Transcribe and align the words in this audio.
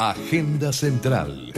Agenda 0.00 0.72
Central. 0.72 1.52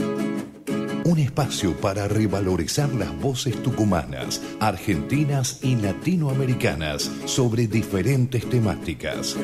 Un 1.05 1.19
espacio 1.19 1.77
para 1.77 2.07
revalorizar 2.07 2.91
las 2.91 3.15
voces 3.21 3.61
tucumanas, 3.61 4.41
argentinas 4.59 5.59
y 5.61 5.75
latinoamericanas 5.75 7.11
sobre 7.25 7.67
diferentes 7.67 8.49
temáticas. 8.49 9.37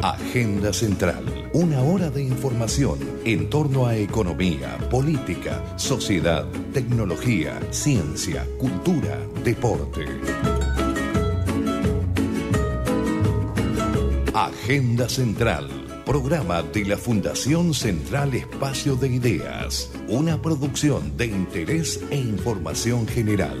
Agenda 0.00 0.72
Central. 0.72 1.24
Una 1.54 1.82
hora 1.82 2.08
de 2.08 2.22
información 2.22 3.00
en 3.24 3.50
torno 3.50 3.88
a 3.88 3.96
economía, 3.96 4.78
política, 4.92 5.60
sociedad, 5.74 6.46
tecnología, 6.72 7.58
ciencia, 7.72 8.46
cultura, 8.60 9.18
deporte. 9.42 10.06
Agenda 14.32 15.08
Central. 15.08 15.79
Programa 16.10 16.64
de 16.64 16.84
la 16.86 16.96
Fundación 16.96 17.72
Central 17.72 18.34
Espacio 18.34 18.96
de 18.96 19.06
Ideas. 19.06 19.92
Una 20.08 20.42
producción 20.42 21.16
de 21.16 21.26
interés 21.26 22.00
e 22.10 22.16
información 22.16 23.06
general. 23.06 23.60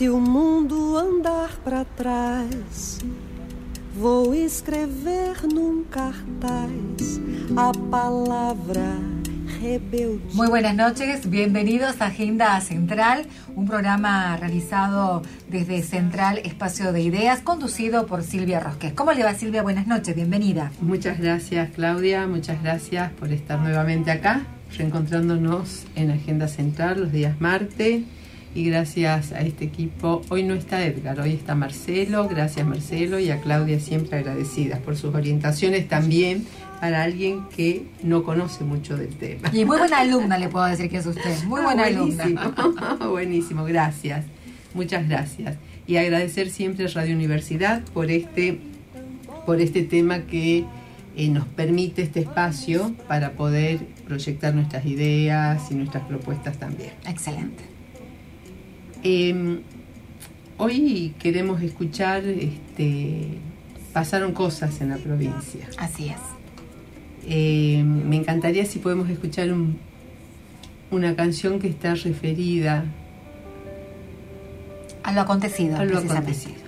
Se 0.00 0.08
o 0.08 0.18
mundo 0.18 0.96
andar 0.96 1.50
para 1.62 1.84
trás, 1.84 3.00
vou 3.94 4.34
escrever 4.34 5.46
num 5.52 5.84
cartaz 5.84 7.20
a 7.54 7.70
palavra 7.90 8.96
rebelde. 9.60 10.22
Muy 10.32 10.48
buenas 10.48 10.74
noches, 10.74 11.28
bienvenidos 11.28 12.00
a 12.00 12.06
Agenda 12.06 12.58
Central, 12.62 13.26
un 13.54 13.66
programa 13.66 14.38
realizado 14.38 15.20
desde 15.50 15.82
Central 15.82 16.38
Espacio 16.44 16.94
de 16.94 17.02
Ideas, 17.02 17.42
conducido 17.42 18.06
por 18.06 18.22
Silvia 18.22 18.58
Rosquez. 18.58 18.94
¿Cómo 18.94 19.12
le 19.12 19.22
va 19.22 19.34
Silvia? 19.34 19.62
Buenas 19.62 19.86
noches, 19.86 20.16
bienvenida. 20.16 20.72
Muchas 20.80 21.20
gracias 21.20 21.72
Claudia, 21.74 22.26
muchas 22.26 22.62
gracias 22.62 23.12
por 23.12 23.30
estar 23.34 23.60
nuevamente 23.60 24.10
acá, 24.10 24.46
reencontrándonos 24.78 25.84
en 25.94 26.10
Agenda 26.10 26.48
Central 26.48 27.02
los 27.02 27.12
días 27.12 27.38
martes 27.38 28.04
y 28.54 28.64
gracias 28.64 29.32
a 29.32 29.40
este 29.40 29.64
equipo. 29.64 30.22
Hoy 30.28 30.42
no 30.42 30.54
está 30.54 30.84
Edgar, 30.84 31.20
hoy 31.20 31.34
está 31.34 31.54
Marcelo. 31.54 32.28
Gracias 32.28 32.66
Marcelo 32.66 33.18
y 33.18 33.30
a 33.30 33.40
Claudia 33.40 33.78
siempre 33.80 34.18
agradecidas 34.18 34.80
por 34.80 34.96
sus 34.96 35.14
orientaciones 35.14 35.88
también 35.88 36.46
para 36.80 37.02
alguien 37.02 37.44
que 37.54 37.86
no 38.02 38.24
conoce 38.24 38.64
mucho 38.64 38.96
del 38.96 39.14
tema. 39.14 39.50
Y 39.52 39.64
muy 39.64 39.78
buena 39.78 39.98
alumna 39.98 40.38
le 40.38 40.48
puedo 40.48 40.64
decir 40.64 40.90
que 40.90 40.96
es 40.96 41.06
usted, 41.06 41.42
muy 41.44 41.62
buena 41.62 41.84
ah, 41.84 41.90
buenísimo, 41.90 42.40
alumna. 42.40 42.96
buenísimo, 43.08 43.64
gracias. 43.64 44.24
Muchas 44.74 45.08
gracias. 45.08 45.56
Y 45.86 45.96
agradecer 45.96 46.50
siempre 46.50 46.86
a 46.86 46.88
Radio 46.88 47.14
Universidad 47.14 47.82
por 47.92 48.10
este, 48.10 48.60
por 49.44 49.60
este 49.60 49.82
tema 49.82 50.20
que 50.20 50.64
eh, 51.16 51.28
nos 51.28 51.46
permite 51.46 52.02
este 52.02 52.20
espacio 52.20 52.94
para 53.06 53.32
poder 53.32 53.80
proyectar 54.06 54.54
nuestras 54.54 54.86
ideas 54.86 55.70
y 55.70 55.74
nuestras 55.74 56.04
propuestas 56.04 56.58
también. 56.58 56.92
Excelente. 57.06 57.69
Eh, 59.02 59.60
hoy 60.58 61.14
queremos 61.18 61.62
escuchar, 61.62 62.24
este, 62.24 63.38
pasaron 63.92 64.32
cosas 64.32 64.80
en 64.80 64.90
la 64.90 64.96
provincia. 64.96 65.68
Así 65.78 66.08
es. 66.08 66.18
Eh, 67.26 67.82
me 67.84 68.16
encantaría 68.16 68.64
si 68.64 68.78
podemos 68.78 69.08
escuchar 69.10 69.52
un, 69.52 69.78
una 70.90 71.14
canción 71.16 71.58
que 71.58 71.68
está 71.68 71.94
referida 71.94 72.84
a 75.02 75.12
lo 75.12 75.20
acontecido. 75.20 75.76
A 75.76 75.84
lo 75.84 75.98
acontecido. 75.98 76.59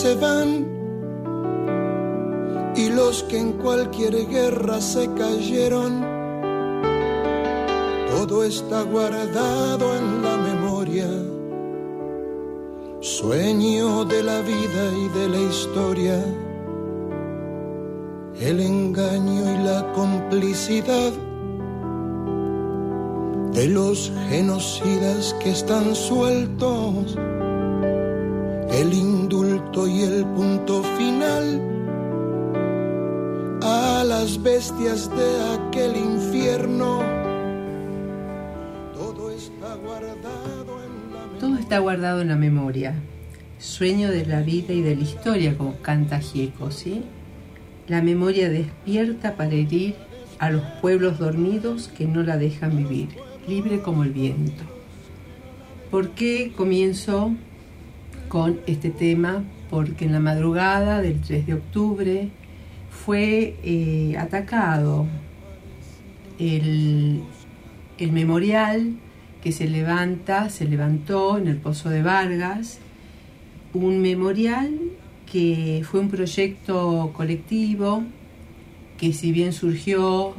Se 0.00 0.14
van 0.14 0.66
y 2.74 2.88
los 2.88 3.22
que 3.24 3.38
en 3.38 3.52
cualquier 3.52 4.26
guerra 4.28 4.80
se 4.80 5.06
cayeron. 5.12 6.00
Todo 8.08 8.42
está 8.44 8.80
guardado 8.84 9.94
en 9.98 10.22
la 10.22 10.36
memoria, 10.38 11.06
sueño 13.00 14.06
de 14.06 14.22
la 14.22 14.40
vida 14.40 14.84
y 15.04 15.18
de 15.18 15.28
la 15.28 15.40
historia. 15.50 16.18
El 18.40 18.60
engaño 18.60 19.42
y 19.54 19.64
la 19.64 19.92
complicidad 19.92 21.12
de 23.52 23.68
los 23.68 24.10
genocidas 24.30 25.34
que 25.42 25.50
están 25.50 25.94
sueltos, 25.94 27.18
el 28.70 28.94
el 30.02 30.24
punto 30.24 30.82
final 30.96 31.60
a 33.62 34.02
las 34.02 34.42
bestias 34.42 35.10
de 35.14 35.68
aquel 35.68 35.94
infierno. 35.94 37.02
Todo 38.94 39.30
está 39.30 39.74
guardado 41.78 42.22
en 42.22 42.28
la 42.28 42.36
memoria. 42.36 42.94
Sueño 43.58 44.10
de 44.10 44.24
la 44.24 44.40
vida 44.40 44.72
y 44.72 44.80
de 44.80 44.96
la 44.96 45.02
historia, 45.02 45.58
como 45.58 45.76
canta 45.82 46.20
Gieco. 46.20 46.70
La 47.86 48.00
memoria 48.00 48.48
despierta 48.48 49.36
para 49.36 49.52
herir 49.52 49.96
a 50.38 50.50
los 50.50 50.62
pueblos 50.80 51.18
dormidos 51.18 51.88
que 51.88 52.06
no 52.06 52.22
la 52.22 52.38
dejan 52.38 52.74
vivir, 52.74 53.10
libre 53.46 53.82
como 53.82 54.04
el 54.04 54.12
viento. 54.12 54.62
¿Por 55.90 56.10
qué 56.10 56.52
comienzo 56.56 57.32
con 58.28 58.60
este 58.66 58.88
tema? 58.88 59.44
Porque 59.70 60.04
en 60.04 60.12
la 60.12 60.20
madrugada 60.20 61.00
del 61.00 61.20
3 61.20 61.46
de 61.46 61.54
octubre 61.54 62.28
fue 62.90 63.56
eh, 63.62 64.16
atacado 64.18 65.06
el, 66.38 67.22
el 67.98 68.12
memorial 68.12 68.96
que 69.42 69.52
se 69.52 69.68
levanta, 69.68 70.50
se 70.50 70.66
levantó 70.66 71.38
en 71.38 71.46
el 71.46 71.56
Pozo 71.56 71.88
de 71.88 72.02
Vargas, 72.02 72.78
un 73.72 74.02
memorial 74.02 74.76
que 75.30 75.82
fue 75.88 76.00
un 76.00 76.10
proyecto 76.10 77.12
colectivo 77.14 78.02
que 78.98 79.12
si 79.12 79.32
bien 79.32 79.52
surgió 79.52 80.34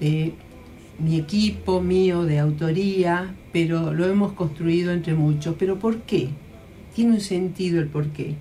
de 0.00 0.34
mi 0.98 1.16
equipo 1.16 1.80
mío 1.80 2.24
de 2.24 2.40
autoría, 2.40 3.34
pero 3.52 3.94
lo 3.94 4.06
hemos 4.06 4.32
construido 4.32 4.92
entre 4.92 5.14
muchos. 5.14 5.54
¿Pero 5.58 5.78
por 5.78 6.00
qué? 6.00 6.28
tiene 6.94 7.12
un 7.12 7.20
sentido 7.20 7.80
el 7.80 7.88
porqué. 7.88 8.34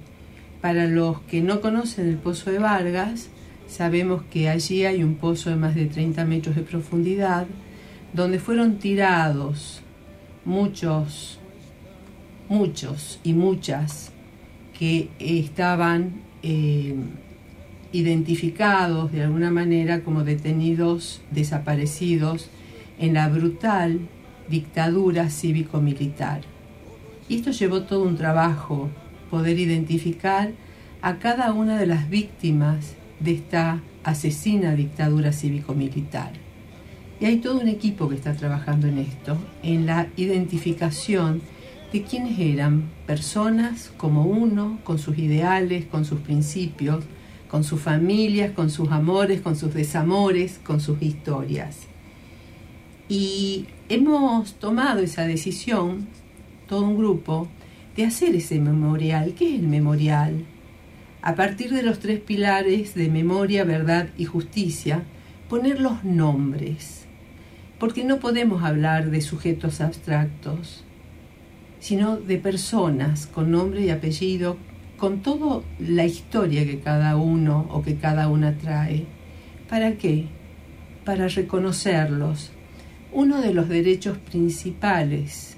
Para 0.62 0.86
los 0.86 1.22
que 1.22 1.42
no 1.42 1.60
conocen 1.60 2.08
el 2.08 2.18
Pozo 2.18 2.52
de 2.52 2.60
Vargas, 2.60 3.30
sabemos 3.68 4.22
que 4.30 4.50
allí 4.50 4.86
hay 4.86 5.04
un 5.04 5.16
pozo 5.16 5.50
de 5.50 5.56
más 5.56 5.74
de 5.74 5.86
30 5.86 6.24
metros 6.26 6.56
de 6.56 6.62
profundidad, 6.62 7.48
donde 8.14 8.38
fueron 8.38 8.78
tirados 8.78 9.82
muchos, 10.46 11.40
muchos 12.48 13.20
y 13.24 13.34
muchas 13.34 14.12
que 14.78 15.10
estaban 15.20 16.22
eh, 16.44 16.96
identificados 17.92 19.12
de 19.12 19.24
alguna 19.24 19.52
manera 19.52 20.04
como 20.04 20.24
detenidos 20.24 21.22
desaparecidos 21.32 22.50
en 23.00 23.14
la 23.14 23.30
brutal 23.30 24.00
dictadura 24.50 25.30
cívico-militar. 25.30 26.42
Y 27.30 27.38
esto 27.38 27.52
llevó 27.52 27.84
todo 27.84 28.04
un 28.04 28.18
trabajo, 28.18 28.90
poder 29.32 29.58
identificar 29.58 30.52
a 31.02 31.18
cada 31.18 31.54
una 31.54 31.80
de 31.80 31.88
las 31.88 32.10
víctimas 32.10 32.96
de 33.20 33.32
esta 33.32 33.82
asesina 34.04 34.76
dictadura 34.76 35.32
cívico-militar. 35.32 36.34
Y 37.20 37.26
hay 37.26 37.38
todo 37.38 37.60
un 37.60 37.68
equipo 37.68 38.10
que 38.10 38.16
está 38.16 38.34
trabajando 38.34 38.88
en 38.88 38.98
esto, 38.98 39.38
en 39.64 39.86
la 39.86 40.10
identificación 40.18 41.42
de 41.94 42.04
quiénes 42.04 42.38
eran 42.40 42.90
personas 43.06 43.92
como 43.98 44.26
uno, 44.26 44.80
con 44.84 45.00
sus 45.00 45.18
ideales, 45.18 45.86
con 45.86 46.04
sus 46.04 46.20
principios, 46.20 47.06
con 47.48 47.64
sus 47.64 47.82
familias, 47.82 48.52
con 48.52 48.70
sus 48.70 48.92
amores, 48.92 49.42
con 49.42 49.56
sus 49.56 49.74
desamores, 49.74 50.60
con 50.64 50.80
sus 50.82 51.02
historias. 51.02 51.80
Y 53.08 53.68
hemos 53.90 54.54
tomado 54.54 55.02
esa 55.02 55.28
decisión, 55.28 56.08
todo 56.68 56.82
un 56.86 56.98
grupo, 56.98 57.50
de 57.96 58.06
hacer 58.06 58.36
ese 58.36 58.60
memorial. 58.60 59.34
¿Qué 59.34 59.56
es 59.56 59.60
el 59.60 59.68
memorial? 59.68 60.46
A 61.22 61.36
partir 61.36 61.72
de 61.72 61.84
los 61.84 62.00
tres 62.00 62.20
pilares 62.20 62.96
de 62.96 63.10
memoria, 63.10 63.64
verdad 63.64 64.10
y 64.18 64.26
justicia, 64.26 65.04
poner 65.50 65.80
los 65.80 66.04
nombres. 66.04 67.06
Porque 67.80 68.04
no 68.04 68.20
podemos 68.20 68.64
hablar 68.64 69.12
de 69.12 69.22
sujetos 69.22 69.82
abstractos, 69.82 70.84
sino 71.80 72.18
de 72.18 72.38
personas 72.38 73.28
con 73.28 73.52
nombre 73.52 73.82
y 73.82 73.90
apellido 73.90 74.58
con 74.98 75.22
toda 75.22 75.64
la 75.80 76.06
historia 76.06 76.66
que 76.66 76.80
cada 76.80 77.18
uno 77.18 77.68
o 77.72 77.82
que 77.82 77.96
cada 77.96 78.28
una 78.28 78.56
trae. 78.58 79.06
¿Para 79.68 79.94
qué? 79.94 80.26
Para 81.06 81.28
reconocerlos. 81.28 82.52
Uno 83.12 83.42
de 83.42 83.54
los 83.54 83.68
derechos 83.68 84.20
principales 84.20 85.58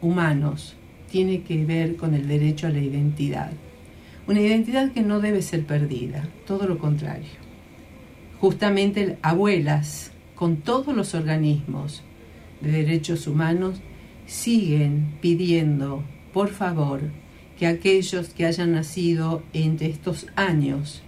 humanos 0.00 0.76
tiene 1.10 1.42
que 1.42 1.64
ver 1.64 1.96
con 1.96 2.14
el 2.14 2.28
derecho 2.28 2.66
a 2.66 2.70
la 2.70 2.80
identidad. 2.80 3.52
Una 4.26 4.40
identidad 4.40 4.92
que 4.92 5.02
no 5.02 5.20
debe 5.20 5.42
ser 5.42 5.64
perdida, 5.66 6.28
todo 6.46 6.66
lo 6.66 6.78
contrario. 6.78 7.30
Justamente 8.38 9.18
abuelas 9.22 10.12
con 10.34 10.56
todos 10.56 10.96
los 10.96 11.14
organismos 11.14 12.02
de 12.60 12.70
derechos 12.70 13.26
humanos 13.26 13.80
siguen 14.26 15.14
pidiendo, 15.20 16.02
por 16.32 16.48
favor, 16.48 17.00
que 17.58 17.66
aquellos 17.66 18.28
que 18.30 18.46
hayan 18.46 18.72
nacido 18.72 19.42
entre 19.52 19.88
estos 19.88 20.28
años, 20.36 21.02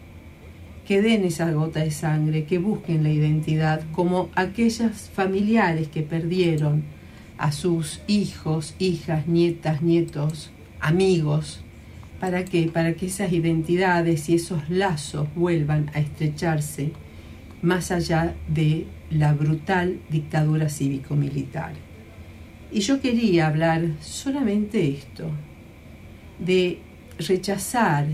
que 0.87 1.01
den 1.01 1.25
esa 1.25 1.51
gota 1.53 1.81
de 1.81 1.93
sangre, 1.93 2.45
que 2.45 2.59
busquen 2.59 3.05
la 3.05 3.11
identidad, 3.11 3.83
como 3.93 4.31
aquellas 4.35 5.09
familiares 5.09 5.89
que 5.89 6.03
perdieron 6.03 6.83
a 7.43 7.51
sus 7.51 8.01
hijos, 8.07 8.77
hijas, 8.79 9.27
nietas, 9.27 9.83
nietos, 9.83 10.53
amigos. 10.79 11.61
¿Para 12.21 12.45
qué? 12.45 12.71
Para 12.73 12.95
que 12.95 13.07
esas 13.07 13.33
identidades 13.33 14.29
y 14.29 14.37
esos 14.37 14.71
lazos 14.71 15.27
vuelvan 15.35 15.91
a 15.93 15.99
estrecharse 15.99 16.93
más 17.61 17.91
allá 17.91 18.37
de 18.47 18.87
la 19.11 19.33
brutal 19.33 19.99
dictadura 20.09 20.69
cívico-militar. 20.69 21.73
Y 22.71 22.79
yo 22.79 23.01
quería 23.01 23.49
hablar 23.49 23.89
solamente 24.01 24.89
esto, 24.89 25.29
de 26.39 26.79
rechazar 27.19 28.07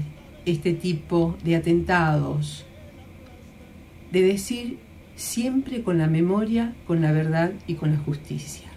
este 0.46 0.72
tipo 0.72 1.36
de 1.44 1.56
atentados, 1.56 2.64
de 4.10 4.22
decir 4.22 4.78
siempre 5.16 5.82
con 5.82 5.98
la 5.98 6.06
memoria, 6.06 6.72
con 6.86 7.02
la 7.02 7.12
verdad 7.12 7.52
y 7.66 7.74
con 7.74 7.92
la 7.92 7.98
justicia. 7.98 8.68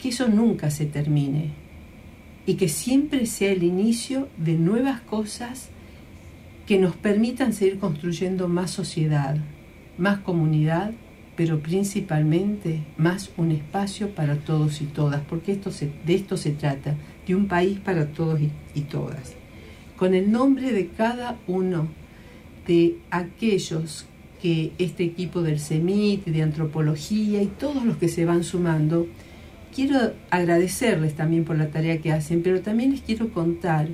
Que 0.00 0.08
eso 0.08 0.28
nunca 0.28 0.70
se 0.70 0.86
termine 0.86 1.50
y 2.46 2.54
que 2.54 2.68
siempre 2.68 3.26
sea 3.26 3.52
el 3.52 3.62
inicio 3.62 4.28
de 4.38 4.54
nuevas 4.54 5.00
cosas 5.02 5.68
que 6.66 6.78
nos 6.78 6.96
permitan 6.96 7.52
seguir 7.52 7.78
construyendo 7.78 8.48
más 8.48 8.70
sociedad, 8.70 9.36
más 9.98 10.20
comunidad, 10.20 10.92
pero 11.36 11.60
principalmente 11.60 12.80
más 12.96 13.30
un 13.36 13.50
espacio 13.50 14.14
para 14.14 14.36
todos 14.36 14.80
y 14.80 14.84
todas, 14.84 15.20
porque 15.22 15.52
esto 15.52 15.70
de 16.06 16.14
esto 16.14 16.36
se 16.36 16.52
trata, 16.52 16.96
de 17.26 17.34
un 17.34 17.46
país 17.46 17.78
para 17.78 18.06
todos 18.06 18.40
y, 18.74 18.80
todas, 18.82 19.34
con 19.96 20.14
el 20.14 20.30
nombre 20.32 20.72
de 20.72 20.88
cada 20.88 21.38
uno 21.46 21.88
de 22.66 22.98
aquellos 23.10 24.06
que 24.42 24.72
este 24.78 25.04
equipo 25.04 25.42
del 25.42 25.60
CEMIT, 25.60 26.24
de 26.24 26.42
antropología 26.42 27.42
y 27.42 27.46
todos 27.46 27.84
los 27.84 27.96
que 27.96 28.08
se 28.08 28.24
van 28.24 28.44
sumando, 28.44 29.06
quiero 29.74 30.12
agradecerles 30.30 31.14
también 31.14 31.44
por 31.44 31.56
la 31.56 31.70
tarea 31.70 32.00
que 32.00 32.12
hacen, 32.12 32.42
pero 32.42 32.60
también 32.60 32.92
les 32.92 33.00
quiero 33.00 33.30
contar 33.30 33.88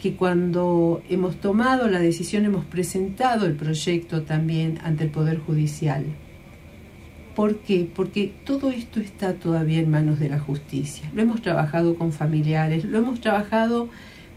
que 0.00 0.16
cuando 0.16 1.02
hemos 1.08 1.36
tomado 1.36 1.88
la 1.88 1.98
decisión 1.98 2.44
hemos 2.44 2.64
presentado 2.64 3.46
el 3.46 3.54
proyecto 3.54 4.22
también 4.22 4.78
ante 4.82 5.04
el 5.04 5.10
Poder 5.10 5.38
Judicial 5.38 6.04
¿Por 7.34 7.56
qué? 7.58 7.90
Porque 7.92 8.32
todo 8.44 8.70
esto 8.70 9.00
está 9.00 9.34
todavía 9.34 9.80
en 9.80 9.90
manos 9.90 10.20
de 10.20 10.28
la 10.28 10.38
justicia. 10.38 11.10
Lo 11.14 11.22
hemos 11.22 11.42
trabajado 11.42 11.96
con 11.96 12.12
familiares, 12.12 12.84
lo 12.84 12.98
hemos 12.98 13.20
trabajado 13.20 13.88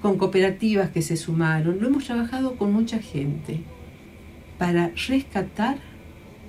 con 0.01 0.17
cooperativas 0.17 0.89
que 0.89 1.03
se 1.03 1.15
sumaron, 1.15 1.79
lo 1.79 1.87
hemos 1.87 2.05
trabajado 2.05 2.55
con 2.55 2.73
mucha 2.73 2.99
gente 2.99 3.61
para 4.57 4.91
rescatar 5.07 5.77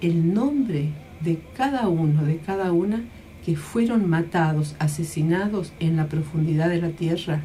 el 0.01 0.33
nombre 0.33 0.89
de 1.21 1.39
cada 1.55 1.89
uno, 1.89 2.25
de 2.25 2.39
cada 2.39 2.73
una 2.73 3.05
que 3.45 3.57
fueron 3.57 4.09
matados, 4.09 4.77
asesinados 4.79 5.73
en 5.81 5.97
la 5.97 6.07
profundidad 6.07 6.69
de 6.69 6.81
la 6.81 6.91
tierra, 6.91 7.41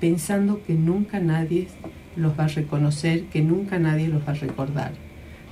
pensando 0.00 0.62
que 0.64 0.74
nunca 0.74 1.20
nadie 1.20 1.68
los 2.16 2.38
va 2.38 2.44
a 2.44 2.48
reconocer, 2.48 3.24
que 3.24 3.42
nunca 3.42 3.78
nadie 3.78 4.08
los 4.08 4.26
va 4.26 4.32
a 4.32 4.34
recordar. 4.34 4.92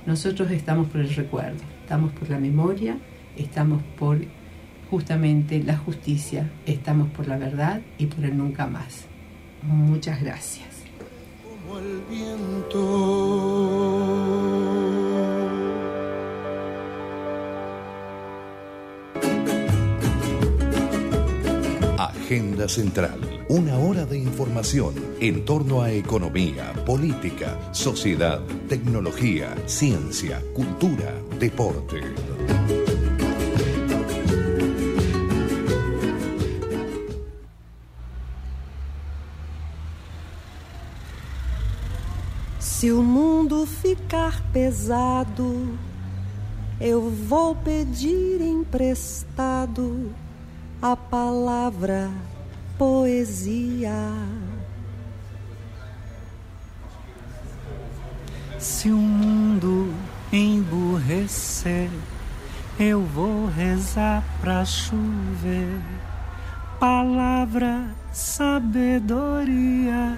Nosotros 0.05 0.51
estamos 0.51 0.87
por 0.87 1.01
el 1.01 1.13
recuerdo 1.13 1.79
estamos 1.89 2.11
por 2.11 2.29
la 2.29 2.37
memoria, 2.37 2.99
estamos 3.35 3.81
por 3.97 4.19
justamente 4.91 5.63
la 5.63 5.75
justicia, 5.75 6.51
estamos 6.67 7.09
por 7.09 7.27
la 7.27 7.35
verdad 7.35 7.81
y 7.97 8.05
por 8.05 8.23
el 8.23 8.37
nunca 8.37 8.67
más. 8.67 9.05
Muchas 9.63 10.21
gracias. 10.21 10.67
Como 11.43 11.79
el 11.79 12.03
viento. 12.07 12.79
Agenda 22.29 22.69
Central. 22.69 23.19
Una 23.49 23.79
hora 23.79 24.05
de 24.05 24.15
información 24.15 24.93
en 25.19 25.45
torno 25.45 25.81
a 25.81 25.91
economía, 25.91 26.73
política, 26.85 27.57
sociedad, 27.71 28.39
tecnología, 28.67 29.55
ciencia, 29.65 30.39
cultura, 30.53 31.11
deporte. 31.39 32.03
Se 42.59 42.91
o 42.91 43.01
mundo 43.01 43.65
ficar 43.65 44.39
pesado, 44.53 45.79
eu 46.79 47.09
vou 47.09 47.55
pedir 47.55 48.39
emprestado 48.39 50.13
a 50.81 50.95
palavra 50.95 52.09
poesia. 52.77 54.13
Se 58.57 58.89
o 58.89 58.97
mundo 58.97 59.93
emburrecer, 60.31 61.89
eu 62.79 63.01
vou 63.01 63.47
rezar 63.47 64.23
pra 64.39 64.63
chover. 64.63 65.81
Palavra, 66.79 67.93
sabedoria. 68.13 70.17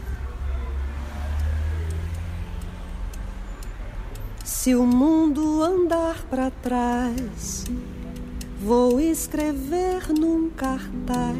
Se 4.43 4.75
o 4.75 4.85
mundo 4.85 5.63
andar 5.63 6.17
para 6.29 6.51
trás, 6.51 7.65
vou 8.61 8.99
escrever 8.99 10.13
num 10.19 10.51
cartaz 10.51 11.35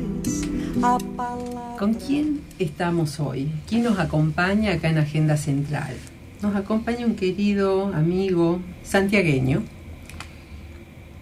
a 0.82 0.98
palavra. 1.16 1.78
¿Con 1.78 1.94
quién 1.94 2.42
estamos 2.58 3.20
hoy? 3.20 3.52
¿Quién 3.68 3.84
nos 3.84 4.00
acompaña 4.00 4.74
acá 4.74 4.90
en 4.90 4.98
Agenda 4.98 5.38
Central? 5.38 5.94
Nos 6.42 6.56
acompaña 6.56 7.06
un 7.06 7.16
querido 7.16 7.94
amigo 7.94 8.60
santiagueño 8.82 9.62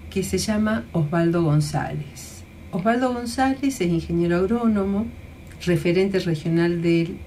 que 0.09 0.23
se 0.23 0.37
llama 0.37 0.85
Osvaldo 0.93 1.43
González. 1.43 2.43
Osvaldo 2.71 3.13
González 3.13 3.81
es 3.81 3.81
ingeniero 3.81 4.37
agrónomo, 4.37 5.05
referente 5.65 6.19
regional 6.19 6.81
del 6.81 7.17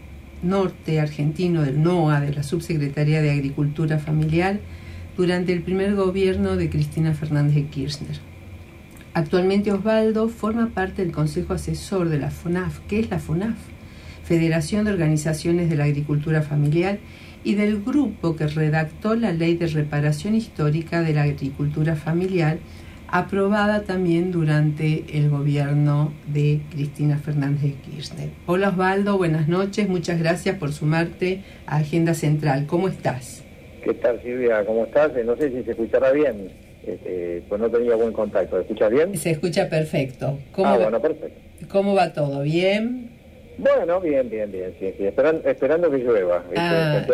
norte 0.42 0.98
argentino 0.98 1.60
del 1.60 1.82
NOA, 1.82 2.20
de 2.20 2.32
la 2.32 2.42
Subsecretaría 2.42 3.20
de 3.20 3.32
Agricultura 3.32 3.98
Familiar, 3.98 4.60
durante 5.14 5.52
el 5.52 5.60
primer 5.60 5.94
gobierno 5.94 6.56
de 6.56 6.70
Cristina 6.70 7.12
Fernández 7.12 7.56
de 7.56 7.66
Kirchner. 7.66 8.31
Actualmente 9.14 9.71
Osvaldo 9.71 10.28
forma 10.28 10.71
parte 10.71 11.02
del 11.02 11.12
Consejo 11.12 11.52
Asesor 11.52 12.09
de 12.09 12.19
la 12.19 12.31
FONAF. 12.31 12.81
¿Qué 12.88 12.99
es 12.99 13.11
la 13.11 13.19
FONAF? 13.19 13.59
Federación 14.25 14.87
de 14.87 14.92
Organizaciones 14.92 15.69
de 15.69 15.76
la 15.76 15.85
Agricultura 15.85 16.40
Familiar 16.40 16.99
y 17.45 17.54
del 17.54 17.83
grupo 17.83 18.37
que 18.37 18.47
redactó 18.47 19.14
la 19.14 19.33
Ley 19.33 19.57
de 19.57 19.66
Reparación 19.66 20.35
Histórica 20.35 21.02
de 21.02 21.12
la 21.12 21.25
Agricultura 21.25 21.95
Familiar, 21.95 22.57
aprobada 23.09 23.83
también 23.83 24.33
durante 24.33 25.04
el 25.12 25.28
gobierno 25.28 26.14
de 26.33 26.62
Cristina 26.71 27.19
Fernández 27.19 27.62
de 27.62 27.73
Kirchner. 27.75 28.31
Hola 28.47 28.71
Osvaldo, 28.71 29.19
buenas 29.19 29.47
noches, 29.47 29.90
muchas 29.90 30.19
gracias 30.21 30.57
por 30.57 30.73
sumarte 30.73 31.42
a 31.66 31.76
Agenda 31.76 32.14
Central. 32.14 32.64
¿Cómo 32.66 32.88
estás? 32.88 33.45
¿Qué 33.85 33.92
tal 33.92 34.23
Silvia? 34.23 34.64
¿Cómo 34.64 34.85
estás? 34.85 35.11
No 35.26 35.37
sé 35.37 35.50
si 35.50 35.62
se 35.64 35.73
escuchará 35.73 36.12
bien, 36.12 36.50
este, 36.86 37.42
pues 37.48 37.60
no 37.60 37.70
tenía 37.70 37.94
buen 37.94 38.12
contacto. 38.12 38.56
¿Se 38.56 38.62
escucha 38.62 38.88
bien? 38.88 39.16
Se 39.16 39.30
escucha 39.30 39.68
perfecto. 39.68 40.38
¿Cómo 40.52 40.68
ah, 40.68 40.78
bueno, 40.78 41.00
perfecto. 41.00 41.40
¿Cómo 41.68 41.94
va 41.94 42.12
todo? 42.12 42.42
¿Bien? 42.42 43.12
Bueno, 43.58 44.00
bien, 44.00 44.28
bien, 44.30 44.50
bien, 44.50 44.72
sí, 44.80 44.92
sí. 44.96 45.04
Esperando, 45.04 45.90
que 45.90 45.98
llueva. 45.98 46.42
Ah. 46.56 47.04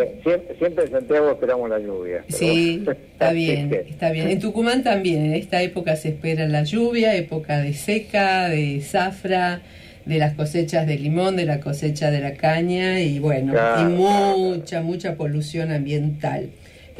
Siempre, 0.57 0.85
en 0.85 0.91
Santiago 0.91 1.31
esperamos 1.31 1.69
la 1.69 1.79
lluvia. 1.79 2.23
Sí, 2.29 2.83
está 2.87 3.31
bien, 3.33 3.73
está 3.73 4.11
bien. 4.11 4.29
En 4.29 4.39
Tucumán 4.39 4.83
también, 4.83 5.25
en 5.25 5.33
esta 5.33 5.61
época 5.61 5.95
se 5.95 6.09
espera 6.09 6.47
la 6.47 6.63
lluvia, 6.63 7.15
época 7.15 7.59
de 7.59 7.73
seca, 7.73 8.47
de 8.47 8.81
zafra, 8.81 9.61
de 10.05 10.17
las 10.17 10.33
cosechas 10.33 10.87
de 10.87 10.97
limón, 10.97 11.35
de 11.35 11.45
la 11.45 11.59
cosecha 11.59 12.09
de 12.09 12.21
la 12.21 12.33
caña 12.33 13.01
y 13.01 13.19
bueno, 13.19 13.53
y 13.79 13.83
mucha, 13.83 14.81
mucha 14.81 15.15
polución 15.15 15.71
ambiental. 15.71 16.49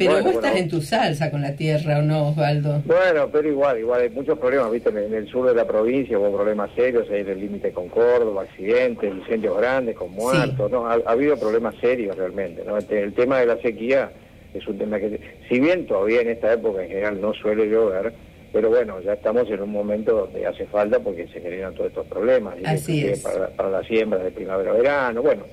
Pero 0.00 0.22
vos 0.22 0.34
estás 0.34 0.56
en 0.56 0.68
tu 0.68 0.80
salsa 0.80 1.30
con 1.30 1.42
la 1.42 1.54
tierra, 1.54 1.98
¿o 1.98 2.02
no, 2.02 2.28
Osvaldo? 2.28 2.82
Bueno, 2.86 3.28
pero 3.30 3.48
igual, 3.48 3.78
igual 3.78 4.00
hay 4.00 4.08
muchos 4.08 4.38
problemas, 4.38 4.72
¿viste? 4.72 4.88
En 4.88 5.12
el 5.12 5.28
sur 5.28 5.46
de 5.46 5.54
la 5.54 5.66
provincia 5.66 6.18
hubo 6.18 6.34
problemas 6.34 6.70
serios, 6.74 7.06
hay 7.10 7.20
el 7.20 7.38
límite 7.38 7.70
con 7.72 7.88
Córdoba, 7.88 8.42
accidentes, 8.42 9.12
incendios 9.12 9.58
grandes 9.58 9.96
con 9.96 10.10
muertos, 10.12 10.70
¿no? 10.70 10.86
Ha, 10.86 10.94
habido 11.04 11.36
problemas 11.36 11.74
serios 11.82 12.16
realmente, 12.16 12.64
¿no? 12.64 12.78
Este, 12.78 13.02
el 13.02 13.12
tema 13.12 13.40
de 13.40 13.46
la 13.46 13.58
sequía 13.58 14.10
es 14.54 14.66
un 14.66 14.78
tema 14.78 14.98
que, 14.98 15.20
si 15.50 15.60
bien 15.60 15.86
todavía 15.86 16.22
en 16.22 16.30
esta 16.30 16.54
época 16.54 16.82
en 16.82 16.88
general 16.88 17.20
no 17.20 17.34
suele 17.34 17.68
llover, 17.68 18.14
pero 18.54 18.70
bueno, 18.70 19.00
ya 19.02 19.12
estamos 19.12 19.48
en 19.50 19.60
un 19.60 19.70
momento 19.70 20.12
donde 20.16 20.46
hace 20.46 20.64
falta 20.66 20.98
porque 20.98 21.28
se 21.28 21.40
generan 21.40 21.74
todos 21.74 21.90
estos 21.90 22.06
problemas, 22.06 22.54
Así 22.64 23.06
es. 23.06 23.20
Para, 23.20 23.48
para 23.48 23.68
la 23.68 23.82
siembra 23.84 24.18
de 24.20 24.30
primavera-verano, 24.30 25.20
bueno 25.20 25.44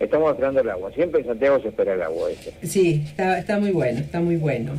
Estamos 0.00 0.32
esperando 0.32 0.60
el 0.60 0.70
agua. 0.70 0.92
Siempre 0.92 1.20
en 1.20 1.26
Santiago 1.26 1.60
se 1.60 1.68
espera 1.68 1.94
el 1.94 2.02
agua. 2.02 2.28
Sí, 2.62 3.02
está, 3.06 3.38
está 3.38 3.58
muy 3.58 3.70
bueno, 3.70 4.00
está 4.00 4.20
muy 4.20 4.36
bueno. 4.36 4.72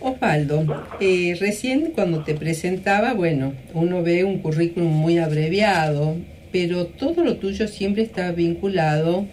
Osvaldo, 0.00 0.64
eh, 1.00 1.36
recién 1.40 1.90
cuando 1.92 2.22
te 2.22 2.34
presentaba, 2.34 3.14
bueno, 3.14 3.54
uno 3.74 4.02
ve 4.02 4.24
un 4.24 4.38
currículum 4.38 4.92
muy 4.92 5.18
abreviado, 5.18 6.16
pero 6.52 6.86
todo 6.86 7.24
lo 7.24 7.36
tuyo 7.36 7.66
siempre 7.66 8.02
está 8.02 8.30
vinculado 8.30 9.26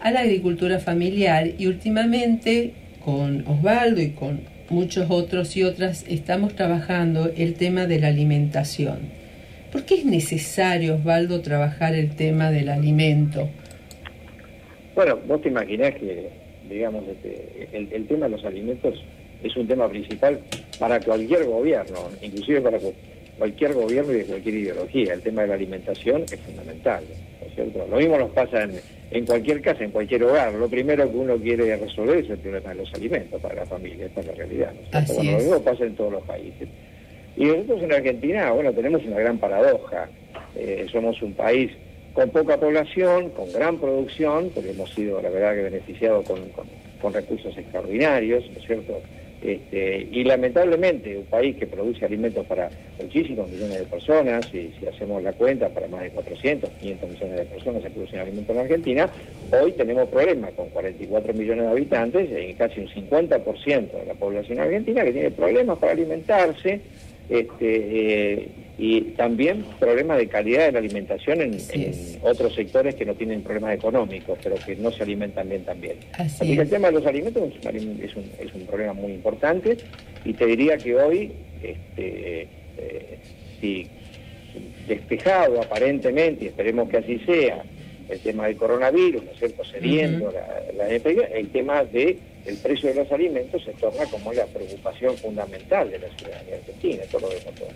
a 0.00 0.10
la 0.12 0.20
agricultura 0.20 0.78
familiar 0.78 1.50
y 1.58 1.66
últimamente 1.66 2.74
con 3.04 3.46
Osvaldo 3.48 4.00
y 4.00 4.10
con 4.10 4.40
muchos 4.68 5.06
otros 5.10 5.56
y 5.56 5.64
otras 5.64 6.04
estamos 6.08 6.54
trabajando 6.54 7.30
el 7.36 7.54
tema 7.54 7.86
de 7.86 8.00
la 8.00 8.08
alimentación. 8.08 8.98
¿Por 9.72 9.84
qué 9.84 9.96
es 9.96 10.04
necesario, 10.04 10.94
Osvaldo, 10.94 11.40
trabajar 11.40 11.94
el 11.94 12.10
tema 12.14 12.50
del 12.50 12.68
alimento? 12.68 13.48
Bueno, 14.96 15.18
vos 15.26 15.42
te 15.42 15.50
imaginás 15.50 15.94
que, 15.96 16.30
digamos, 16.70 17.04
este, 17.06 17.68
el, 17.70 18.06
tema 18.06 18.26
de 18.26 18.32
los 18.32 18.44
alimentos 18.46 18.94
es 19.42 19.54
un 19.54 19.68
tema 19.68 19.86
principal 19.90 20.40
para 20.78 20.98
cualquier 21.00 21.44
gobierno, 21.44 22.08
inclusive 22.22 22.62
para 22.62 22.78
cualquier 23.36 23.74
gobierno 23.74 24.14
y 24.14 24.16
de 24.16 24.24
cualquier 24.24 24.54
ideología. 24.54 25.12
El 25.12 25.20
tema 25.20 25.42
de 25.42 25.48
la 25.48 25.54
alimentación 25.54 26.22
es 26.22 26.40
fundamental, 26.40 27.04
¿no 27.42 27.46
es 27.46 27.54
cierto? 27.54 27.86
Lo 27.90 27.98
mismo 27.98 28.16
nos 28.16 28.30
pasa 28.30 28.66
en, 29.10 29.26
cualquier 29.26 29.60
casa, 29.60 29.84
en 29.84 29.90
cualquier 29.90 30.24
hogar. 30.24 30.54
Lo 30.54 30.66
primero 30.66 31.10
que 31.10 31.16
uno 31.18 31.36
quiere 31.36 31.76
resolver 31.76 32.24
es 32.24 32.30
el 32.30 32.38
problema 32.38 32.70
de 32.70 32.76
los 32.76 32.94
alimentos 32.94 33.38
para 33.42 33.54
la 33.54 33.66
familia, 33.66 34.06
esta 34.06 34.20
es 34.20 34.26
la 34.28 34.32
realidad. 34.32 34.72
¿no 34.72 35.14
bueno, 35.14 35.32
lo 35.32 35.38
mismo 35.38 35.62
pasa 35.62 35.84
en 35.84 35.94
todos 35.94 36.12
los 36.12 36.22
países. 36.22 36.68
Y 37.36 37.44
nosotros 37.44 37.82
en 37.82 37.92
Argentina, 37.92 38.50
bueno, 38.50 38.72
tenemos 38.72 39.04
una 39.04 39.18
gran 39.18 39.36
paradoja. 39.36 40.08
Eh, 40.54 40.86
somos 40.90 41.20
un 41.20 41.34
país 41.34 41.70
con 42.16 42.30
poca 42.30 42.56
población, 42.56 43.28
con 43.28 43.52
gran 43.52 43.76
producción, 43.76 44.50
porque 44.54 44.70
hemos 44.70 44.90
sido, 44.94 45.20
la 45.20 45.28
verdad, 45.28 45.54
que 45.54 45.62
beneficiados 45.64 46.24
con, 46.26 47.12
recursos 47.12 47.56
extraordinarios, 47.56 48.42
¿no 48.50 48.58
es 48.58 48.66
cierto? 48.66 49.00
Este, 49.40 50.08
y 50.10 50.24
lamentablemente, 50.24 51.16
un 51.16 51.26
país 51.26 51.56
que 51.56 51.66
produce 51.66 52.04
alimentos 52.04 52.44
para 52.46 52.68
muchísimos 53.00 53.48
millones 53.48 53.78
de 53.80 53.84
personas, 53.84 54.46
y 54.52 54.72
si 54.80 54.86
hacemos 54.86 55.22
la 55.22 55.34
cuenta, 55.34 55.68
para 55.68 55.86
más 55.86 56.02
de 56.02 56.10
400, 56.10 56.68
500 56.80 57.10
millones 57.10 57.36
de 57.36 57.44
personas 57.44 57.82
se 57.82 57.90
producen 57.90 58.18
alimentos 58.18 58.56
en 58.56 58.62
Argentina, 58.62 59.08
hoy 59.62 59.72
tenemos 59.72 60.08
problemas 60.08 60.52
con 60.54 60.68
44 60.70 61.34
millones 61.34 61.64
de 61.66 61.70
habitantes, 61.70 62.28
y 62.30 62.54
casi 62.54 62.80
un 62.80 62.88
50% 62.88 63.92
de 63.92 64.06
la 64.06 64.14
población 64.14 64.58
argentina 64.58 65.04
que 65.04 65.12
tiene 65.12 65.30
problemas 65.30 65.78
para 65.78 65.92
alimentarse, 65.92 66.80
este, 67.28 68.32
eh, 68.32 68.48
y 68.78 69.00
también 69.12 69.64
problemas 69.78 70.18
de 70.18 70.28
calidad 70.28 70.66
de 70.66 70.72
la 70.72 70.78
alimentación 70.80 71.40
en, 71.40 71.58
otros 72.22 72.54
sectores 72.54 72.94
que 72.94 73.06
no 73.06 73.14
tienen 73.14 73.42
problemas 73.42 73.74
económicos, 73.74 74.38
pero 74.42 74.56
que 74.56 74.76
no 74.76 74.90
se 74.90 75.02
alimentan 75.02 75.48
bien 75.48 75.64
también. 75.64 75.96
Así, 76.12 76.54
que 76.54 76.62
el 76.62 76.68
tema 76.68 76.88
de 76.88 76.94
los 76.94 77.06
alimentos 77.06 77.42
es 77.42 78.16
un, 78.16 78.30
es 78.38 78.54
un, 78.54 78.66
problema 78.66 78.92
muy 78.92 79.12
importante 79.12 79.76
y 80.24 80.32
te 80.34 80.44
diría 80.44 80.76
que 80.76 80.94
hoy, 80.94 81.32
este, 81.62 82.48
eh, 82.78 83.18
si 83.60 83.88
despejado 84.86 85.62
aparentemente, 85.62 86.44
y 86.44 86.48
esperemos 86.48 86.88
que 86.88 86.98
así 86.98 87.18
sea, 87.20 87.62
el 88.08 88.20
tema 88.20 88.46
del 88.46 88.56
coronavirus, 88.56 89.24
¿no 89.24 89.30
es 89.32 89.38
cierto?, 89.38 89.64
cediendo 89.64 90.32
la, 90.32 90.88
el 90.88 91.48
tema 91.48 91.84
de 91.84 92.18
el 92.44 92.56
precio 92.58 92.90
de 92.90 92.94
los 92.94 93.10
alimentos 93.10 93.64
se 93.64 93.72
torna 93.72 94.04
como 94.06 94.32
la 94.32 94.46
preocupación 94.46 95.16
fundamental 95.16 95.90
de 95.90 95.98
la 95.98 96.08
ciudadanía 96.16 96.56
argentina, 96.56 97.02
todo 97.10 97.22
lo 97.22 97.28
vemos 97.28 97.54
todo. 97.56 97.68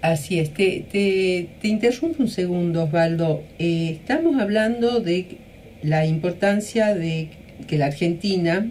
Así 0.00 0.38
es, 0.38 0.54
te, 0.54 0.84
te, 0.92 1.68
interrumpo 1.68 2.22
un 2.22 2.28
segundo, 2.28 2.84
Osvaldo. 2.84 3.42
Eh, 3.58 3.90
estamos 4.00 4.40
hablando 4.40 5.00
de 5.00 5.38
la 5.82 6.06
importancia 6.06 6.94
de 6.94 7.30
que 7.66 7.78
la 7.78 7.86
Argentina, 7.86 8.64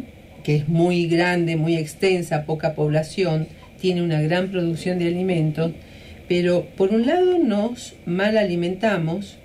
que 0.45 0.55
es 0.55 0.69
muy 0.69 1.07
grande, 1.07 1.57
muy 1.57 1.75
extensa, 1.75 2.45
poca 2.45 2.75
población, 2.75 3.47
tiene 3.81 4.03
una 4.03 4.21
gran 4.21 4.51
producción 4.51 4.99
de 4.99 5.07
alimentos, 5.07 5.73
pero 6.29 6.65
por 6.77 6.93
un 6.93 7.05
lado 7.05 7.37
nos 7.39 7.95
mal 8.05 8.37
alimentamos, 8.37 9.37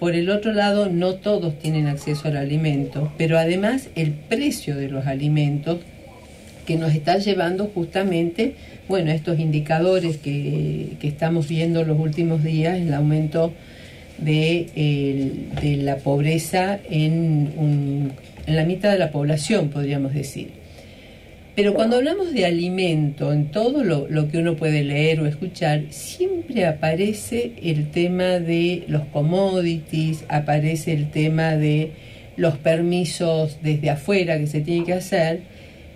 por 0.00 0.16
el 0.16 0.30
otro 0.30 0.52
lado 0.52 0.88
no 0.88 1.14
todos 1.14 1.56
tienen 1.60 1.86
acceso 1.86 2.26
al 2.26 2.36
alimento, 2.36 3.12
pero 3.16 3.38
además 3.38 3.90
el 3.94 4.10
precio 4.10 4.76
de 4.76 4.88
los 4.88 5.06
alimentos 5.06 5.78
que 6.68 6.76
nos 6.76 6.94
está 6.94 7.16
llevando 7.16 7.70
justamente, 7.74 8.52
bueno, 8.88 9.10
estos 9.10 9.38
indicadores 9.38 10.18
que, 10.18 10.98
estamos 11.00 11.48
viendo 11.48 11.82
los 11.82 11.98
últimos 11.98 12.44
días, 12.44 12.78
el 12.78 12.92
aumento 12.92 13.54
de, 14.18 15.46
la 15.82 15.96
pobreza 15.96 16.78
en, 16.90 18.12
en 18.46 18.54
la 18.54 18.66
mitad 18.66 18.92
de 18.92 18.98
la 18.98 19.10
población, 19.10 19.70
podríamos 19.70 20.12
decir. 20.12 20.50
Pero 21.56 21.72
cuando 21.72 21.96
hablamos 21.96 22.34
de 22.34 22.44
alimento, 22.44 23.32
en 23.32 23.46
todo 23.46 23.82
lo, 23.82 24.06
lo, 24.06 24.28
que 24.28 24.36
uno 24.36 24.54
puede 24.54 24.84
leer 24.84 25.20
o 25.20 25.26
escuchar, 25.26 25.84
siempre 25.88 26.66
aparece 26.66 27.52
el 27.62 27.90
tema 27.90 28.40
de 28.40 28.84
los 28.88 29.06
commodities, 29.06 30.26
aparece 30.28 30.92
el 30.92 31.10
tema 31.10 31.56
de 31.56 31.92
los 32.36 32.58
permisos 32.58 33.56
desde 33.62 33.88
afuera 33.88 34.38
que 34.38 34.46
se 34.46 34.60
tiene 34.60 34.84
que 34.84 34.92
hacer, 34.92 35.40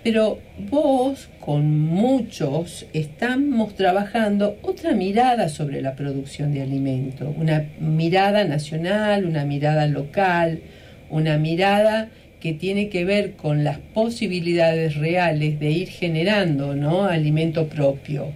pero 0.03 0.39
vos, 0.69 1.29
con 1.39 1.79
muchos, 1.79 2.85
estamos 2.91 3.75
trabajando 3.75 4.57
otra 4.61 4.91
mirada 4.91 5.47
sobre 5.47 5.81
la 5.81 5.95
producción 5.95 6.53
de 6.53 6.61
alimentos, 6.61 7.33
una 7.37 7.69
mirada 7.79 8.43
nacional, 8.43 9.25
una 9.25 9.45
mirada 9.45 9.87
local, 9.87 10.59
una 11.09 11.37
mirada 11.37 12.09
que 12.41 12.51
tiene 12.51 12.89
que 12.89 13.05
ver 13.05 13.33
con 13.33 13.63
las 13.63 13.77
posibilidades 13.77 14.97
reales 14.97 15.61
de 15.61 15.71
ir 15.71 15.87
generando 15.87 16.75
¿no? 16.75 17.05
alimento 17.05 17.69
propio. 17.69 18.33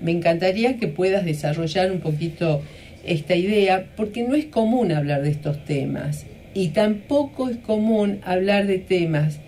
me 0.00 0.12
encantaría 0.12 0.76
que 0.76 0.86
puedas 0.86 1.24
desarrollar 1.24 1.90
un 1.90 1.98
poquito 1.98 2.62
esta 3.04 3.34
idea, 3.34 3.86
porque 3.96 4.22
no 4.22 4.36
es 4.36 4.44
común 4.44 4.92
hablar 4.92 5.22
de 5.22 5.30
estos 5.30 5.64
temas 5.64 6.26
y 6.54 6.68
tampoco 6.68 7.48
es 7.48 7.56
común 7.56 8.20
hablar 8.24 8.68
de 8.68 8.78
temas 8.78 9.40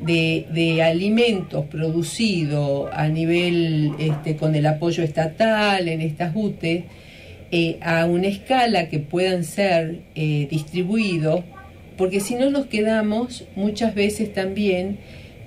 de, 0.00 0.82
alimentos 0.82 1.66
producidos 1.66 2.90
a 2.92 3.08
nivel 3.08 3.92
este, 3.98 4.36
con 4.36 4.54
el 4.54 4.66
apoyo 4.66 5.02
estatal 5.02 5.88
en 5.88 6.00
estas 6.00 6.32
UTE 6.34 6.84
eh, 7.50 7.78
a 7.80 8.04
una 8.06 8.26
escala 8.26 8.88
que 8.88 8.98
puedan 8.98 9.42
ser 9.42 10.00
eh, 10.14 10.46
distribuidos, 10.50 11.44
porque 11.96 12.20
si 12.20 12.34
no 12.34 12.50
nos 12.50 12.66
quedamos 12.66 13.44
muchas 13.56 13.94
veces 13.94 14.32
también 14.32 14.98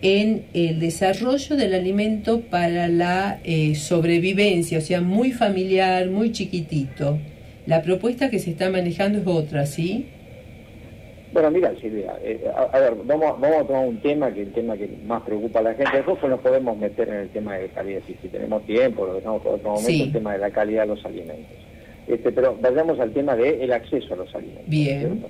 en 0.02 0.46
el 0.54 0.80
desarrollo 0.80 1.56
del 1.56 1.76
alimento 1.76 2.42
para 2.42 2.88
la 2.88 3.40
eh, 3.44 3.76
sobrevivencia, 3.76 4.80
o 4.80 4.82
sea, 4.82 5.00
muy 5.02 5.32
familiar, 5.32 6.10
muy 6.10 6.32
chiquitito. 6.32 7.20
La 7.68 7.84
propuesta 7.84 8.32
que 8.32 8.40
se 8.40 8.50
está 8.50 8.72
manejando 8.72 9.20
es 9.20 9.28
otra, 9.28 9.68
¿sí? 9.68 10.08
Bueno, 11.34 11.50
mira, 11.52 11.74
Silvia, 11.80 12.18
eh, 12.22 12.44
a, 12.54 12.78
ver, 12.78 12.94
vamos, 13.06 13.40
vamos 13.40 13.58
a 13.62 13.64
tomar 13.64 13.88
un 13.88 14.02
tema 14.02 14.34
que 14.34 14.42
es 14.42 14.48
el 14.48 14.54
tema 14.54 14.76
que 14.76 14.90
más 15.06 15.24
preocupa 15.24 15.60
a 15.60 15.64
la 15.64 15.74
gente. 15.74 15.96
Después 15.96 16.18
pues 16.20 16.30
nos 16.30 16.42
podemos 16.42 16.78
meter 16.78 17.08
en 17.08 17.16
el 17.16 17.30
tema 17.30 17.56
de 17.56 17.70
calidad, 17.70 18.02
si, 18.06 18.16
si 18.22 18.28
tenemos 18.28 18.66
tiempo, 18.66 19.06
lo 19.06 19.14
dejamos 19.14 19.42
por 19.42 19.54
otro 19.54 19.72
momento, 19.72 20.04
el 20.04 20.12
tema 20.12 20.34
de 20.34 20.40
la 20.40 20.52
calidad 20.52 20.82
de 20.82 20.88
los 20.88 21.06
alimentos. 21.06 21.58
Este, 22.08 22.32
pero 22.32 22.58
vayamos 22.60 23.00
al 23.00 23.12
tema 23.12 23.36
del 23.36 23.72
acceso 23.72 24.14
a 24.14 24.18
los 24.18 24.36
alimentos. 24.36 24.68
Bien. 24.68 25.24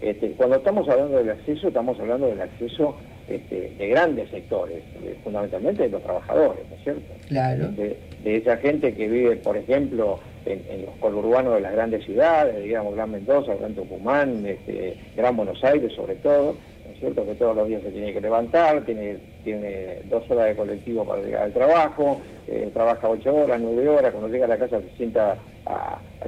Este, 0.00 0.32
cuando 0.32 0.56
estamos 0.56 0.88
hablando 0.88 1.18
del 1.18 1.30
acceso, 1.30 1.68
estamos 1.68 1.98
hablando 2.00 2.26
del 2.26 2.40
acceso 2.40 2.96
este, 3.28 3.72
de 3.78 3.88
grandes 3.88 4.30
sectores, 4.30 4.82
fundamentalmente 5.22 5.84
de 5.84 5.90
los 5.90 6.02
trabajadores, 6.02 6.64
¿no 6.68 6.76
es 6.76 6.82
cierto? 6.82 7.14
Claro. 7.28 7.68
De, 7.68 7.96
esa 8.24 8.56
gente 8.56 8.94
que 8.94 9.08
vive, 9.08 9.36
por 9.36 9.56
ejemplo, 9.56 10.18
en, 10.46 10.86
los 10.86 10.94
conurbanos 10.96 11.54
de 11.54 11.60
las 11.60 11.72
grandes 11.72 12.04
ciudades, 12.04 12.62
digamos, 12.62 12.94
Gran 12.94 13.10
Mendoza, 13.10 13.54
Gran 13.54 13.74
Tucumán, 13.74 14.44
este, 14.46 14.96
Gran 15.16 15.36
Buenos 15.36 15.62
Aires 15.64 15.92
sobre 15.94 16.16
todo, 16.16 16.56
¿no 16.86 16.92
es 16.92 16.98
cierto? 16.98 17.24
Que 17.24 17.34
todos 17.34 17.56
los 17.56 17.68
días 17.68 17.82
se 17.82 17.90
tiene 17.90 18.12
que 18.12 18.20
levantar, 18.20 18.84
tiene, 18.84 19.18
tiene 19.44 20.00
dos 20.10 20.28
horas 20.30 20.46
de 20.46 20.56
colectivo 20.56 21.04
para 21.04 21.22
llegar 21.22 21.44
al 21.44 21.52
trabajo, 21.52 22.20
eh, 22.48 22.70
trabaja 22.72 23.08
ocho 23.08 23.34
horas, 23.34 23.60
nueve 23.60 23.88
horas, 23.88 24.10
cuando 24.10 24.28
llega 24.28 24.46
a 24.46 24.48
la 24.48 24.58
casa 24.58 24.80
se 24.80 24.96
sienta 24.96 25.38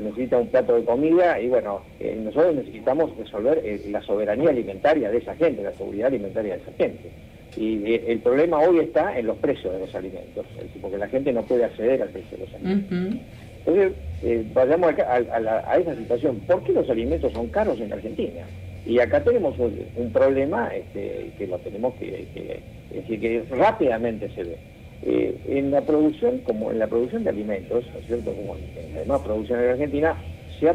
necesita 0.01 0.39
un 0.39 0.49
plato 0.49 0.75
de 0.75 0.85
comida 0.85 1.41
y 1.41 1.49
bueno, 1.49 1.81
eh, 2.01 2.19
nosotros 2.23 2.55
necesitamos 2.57 3.17
resolver 3.17 3.61
eh, 3.65 3.81
la 3.91 4.01
soberanía 4.03 4.51
alimentaria 4.51 5.11
de 5.11 5.19
esa 5.19 5.35
gente, 5.35 5.63
la 5.63 5.73
seguridad 5.73 6.09
alimentaria 6.09 6.57
de 6.57 6.63
esa 6.63 6.73
gente. 6.73 7.11
Y 7.57 7.95
el 8.11 8.19
problema 8.19 8.59
hoy 8.59 8.81
está 8.81 9.17
en 9.17 9.27
los 9.27 9.37
precios 9.39 9.73
de 9.73 9.79
los 9.79 9.95
alimentos, 9.95 10.45
porque 10.83 10.99
la 10.99 11.07
gente 11.07 11.33
no 11.33 11.43
puede 11.43 11.65
acceder 11.65 12.03
al 12.03 12.09
precio 12.09 12.37
de 12.37 12.45
los 12.47 12.55
alimentos. 12.55 13.21
Entonces, 13.67 13.93
eh, 14.23 14.45
vayamos 14.53 14.95
a, 14.99 15.77
esa 15.79 15.97
situación. 15.97 16.41
¿Por 16.47 16.63
qué 16.65 16.73
los 16.73 16.89
alimentos 16.91 17.33
son 17.33 17.49
caros 17.49 17.81
en 17.81 17.93
Argentina? 17.93 18.43
Y 18.87 18.99
acá 18.99 19.23
tenemos 19.25 19.55
un, 19.59 20.11
problema 20.13 20.69
este, 20.75 21.31
que 21.39 21.47
lo 21.47 21.59
tenemos 21.59 21.95
que, 21.95 22.27
decir, 22.93 23.21
que 23.21 23.43
rápidamente 23.51 24.29
se 24.35 24.45
ve. 24.45 24.57
Eh, 25.03 25.37
en 25.49 25.71
la 25.71 25.81
producción, 25.81 26.39
como 26.39 26.71
en 26.71 26.79
la 26.79 26.87
producción 26.87 27.25
de 27.25 27.31
alimentos, 27.31 27.85
¿no 27.93 27.99
es 27.99 28.07
cierto? 28.07 28.33
Como 28.33 28.57
en 28.57 28.95
la 28.95 29.01
demás 29.01 29.21
producción 29.23 29.61
en 29.61 29.71
Argentina, 29.71 30.17
se 30.61 30.69
ha, 30.69 30.75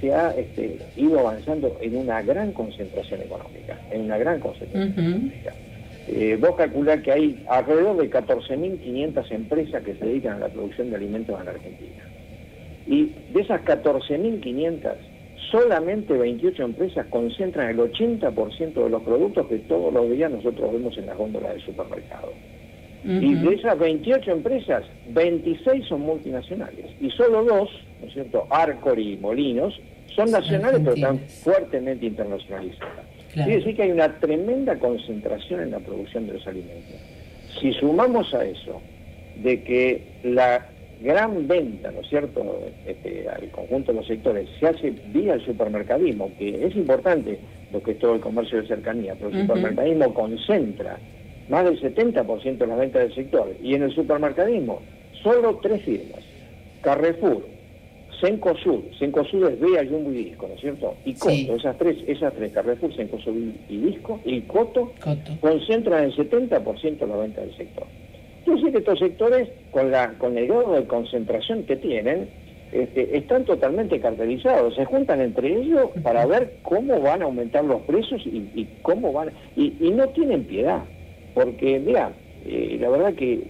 se 0.00 0.14
ha 0.14 0.30
este, 0.36 0.78
ido 0.96 1.20
avanzando 1.20 1.78
en 1.80 1.96
una 1.96 2.22
gran 2.22 2.52
concentración 2.52 3.22
económica, 3.22 3.78
en 3.90 4.02
una 4.02 4.18
gran 4.18 4.40
concentración 4.40 4.92
económica. 4.92 5.54
Eh, 6.08 6.36
vos 6.40 6.56
calculás 6.56 7.00
que 7.02 7.12
hay 7.12 7.44
alrededor 7.48 7.96
de 7.96 8.10
14.500 8.10 9.30
empresas 9.30 9.82
que 9.82 9.94
se 9.94 10.04
dedican 10.04 10.34
a 10.34 10.38
la 10.40 10.48
producción 10.48 10.90
de 10.90 10.96
alimentos 10.96 11.40
en 11.40 11.48
Argentina. 11.48 12.09
Y 12.86 13.12
de 13.32 13.40
esas 13.42 13.62
14.500, 13.62 14.94
solamente 15.50 16.12
28 16.14 16.62
empresas 16.62 17.06
concentran 17.06 17.70
el 17.70 17.78
80% 17.78 18.74
de 18.74 18.90
los 18.90 19.02
productos 19.02 19.46
que 19.46 19.58
todos 19.58 19.92
los 19.92 20.10
días 20.10 20.30
nosotros 20.30 20.72
vemos 20.72 20.96
en 20.98 21.06
las 21.06 21.16
góndolas 21.16 21.52
del 21.52 21.62
supermercado. 21.62 22.32
Y 23.02 23.34
de 23.34 23.54
esas 23.54 23.78
28 23.78 24.30
empresas, 24.30 24.84
26 25.08 25.86
son 25.86 26.02
multinacionales. 26.02 26.84
Y 27.00 27.10
solo 27.10 27.44
dos, 27.44 27.70
¿no 28.00 28.08
es 28.08 28.12
cierto?, 28.12 28.46
Arcor 28.50 28.98
y 28.98 29.16
Molinos, 29.16 29.80
son 30.14 30.30
nacionales 30.30 30.80
pero 30.80 30.94
están 30.94 31.18
fuertemente 31.18 32.06
internacionalizadas. 32.06 33.06
Quiere 33.32 33.56
decir 33.56 33.76
que 33.76 33.82
hay 33.84 33.90
una 33.92 34.18
tremenda 34.18 34.78
concentración 34.78 35.60
en 35.60 35.70
la 35.70 35.78
producción 35.78 36.26
de 36.26 36.34
los 36.34 36.46
alimentos. 36.46 36.96
Si 37.60 37.72
sumamos 37.74 38.34
a 38.34 38.44
eso 38.44 38.82
de 39.36 39.62
que 39.62 40.02
la 40.24 40.66
gran 41.00 41.48
venta, 41.48 41.90
¿no 41.90 42.00
es 42.00 42.08
cierto?, 42.08 42.60
este, 42.86 43.28
al 43.28 43.48
conjunto 43.50 43.92
de 43.92 43.98
los 43.98 44.06
sectores. 44.06 44.48
Se 44.58 44.66
hace 44.66 44.90
vía 45.12 45.34
el 45.34 45.44
supermercadismo, 45.44 46.30
que 46.38 46.66
es 46.66 46.76
importante 46.76 47.38
lo 47.72 47.82
que 47.82 47.92
es 47.92 47.98
todo 47.98 48.14
el 48.14 48.20
comercio 48.20 48.60
de 48.60 48.68
cercanía, 48.68 49.14
pero 49.14 49.30
el 49.30 49.42
supermercadismo 49.42 50.12
concentra 50.12 50.98
más 51.48 51.64
del 51.64 51.80
70% 51.80 52.58
de 52.58 52.66
las 52.66 52.78
ventas 52.78 53.02
del 53.02 53.14
sector, 53.14 53.52
y 53.62 53.74
en 53.74 53.82
el 53.82 53.94
supermercadismo 53.94 54.80
solo 55.22 55.58
tres 55.62 55.82
firmas, 55.82 56.20
Carrefour, 56.82 57.44
Sencosud, 58.20 58.80
Sencosud 58.98 59.48
es 59.48 59.60
Bea, 59.60 59.84
Jumbo 59.88 60.12
y 60.12 60.24
Disco, 60.24 60.46
¿no 60.46 60.54
es 60.54 60.60
cierto? 60.60 60.94
Y 61.04 61.14
Coto, 61.14 61.56
esas 61.56 61.78
tres, 61.78 61.96
esas 62.06 62.34
tres, 62.34 62.52
Carrefour, 62.52 62.94
Sencosud 62.94 63.34
y 63.68 63.76
Disco, 63.78 64.20
y 64.24 64.42
Coto, 64.42 64.92
concentran 65.40 66.04
el 66.04 66.14
70% 66.14 66.98
de 66.98 67.06
la 67.06 67.16
venta 67.16 67.40
del 67.40 67.56
sector. 67.56 67.86
Que 68.50 68.78
estos 68.78 68.98
sectores, 68.98 69.48
con, 69.70 69.90
la, 69.90 70.14
con 70.18 70.36
el 70.36 70.48
grado 70.48 70.72
de 70.72 70.84
concentración 70.84 71.62
que 71.64 71.76
tienen, 71.76 72.28
este, 72.72 73.16
están 73.16 73.44
totalmente 73.44 74.00
cartelizados, 74.00 74.74
se 74.74 74.84
juntan 74.84 75.20
entre 75.20 75.56
ellos 75.56 75.90
para 76.02 76.26
ver 76.26 76.54
cómo 76.62 77.00
van 77.00 77.22
a 77.22 77.26
aumentar 77.26 77.64
los 77.64 77.80
precios 77.82 78.20
y, 78.26 78.68
cómo 78.82 79.12
van, 79.12 79.30
y, 79.56 79.70
no 79.90 80.08
tienen 80.10 80.44
piedad, 80.44 80.82
porque 81.34 81.78
mira, 81.78 82.12
eh, 82.44 82.76
la 82.80 82.90
verdad 82.90 83.14
que 83.14 83.40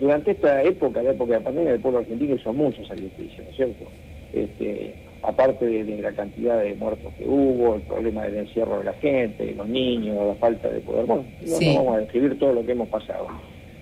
durante 0.00 0.32
esta 0.32 0.62
época, 0.62 1.02
la 1.02 1.10
época 1.10 1.32
de 1.32 1.38
la 1.38 1.44
pandemia, 1.44 1.72
el 1.72 1.80
pueblo 1.80 2.00
argentino 2.00 2.34
hizo 2.34 2.52
muchos 2.52 2.86
sacrificios, 2.88 3.44
¿no 3.44 3.50
es 3.50 3.56
cierto? 3.56 3.84
Este, 4.32 4.94
aparte 5.22 5.66
de, 5.66 6.02
la 6.02 6.12
cantidad 6.12 6.62
de 6.62 6.74
muertos 6.74 7.12
que 7.18 7.26
hubo, 7.26 7.76
el 7.76 7.82
problema 7.82 8.24
del 8.24 8.38
encierro 8.38 8.78
de 8.78 8.84
la 8.84 8.92
gente, 8.94 9.54
los 9.54 9.68
niños, 9.68 10.16
la 10.26 10.34
falta 10.34 10.68
de 10.68 10.80
poder, 10.80 11.06
bueno, 11.06 11.24
no, 11.46 11.74
vamos 11.74 11.94
a 11.94 12.00
describir 12.00 12.38
todo 12.38 12.52
lo 12.52 12.66
que 12.66 12.72
hemos 12.72 12.88
pasado. 12.88 13.28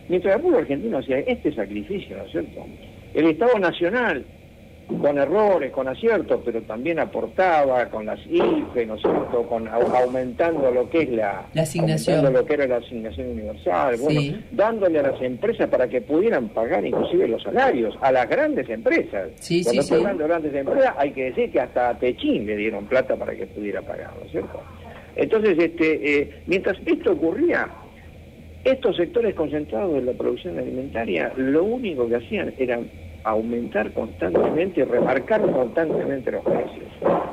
Mientras 0.08 0.36
el 0.36 0.42
pueblo 0.42 0.58
argentino 0.58 0.98
hacía 0.98 1.18
este 1.20 1.54
sacrificio, 1.54 2.16
¿no 2.16 2.24
es 2.24 2.32
cierto? 2.32 2.66
El 3.14 3.26
Estado 3.26 3.58
Nacional 3.58 4.24
con 5.00 5.18
errores, 5.18 5.72
con 5.72 5.88
aciertos, 5.88 6.40
pero 6.44 6.60
también 6.62 6.98
aportaba 6.98 7.86
con 7.86 8.06
las 8.06 8.20
IFE, 8.26 8.86
¿no 8.86 8.96
es 8.96 9.02
cierto?, 9.02 9.42
con, 9.48 9.66
aumentando 9.68 10.70
lo 10.70 10.88
que 10.90 11.02
es 11.02 11.10
la, 11.10 11.46
asignación. 11.56 12.32
lo 12.32 12.44
que 12.44 12.54
era 12.54 12.66
la 12.66 12.76
asignación 12.76 13.30
universal, 13.30 13.96
bueno, 13.98 14.38
dándole 14.52 14.98
a 14.98 15.02
las 15.02 15.22
empresas 15.22 15.68
para 15.68 15.88
que 15.88 16.00
pudieran 16.02 16.48
pagar 16.48 16.84
inclusive 16.84 17.28
los 17.28 17.42
salarios, 17.42 17.96
a 18.00 18.12
las 18.12 18.28
grandes 18.28 18.68
empresas. 18.68 19.30
Sí, 19.40 19.62
Cuando 19.64 19.82
sí, 19.82 19.94
hablando 19.94 20.22
de 20.22 20.28
grandes 20.28 20.54
empresas, 20.54 20.94
hay 20.98 21.12
que 21.12 21.24
decir 21.24 21.50
que 21.50 21.60
hasta 21.60 21.90
a 21.90 21.98
Techín 21.98 22.46
le 22.46 22.56
dieron 22.56 22.84
plata 22.86 23.16
para 23.16 23.34
que 23.34 23.46
pudiera 23.46 23.80
pagar, 23.82 24.10
¿no 24.18 24.26
es 24.26 24.32
cierto? 24.32 24.60
Entonces, 25.16 25.56
este, 25.58 26.20
eh, 26.20 26.42
mientras 26.46 26.76
esto 26.84 27.12
ocurría, 27.12 27.68
estos 28.64 28.96
sectores 28.96 29.34
concentrados 29.34 29.94
de 29.94 30.02
la 30.02 30.12
producción 30.12 30.58
alimentaria, 30.58 31.32
lo 31.36 31.64
único 31.64 32.08
que 32.08 32.16
hacían 32.16 32.54
era 32.58 32.80
aumentar 33.24 33.92
constantemente 33.92 34.80
y 34.80 34.84
remarcar 34.84 35.42
constantemente 35.42 36.30
los 36.30 36.44
precios. 36.44 36.88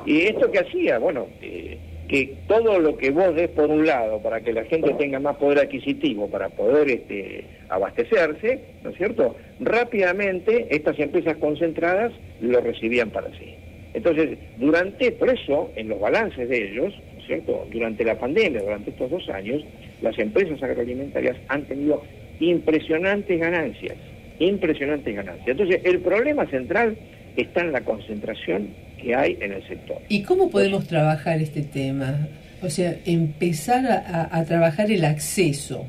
¿Y 0.05 0.21
esto 0.21 0.51
que 0.51 0.59
hacía? 0.59 0.99
Bueno, 0.99 1.27
eh, 1.41 1.77
que 2.07 2.35
todo 2.47 2.79
lo 2.79 2.97
que 2.97 3.11
vos 3.11 3.33
des 3.35 3.49
por 3.49 3.69
un 3.69 3.85
lado 3.85 4.21
para 4.21 4.41
que 4.41 4.51
la 4.51 4.65
gente 4.65 4.93
tenga 4.95 5.19
más 5.19 5.37
poder 5.37 5.59
adquisitivo 5.59 6.29
para 6.29 6.49
poder 6.49 6.89
este, 6.89 7.45
abastecerse, 7.69 8.59
¿no 8.83 8.89
es 8.89 8.97
cierto? 8.97 9.35
Rápidamente 9.61 10.67
estas 10.69 10.99
empresas 10.99 11.37
concentradas 11.37 12.11
lo 12.41 12.59
recibían 12.59 13.11
para 13.11 13.29
sí. 13.37 13.55
Entonces, 13.93 14.37
durante, 14.57 15.11
por 15.13 15.29
eso, 15.29 15.71
en 15.75 15.89
los 15.89 15.99
balances 15.99 16.49
de 16.49 16.71
ellos, 16.71 16.93
¿no 17.13 17.21
es 17.21 17.27
cierto? 17.27 17.67
Durante 17.71 18.03
la 18.03 18.17
pandemia, 18.19 18.61
durante 18.61 18.89
estos 18.89 19.09
dos 19.09 19.29
años, 19.29 19.63
las 20.01 20.17
empresas 20.19 20.61
agroalimentarias 20.61 21.37
han 21.47 21.63
tenido 21.65 22.03
impresionantes 22.39 23.39
ganancias 23.39 23.97
impresionantes 24.41 25.15
ganancias. 25.15 25.47
Entonces, 25.47 25.81
el 25.83 25.99
problema 25.99 26.45
central 26.47 26.97
está 27.35 27.61
en 27.61 27.71
la 27.71 27.81
concentración 27.81 28.69
que 29.01 29.15
hay 29.15 29.37
en 29.39 29.53
el 29.53 29.67
sector. 29.67 29.97
¿Y 30.09 30.23
cómo 30.23 30.49
podemos 30.49 30.87
trabajar 30.87 31.41
este 31.41 31.61
tema? 31.61 32.27
O 32.61 32.69
sea, 32.69 32.95
empezar 33.05 33.85
a, 33.87 34.43
trabajar 34.45 34.91
el 34.91 35.05
acceso 35.05 35.85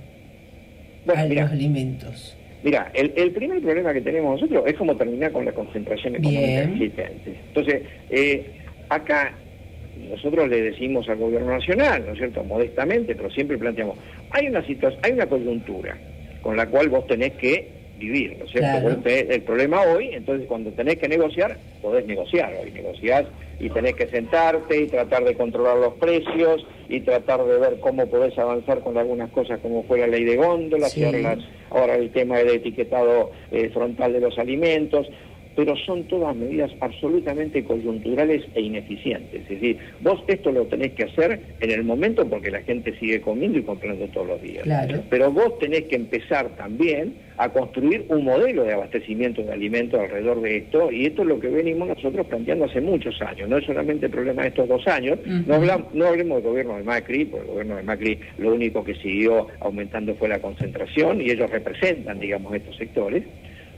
a 1.06 1.24
los 1.24 1.50
alimentos. 1.50 2.36
Mira, 2.62 2.90
el, 2.94 3.32
primer 3.32 3.60
problema 3.60 3.92
que 3.92 4.00
tenemos 4.00 4.40
nosotros 4.40 4.64
es 4.66 4.74
cómo 4.74 4.96
terminar 4.96 5.32
con 5.32 5.44
la 5.44 5.52
concentración 5.52 6.16
económica 6.16 6.62
existente. 6.62 7.34
Entonces, 7.48 7.82
eh, 8.08 8.46
acá 8.88 9.34
nosotros 10.10 10.48
le 10.48 10.62
decimos 10.62 11.08
al 11.08 11.18
gobierno 11.18 11.52
nacional, 11.52 12.04
¿no 12.06 12.12
es 12.12 12.18
cierto?, 12.18 12.44
modestamente, 12.44 13.14
pero 13.14 13.30
siempre 13.30 13.58
planteamos, 13.58 13.96
hay 14.30 14.46
una 14.46 14.64
situación, 14.66 15.00
hay 15.04 15.12
una 15.12 15.26
coyuntura 15.26 15.96
con 16.42 16.56
la 16.56 16.66
cual 16.66 16.88
vos 16.88 17.06
tenés 17.06 17.32
que 17.34 17.82
vivir, 17.98 18.36
¿no 18.38 18.44
es 18.44 18.50
cierto? 18.50 19.08
el 19.08 19.42
problema 19.42 19.82
hoy, 19.82 20.10
entonces 20.12 20.46
cuando 20.48 20.70
tenés 20.72 20.96
que 20.96 21.08
negociar, 21.08 21.56
podés 21.80 22.04
negociar 22.06 22.52
hoy, 22.60 22.72
negociás 22.72 23.26
y 23.60 23.70
tenés 23.70 23.94
que 23.94 24.08
sentarte 24.08 24.82
y 24.82 24.86
tratar 24.88 25.24
de 25.24 25.34
controlar 25.34 25.76
los 25.76 25.94
precios 25.94 26.66
y 26.88 27.00
tratar 27.00 27.44
de 27.44 27.58
ver 27.58 27.78
cómo 27.80 28.06
podés 28.08 28.36
avanzar 28.38 28.80
con 28.80 28.98
algunas 28.98 29.30
cosas 29.30 29.60
como 29.60 29.84
fue 29.84 30.00
la 30.00 30.08
ley 30.08 30.24
de 30.24 30.36
góndolas 30.36 30.96
ahora, 31.70 31.94
el 31.94 32.10
tema 32.10 32.38
del 32.38 32.50
etiquetado 32.50 33.30
eh, 33.52 33.70
frontal 33.72 34.12
de 34.12 34.20
los 34.20 34.36
alimentos 34.38 35.06
pero 35.56 35.76
son 35.76 36.04
todas 36.04 36.34
medidas 36.34 36.70
absolutamente 36.80 37.64
coyunturales 37.64 38.44
e 38.54 38.60
ineficientes. 38.60 39.42
Es 39.42 39.48
decir, 39.48 39.78
vos 40.00 40.22
esto 40.26 40.52
lo 40.52 40.66
tenés 40.66 40.92
que 40.92 41.04
hacer 41.04 41.40
en 41.60 41.70
el 41.70 41.84
momento 41.84 42.28
porque 42.28 42.50
la 42.50 42.62
gente 42.62 42.98
sigue 42.98 43.20
comiendo 43.20 43.58
y 43.58 43.62
comprando 43.62 44.06
todos 44.08 44.28
los 44.28 44.42
días. 44.42 44.66
Pero 45.10 45.30
vos 45.30 45.58
tenés 45.58 45.84
que 45.84 45.96
empezar 45.96 46.48
también 46.56 47.14
a 47.36 47.48
construir 47.48 48.04
un 48.08 48.24
modelo 48.24 48.64
de 48.64 48.72
abastecimiento 48.72 49.42
de 49.42 49.52
alimentos 49.52 49.98
alrededor 49.98 50.40
de 50.42 50.58
esto, 50.58 50.92
y 50.92 51.06
esto 51.06 51.22
es 51.22 51.28
lo 51.28 51.40
que 51.40 51.48
venimos 51.48 51.88
nosotros 51.88 52.26
planteando 52.26 52.66
hace 52.66 52.80
muchos 52.80 53.20
años, 53.22 53.48
no 53.48 53.58
es 53.58 53.64
solamente 53.64 54.06
el 54.06 54.12
problema 54.12 54.42
de 54.42 54.48
estos 54.48 54.68
dos 54.68 54.86
años, 54.86 55.18
no, 55.24 55.54
hablamos, 55.54 55.94
no 55.94 56.06
hablemos 56.06 56.42
del 56.42 56.50
gobierno 56.50 56.76
de 56.76 56.84
Macri, 56.84 57.24
porque 57.24 57.46
el 57.46 57.50
gobierno 57.50 57.76
de 57.76 57.82
Macri 57.82 58.20
lo 58.38 58.54
único 58.54 58.84
que 58.84 58.94
siguió 58.94 59.48
aumentando 59.60 60.14
fue 60.14 60.28
la 60.28 60.40
concentración, 60.40 61.20
y 61.20 61.30
ellos 61.30 61.50
representan, 61.50 62.20
digamos, 62.20 62.54
estos 62.54 62.76
sectores, 62.76 63.24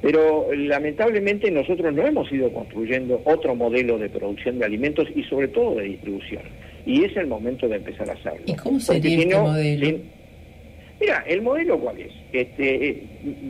pero 0.05 0.49
lamentablemente 0.55 1.51
nosotros 1.51 1.95
no 1.95 2.07
hemos 2.07 2.31
ido 2.31 2.53
construyendo 2.53 3.23
otro 3.25 3.55
modelo 3.55 3.97
de 3.97 4.11
producción 4.11 4.59
de 4.59 4.67
alimentos 4.67 5.09
y 5.17 5.23
sobre 5.23 5.49
todo 5.49 5.77
de 5.77 5.85
distribución. 5.85 6.43
Y 6.85 7.05
es 7.05 7.17
el 7.17 7.27
momento 7.27 7.67
de 7.67 7.77
empezar 7.77 8.11
a 8.11 8.13
hacerlo. 8.13 8.43
¿Y 8.45 8.55
cómo 8.55 8.79
sería 8.79 9.19
este 9.19 9.35
modelo? 9.35 9.99
mira, 11.01 11.25
¿el 11.27 11.41
modelo 11.41 11.81
cuál 11.81 12.01
es? 12.03 12.13
Este, 12.35 12.87
eh, 12.87 13.03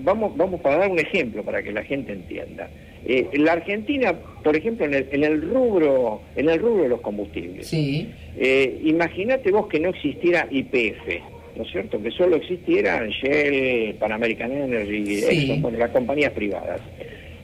vamos, 0.05 0.37
vamos 0.37 0.61
para 0.61 0.79
dar 0.79 0.93
un 0.93 1.01
ejemplo 1.01 1.43
para 1.43 1.61
que 1.61 1.73
la 1.73 1.83
gente 1.83 2.13
entienda. 2.13 2.71
Eh, 3.05 3.31
la 3.35 3.55
Argentina, 3.55 4.15
por 4.45 4.57
ejemplo, 4.57 4.87
en 4.87 4.95
el, 4.95 5.09
en 5.11 5.25
el 5.25 5.43
rubro 5.43 6.23
en 6.37 6.49
el 6.49 6.61
rubro 6.61 6.85
de 6.85 6.89
los 6.89 7.01
combustibles. 7.01 7.67
Sí. 7.67 8.09
Eh, 8.39 8.81
imagínate 8.85 9.51
vos 9.51 9.67
que 9.67 9.81
no 9.81 9.89
existiera 9.89 10.47
IPF. 10.49 11.34
¿No 11.57 11.63
es 11.63 11.71
cierto? 11.71 12.03
Que 12.03 12.11
solo 12.11 12.37
existieran 12.37 13.09
Shell, 13.09 13.95
Pan 13.97 14.13
American 14.13 14.53
Energy, 14.53 15.25
Exxon, 15.25 15.79
las 15.79 15.91
compañías 15.91 16.33
privadas. 16.33 16.81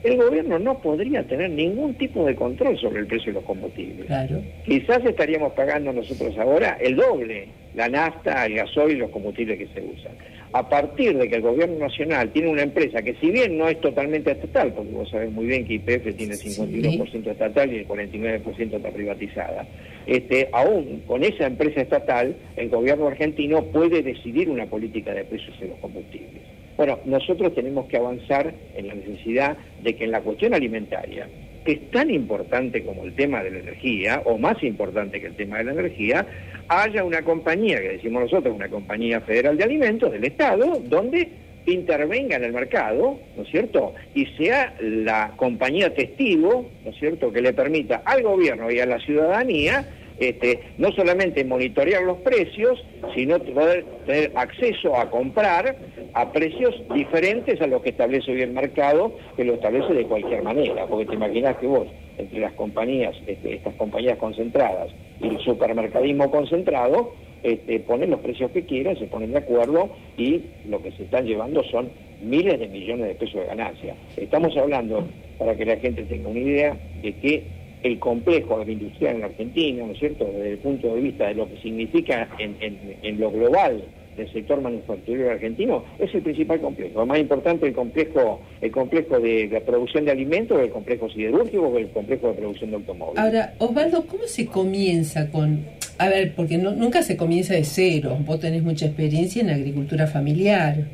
El 0.03 0.17
gobierno 0.17 0.57
no 0.57 0.79
podría 0.81 1.23
tener 1.23 1.51
ningún 1.51 1.93
tipo 1.93 2.25
de 2.25 2.35
control 2.35 2.77
sobre 2.79 3.01
el 3.01 3.07
precio 3.07 3.27
de 3.27 3.33
los 3.33 3.43
combustibles. 3.43 4.07
Claro. 4.07 4.41
Quizás 4.65 5.05
estaríamos 5.05 5.53
pagando 5.53 5.93
nosotros 5.93 6.35
ahora 6.39 6.77
el 6.81 6.95
doble, 6.95 7.49
la 7.75 7.87
nafta, 7.87 8.47
el 8.47 8.55
gasoil 8.55 8.95
y 8.95 8.99
los 8.99 9.11
combustibles 9.11 9.59
que 9.59 9.67
se 9.67 9.81
usan 9.81 10.13
a 10.53 10.67
partir 10.67 11.17
de 11.17 11.29
que 11.29 11.35
el 11.35 11.41
gobierno 11.41 11.79
nacional 11.79 12.31
tiene 12.31 12.49
una 12.49 12.63
empresa 12.63 13.01
que 13.01 13.15
si 13.15 13.31
bien 13.31 13.57
no 13.57 13.69
es 13.69 13.79
totalmente 13.79 14.31
estatal, 14.31 14.73
porque 14.73 14.91
vos 14.91 15.09
sabés 15.09 15.31
muy 15.31 15.45
bien 15.45 15.65
que 15.65 15.75
IPF 15.75 16.15
tiene 16.15 16.33
el 16.33 16.39
51% 16.39 17.27
estatal 17.27 17.71
y 17.71 17.77
el 17.77 17.87
49% 17.87 18.73
está 18.73 18.89
privatizada, 18.89 19.65
este, 20.05 20.49
aún 20.51 21.03
con 21.07 21.23
esa 21.23 21.47
empresa 21.47 21.81
estatal, 21.81 22.35
el 22.57 22.69
gobierno 22.69 23.07
argentino 23.07 23.63
puede 23.65 24.01
decidir 24.01 24.49
una 24.49 24.65
política 24.65 25.13
de 25.13 25.23
precios 25.23 25.55
en 25.61 25.69
los 25.69 25.79
combustibles. 25.79 26.41
Bueno, 26.75 26.99
nosotros 27.05 27.53
tenemos 27.53 27.87
que 27.87 27.97
avanzar 27.97 28.53
en 28.75 28.87
la 28.87 28.95
necesidad 28.95 29.57
de 29.83 29.95
que 29.95 30.05
en 30.05 30.11
la 30.11 30.21
cuestión 30.21 30.53
alimentaria, 30.53 31.27
que 31.65 31.73
es 31.73 31.91
tan 31.91 32.09
importante 32.09 32.83
como 32.83 33.03
el 33.03 33.13
tema 33.13 33.43
de 33.43 33.51
la 33.51 33.59
energía, 33.59 34.21
o 34.25 34.37
más 34.37 34.61
importante 34.63 35.19
que 35.19 35.27
el 35.27 35.35
tema 35.35 35.59
de 35.59 35.65
la 35.65 35.71
energía, 35.73 36.25
haya 36.67 37.03
una 37.03 37.21
compañía, 37.21 37.81
que 37.81 37.89
decimos 37.89 38.23
nosotros, 38.23 38.55
una 38.55 38.69
compañía 38.69 39.21
federal 39.21 39.57
de 39.57 39.63
alimentos 39.63 40.11
del 40.11 40.23
Estado, 40.23 40.81
donde 40.85 41.29
intervenga 41.65 42.37
en 42.37 42.43
el 42.45 42.53
mercado, 42.53 43.19
¿no 43.35 43.43
es 43.43 43.49
cierto? 43.49 43.93
Y 44.15 44.25
sea 44.37 44.73
la 44.79 45.33
compañía 45.35 45.93
testigo, 45.93 46.69
¿no 46.83 46.91
es 46.91 46.97
cierto?, 46.97 47.31
que 47.31 47.41
le 47.41 47.53
permita 47.53 48.01
al 48.05 48.23
gobierno 48.23 48.71
y 48.71 48.79
a 48.79 48.85
la 48.85 48.99
ciudadanía 48.99 49.85
este, 50.21 50.59
no 50.77 50.91
solamente 50.91 51.43
monitorear 51.43 52.03
los 52.03 52.17
precios, 52.19 52.83
sino 53.15 53.39
poder 53.39 53.83
tener 54.05 54.31
acceso 54.35 54.95
a 54.95 55.09
comprar 55.09 55.75
a 56.13 56.31
precios 56.31 56.75
diferentes 56.93 57.59
a 57.59 57.67
los 57.67 57.81
que 57.81 57.89
establece 57.89 58.31
hoy 58.31 58.41
el 58.41 58.51
mercado, 58.51 59.15
que 59.35 59.43
lo 59.43 59.55
establece 59.55 59.93
de 59.93 60.05
cualquier 60.05 60.43
manera, 60.43 60.85
porque 60.85 61.07
te 61.07 61.15
imaginas 61.15 61.57
que 61.57 61.65
vos, 61.65 61.87
entre 62.17 62.39
las 62.39 62.53
compañías, 62.53 63.15
este, 63.25 63.55
estas 63.55 63.73
compañías 63.75 64.17
concentradas 64.19 64.91
y 65.19 65.27
el 65.27 65.39
supermercadismo 65.39 66.29
concentrado, 66.29 67.13
este, 67.41 67.79
ponen 67.79 68.11
los 68.11 68.19
precios 68.19 68.51
que 68.51 68.63
quieran, 68.63 68.97
se 68.99 69.07
ponen 69.07 69.31
de 69.31 69.39
acuerdo 69.39 69.89
y 70.17 70.41
lo 70.67 70.81
que 70.83 70.91
se 70.91 71.03
están 71.03 71.25
llevando 71.25 71.63
son 71.63 71.89
miles 72.21 72.59
de 72.59 72.67
millones 72.67 73.07
de 73.07 73.15
pesos 73.15 73.41
de 73.41 73.47
ganancia. 73.47 73.95
Estamos 74.15 74.55
hablando, 74.55 75.07
para 75.39 75.55
que 75.55 75.65
la 75.65 75.77
gente 75.77 76.03
tenga 76.03 76.29
una 76.29 76.39
idea, 76.39 76.77
de 77.01 77.13
que 77.13 77.60
el 77.83 77.99
complejo 77.99 78.55
agroindustrial 78.55 79.17
en 79.17 79.23
Argentina, 79.23 79.85
¿no 79.85 79.93
es 79.93 79.99
cierto?, 79.99 80.25
desde 80.25 80.51
el 80.51 80.57
punto 80.59 80.93
de 80.93 81.01
vista 81.01 81.27
de 81.27 81.35
lo 81.35 81.47
que 81.49 81.57
significa 81.61 82.29
en, 82.37 83.19
lo 83.19 83.31
global 83.31 83.83
del 84.15 84.31
sector 84.31 84.61
manufacturero 84.61 85.31
argentino, 85.31 85.83
es 85.97 86.13
el 86.13 86.21
principal 86.21 86.59
complejo. 86.59 86.99
Lo 86.99 87.05
más 87.05 87.19
importante 87.19 87.65
el 87.65 87.73
complejo, 87.73 88.41
el 88.59 88.71
complejo 88.71 89.19
de, 89.19 89.47
la 89.47 89.61
producción 89.61 90.05
de 90.05 90.11
alimentos, 90.11 90.59
el 90.59 90.69
complejo 90.69 91.09
siderúrgico 91.09 91.67
o 91.67 91.77
el 91.77 91.89
complejo 91.89 92.27
de 92.27 92.33
producción 92.33 92.71
de 92.71 92.75
automóviles. 92.75 93.19
Ahora, 93.19 93.53
Osvaldo, 93.59 94.05
¿cómo 94.05 94.23
se 94.23 94.45
comienza 94.45 95.29
con 95.31 95.65
a 95.97 96.09
ver, 96.09 96.33
porque 96.33 96.57
nunca 96.57 97.03
se 97.03 97.15
comienza 97.15 97.53
de 97.53 97.63
cero. 97.63 98.17
Vos 98.25 98.39
tenés 98.39 98.63
mucha 98.63 98.87
experiencia 98.87 99.43
en 99.43 99.51
agricultura 99.51 100.07
familiar. 100.07 100.87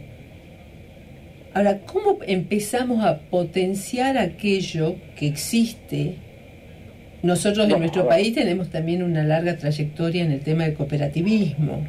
Ahora, 1.54 1.80
¿cómo 1.86 2.20
empezamos 2.28 3.06
a 3.06 3.20
potenciar 3.30 4.18
aquello 4.18 4.96
que 5.16 5.28
existe 5.28 6.16
nosotros 7.24 7.70
en 7.70 7.80
nuestro 7.80 8.08
país 8.08 8.34
tenemos 8.34 8.70
también 8.70 9.04
una 9.04 9.24
larga 9.24 9.58
trayectoria 9.58 10.24
en 10.24 10.32
el 10.32 10.42
tema 10.42 10.66
del 10.66 10.76
cooperativismo. 10.76 11.86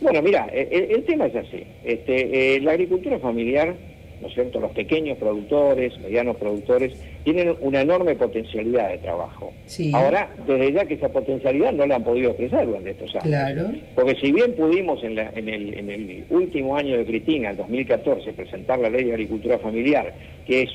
Bueno, 0.00 0.22
mira, 0.22 0.46
el, 0.52 1.04
tema 1.04 1.26
es 1.26 1.36
así. 1.36 1.64
Este, 1.84 2.56
eh, 2.56 2.60
la 2.60 2.72
agricultura 2.72 3.18
familiar 3.18 3.74
¿no 4.20 4.28
es 4.28 4.34
cierto? 4.34 4.60
Los 4.60 4.72
pequeños 4.72 5.18
productores, 5.18 5.98
medianos 6.00 6.36
productores, 6.36 6.92
tienen 7.24 7.54
una 7.60 7.80
enorme 7.80 8.14
potencialidad 8.14 8.90
de 8.90 8.98
trabajo. 8.98 9.52
Ahora, 9.92 10.30
desde 10.46 10.72
ya 10.72 10.84
que 10.84 10.94
esa 10.94 11.08
potencialidad 11.08 11.72
no 11.72 11.86
la 11.86 11.96
han 11.96 12.04
podido 12.04 12.30
expresar 12.30 12.66
durante 12.66 12.90
estos 12.90 13.14
años. 13.16 13.26
Claro. 13.26 13.70
Porque 13.94 14.14
si 14.20 14.32
bien 14.32 14.54
pudimos 14.54 15.02
en, 15.02 15.18
el, 15.18 16.24
último 16.30 16.76
año 16.76 16.96
de 16.98 17.04
Cristina, 17.04 17.50
el 17.50 17.56
2014, 17.56 18.32
presentar 18.32 18.78
la 18.78 18.90
ley 18.90 19.04
de 19.04 19.12
agricultura 19.12 19.58
familiar, 19.58 20.12
que 20.46 20.62
es, 20.62 20.70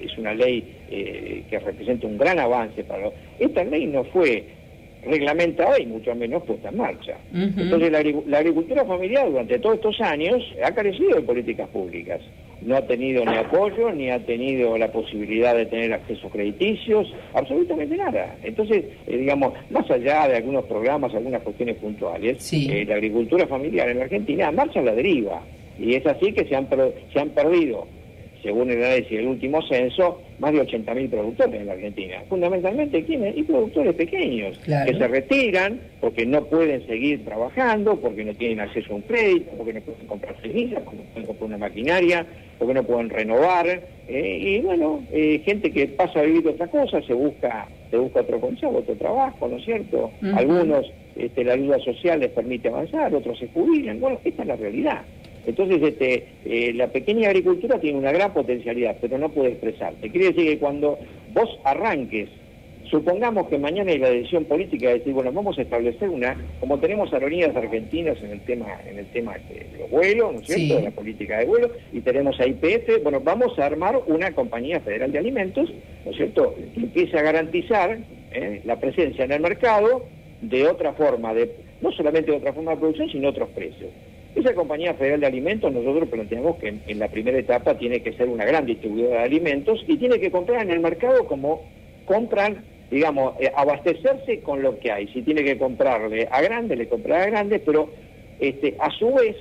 es 0.00 0.18
una 0.18 0.34
ley 0.34 0.76
eh, 0.90 1.44
que 1.48 1.58
representa 1.58 2.06
un 2.06 2.18
gran 2.18 2.38
avance 2.38 2.82
para 2.84 3.10
Esta 3.38 3.64
ley 3.64 3.86
no 3.86 4.04
fue 4.04 4.59
reglamentada 5.04 5.80
y 5.80 5.86
mucho 5.86 6.14
menos 6.14 6.42
puesta 6.44 6.68
en 6.68 6.76
marcha. 6.76 7.16
Entonces 7.32 7.90
la, 7.90 8.38
agricultura 8.38 8.84
familiar 8.84 9.30
durante 9.30 9.58
todos 9.58 9.76
estos 9.76 10.00
años 10.00 10.42
ha 10.62 10.72
carecido 10.72 11.16
de 11.16 11.22
políticas 11.22 11.68
públicas. 11.68 12.20
No 12.60 12.76
ha 12.76 12.86
tenido 12.86 13.24
ni 13.24 13.36
apoyo, 13.36 13.90
ni 13.90 14.10
ha 14.10 14.18
tenido 14.18 14.76
la 14.76 14.92
posibilidad 14.92 15.56
de 15.56 15.64
tener 15.64 15.94
accesos 15.94 16.30
crediticios, 16.30 17.10
absolutamente 17.32 17.96
nada. 17.96 18.36
Entonces, 18.42 18.84
eh, 19.06 19.16
digamos, 19.16 19.54
más 19.70 19.90
allá 19.90 20.28
de 20.28 20.36
algunos 20.36 20.66
programas, 20.66 21.14
algunas 21.14 21.42
cuestiones 21.42 21.76
puntuales, 21.76 22.52
eh, 22.52 22.84
la 22.86 22.96
agricultura 22.96 23.46
familiar 23.46 23.88
en 23.88 24.02
Argentina 24.02 24.50
marcha 24.50 24.80
a 24.80 24.82
la 24.82 24.94
deriva. 24.94 25.40
Y 25.78 25.94
es 25.94 26.06
así 26.06 26.32
que 26.32 26.44
se 26.44 26.54
han, 26.54 26.68
se 27.12 27.18
han 27.18 27.30
perdido 27.30 27.86
según 28.42 28.70
el 28.70 28.82
análisis 28.82 29.10
del 29.10 29.26
último 29.26 29.60
censo, 29.68 30.22
más 30.38 30.52
de 30.52 30.66
80.000 30.66 31.10
productores 31.10 31.60
en 31.60 31.66
la 31.66 31.72
Argentina. 31.72 32.22
Fundamentalmente, 32.28 33.04
¿quiénes? 33.04 33.36
Y 33.36 33.42
productores 33.42 33.94
pequeños, 33.94 34.58
que 34.58 34.94
se 34.94 35.08
retiran 35.08 35.80
porque 36.00 36.24
no 36.26 36.44
pueden 36.44 36.86
seguir 36.86 37.24
trabajando, 37.24 37.96
porque 38.00 38.24
no 38.24 38.34
tienen 38.34 38.60
acceso 38.60 38.92
a 38.92 38.96
un 38.96 39.02
crédito, 39.02 39.50
porque 39.56 39.74
no 39.74 39.80
pueden 39.80 40.06
comprar 40.06 40.40
semillas, 40.40 40.82
porque 40.82 40.98
no 40.98 41.04
pueden 41.10 41.26
comprar 41.26 41.48
una 41.48 41.58
maquinaria, 41.58 42.26
porque 42.58 42.74
no 42.74 42.82
pueden 42.84 43.10
renovar. 43.10 43.66
Eh, 44.08 44.38
y 44.40 44.60
bueno, 44.60 45.02
eh, 45.12 45.42
gente 45.44 45.70
que 45.70 45.86
pasa 45.88 46.20
a 46.20 46.22
vivir 46.22 46.48
otra 46.48 46.66
cosa, 46.68 47.02
se 47.02 47.12
busca 47.12 47.68
se 47.90 47.96
busca 47.96 48.20
otro 48.20 48.40
consejo, 48.40 48.78
otro 48.78 48.94
trabajo, 48.94 49.48
¿no 49.48 49.56
es 49.56 49.64
cierto? 49.64 50.12
Algunos, 50.34 50.86
este, 51.16 51.44
la 51.44 51.54
ayuda 51.54 51.78
social 51.80 52.20
les 52.20 52.30
permite 52.30 52.68
avanzar, 52.68 53.12
otros 53.12 53.38
se 53.38 53.48
jubilan. 53.48 53.98
Bueno, 54.00 54.20
esta 54.24 54.42
es 54.42 54.48
la 54.48 54.56
realidad. 54.56 55.02
Entonces, 55.50 55.82
este, 55.82 56.26
eh, 56.44 56.72
la 56.74 56.88
pequeña 56.88 57.28
agricultura 57.28 57.80
tiene 57.80 57.98
una 57.98 58.12
gran 58.12 58.32
potencialidad, 58.32 58.96
pero 59.00 59.18
no 59.18 59.28
puede 59.30 59.50
expresarse. 59.50 60.10
Quiere 60.10 60.28
decir 60.28 60.46
que 60.46 60.58
cuando 60.58 60.98
vos 61.34 61.58
arranques, 61.64 62.28
supongamos 62.88 63.48
que 63.48 63.58
mañana 63.58 63.90
hay 63.90 63.98
la 63.98 64.10
decisión 64.10 64.44
política 64.44 64.88
de 64.88 64.98
decir, 64.98 65.12
bueno, 65.12 65.32
vamos 65.32 65.58
a 65.58 65.62
establecer 65.62 66.08
una, 66.08 66.36
como 66.60 66.78
tenemos 66.78 67.12
aerolíneas 67.12 67.54
argentinas 67.56 68.16
en 68.22 68.30
el 68.30 68.40
tema, 68.42 68.66
en 68.88 68.98
el 68.98 69.06
tema 69.06 69.34
de 69.48 69.66
los 69.78 69.90
vuelos, 69.90 70.34
¿no 70.34 70.40
es 70.40 70.46
cierto?, 70.46 70.76
de 70.76 70.82
la 70.82 70.90
política 70.92 71.38
de 71.38 71.46
vuelo, 71.46 71.70
y 71.92 72.00
tenemos 72.00 72.38
a 72.38 72.46
IPF, 72.46 73.02
bueno, 73.02 73.20
vamos 73.20 73.58
a 73.58 73.66
armar 73.66 74.00
una 74.06 74.32
compañía 74.32 74.80
federal 74.80 75.10
de 75.10 75.18
alimentos, 75.18 75.72
¿no 76.04 76.10
es 76.12 76.16
cierto?, 76.16 76.54
que 76.74 76.80
empiece 76.80 77.18
a 77.18 77.22
garantizar 77.22 77.98
¿eh? 78.32 78.60
la 78.64 78.78
presencia 78.78 79.24
en 79.24 79.32
el 79.32 79.40
mercado 79.40 80.04
de 80.42 80.68
otra 80.68 80.92
forma, 80.92 81.34
de 81.34 81.50
no 81.80 81.90
solamente 81.92 82.30
de 82.30 82.36
otra 82.36 82.52
forma 82.52 82.72
de 82.72 82.76
producción, 82.78 83.10
sino 83.10 83.28
otros 83.28 83.48
precios. 83.50 83.90
Esa 84.34 84.54
compañía 84.54 84.94
federal 84.94 85.20
de 85.20 85.26
alimentos 85.26 85.72
nosotros 85.72 86.08
planteamos 86.08 86.56
que 86.56 86.74
en, 86.86 86.98
la 86.98 87.08
primera 87.08 87.38
etapa 87.38 87.76
tiene 87.76 88.00
que 88.00 88.12
ser 88.12 88.28
una 88.28 88.44
gran 88.44 88.64
distribuidora 88.64 89.18
de 89.18 89.24
alimentos 89.24 89.84
y 89.88 89.96
tiene 89.96 90.20
que 90.20 90.30
comprar 90.30 90.62
en 90.62 90.70
el 90.70 90.80
mercado 90.80 91.26
como 91.26 91.62
compran, 92.04 92.64
digamos, 92.90 93.34
eh, 93.40 93.50
abastecerse 93.54 94.40
con 94.40 94.62
lo 94.62 94.78
que 94.78 94.92
hay. 94.92 95.08
Si 95.08 95.22
tiene 95.22 95.42
que 95.42 95.58
comprarle 95.58 96.28
a 96.30 96.40
grande, 96.42 96.76
le 96.76 96.88
comprará 96.88 97.24
a 97.24 97.30
grande, 97.30 97.58
pero 97.58 97.90
este, 98.38 98.76
a 98.78 98.90
su 98.90 99.12
vez, 99.14 99.36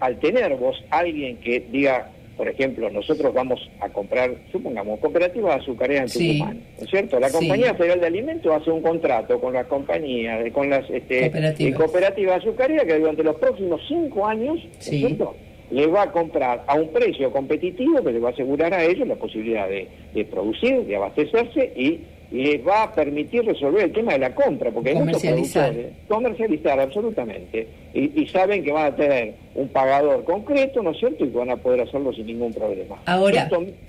al 0.00 0.18
tener 0.18 0.54
vos 0.56 0.76
alguien 0.90 1.38
que 1.38 1.60
diga, 1.60 2.10
por 2.36 2.48
ejemplo, 2.48 2.90
nosotros 2.90 3.32
vamos 3.32 3.60
a 3.80 3.88
comprar, 3.88 4.30
supongamos, 4.52 5.00
cooperativa 5.00 5.54
azucarera 5.54 6.02
en 6.02 6.08
Tucumán, 6.08 6.60
¿no 6.78 6.84
es 6.84 6.90
cierto? 6.90 7.18
La 7.18 7.30
Compañía 7.30 7.74
Federal 7.74 8.00
de 8.00 8.06
Alimentos 8.06 8.52
hace 8.52 8.70
un 8.70 8.82
contrato 8.82 9.40
con 9.40 9.54
la 9.54 9.64
compañía, 9.64 10.38
con 10.52 10.68
las 10.68 10.88
este, 10.90 11.30
cooperativas 11.74 12.42
azucareras 12.42 12.84
que 12.84 12.98
durante 12.98 13.22
los 13.22 13.36
próximos 13.36 13.80
cinco 13.88 14.26
años, 14.26 14.58
¿no 14.62 14.78
es 14.78 14.84
cierto? 14.84 15.34
le 15.70 15.86
va 15.88 16.02
a 16.02 16.12
comprar 16.12 16.62
a 16.68 16.74
un 16.74 16.92
precio 16.92 17.32
competitivo 17.32 18.02
que 18.02 18.12
le 18.12 18.20
va 18.20 18.28
a 18.28 18.32
asegurar 18.32 18.72
a 18.72 18.84
ellos 18.84 19.08
la 19.08 19.16
posibilidad 19.16 19.68
de, 19.68 19.88
de 20.14 20.24
producir, 20.24 20.84
de 20.84 20.94
abastecerse 20.94 21.72
y 21.74 22.00
les 22.36 22.66
va 22.66 22.84
a 22.84 22.94
permitir 22.94 23.44
resolver 23.44 23.84
el 23.84 23.92
tema 23.92 24.12
de 24.12 24.18
la 24.20 24.34
compra, 24.34 24.70
porque 24.70 24.92
comercializar. 24.92 25.74
comercializar 26.08 26.80
absolutamente, 26.80 27.66
y, 27.94 28.26
saben 28.26 28.62
que 28.62 28.72
van 28.72 28.92
a 28.92 28.96
tener 28.96 29.34
un 29.54 29.68
pagador 29.68 30.24
concreto, 30.24 30.82
¿no 30.82 30.90
es 30.90 30.98
cierto?, 30.98 31.24
y 31.24 31.28
van 31.30 31.50
a 31.50 31.56
poder 31.56 31.80
hacerlo 31.80 32.12
sin 32.12 32.26
ningún 32.26 32.52
problema. 32.52 33.00
Ahora, 33.06 33.48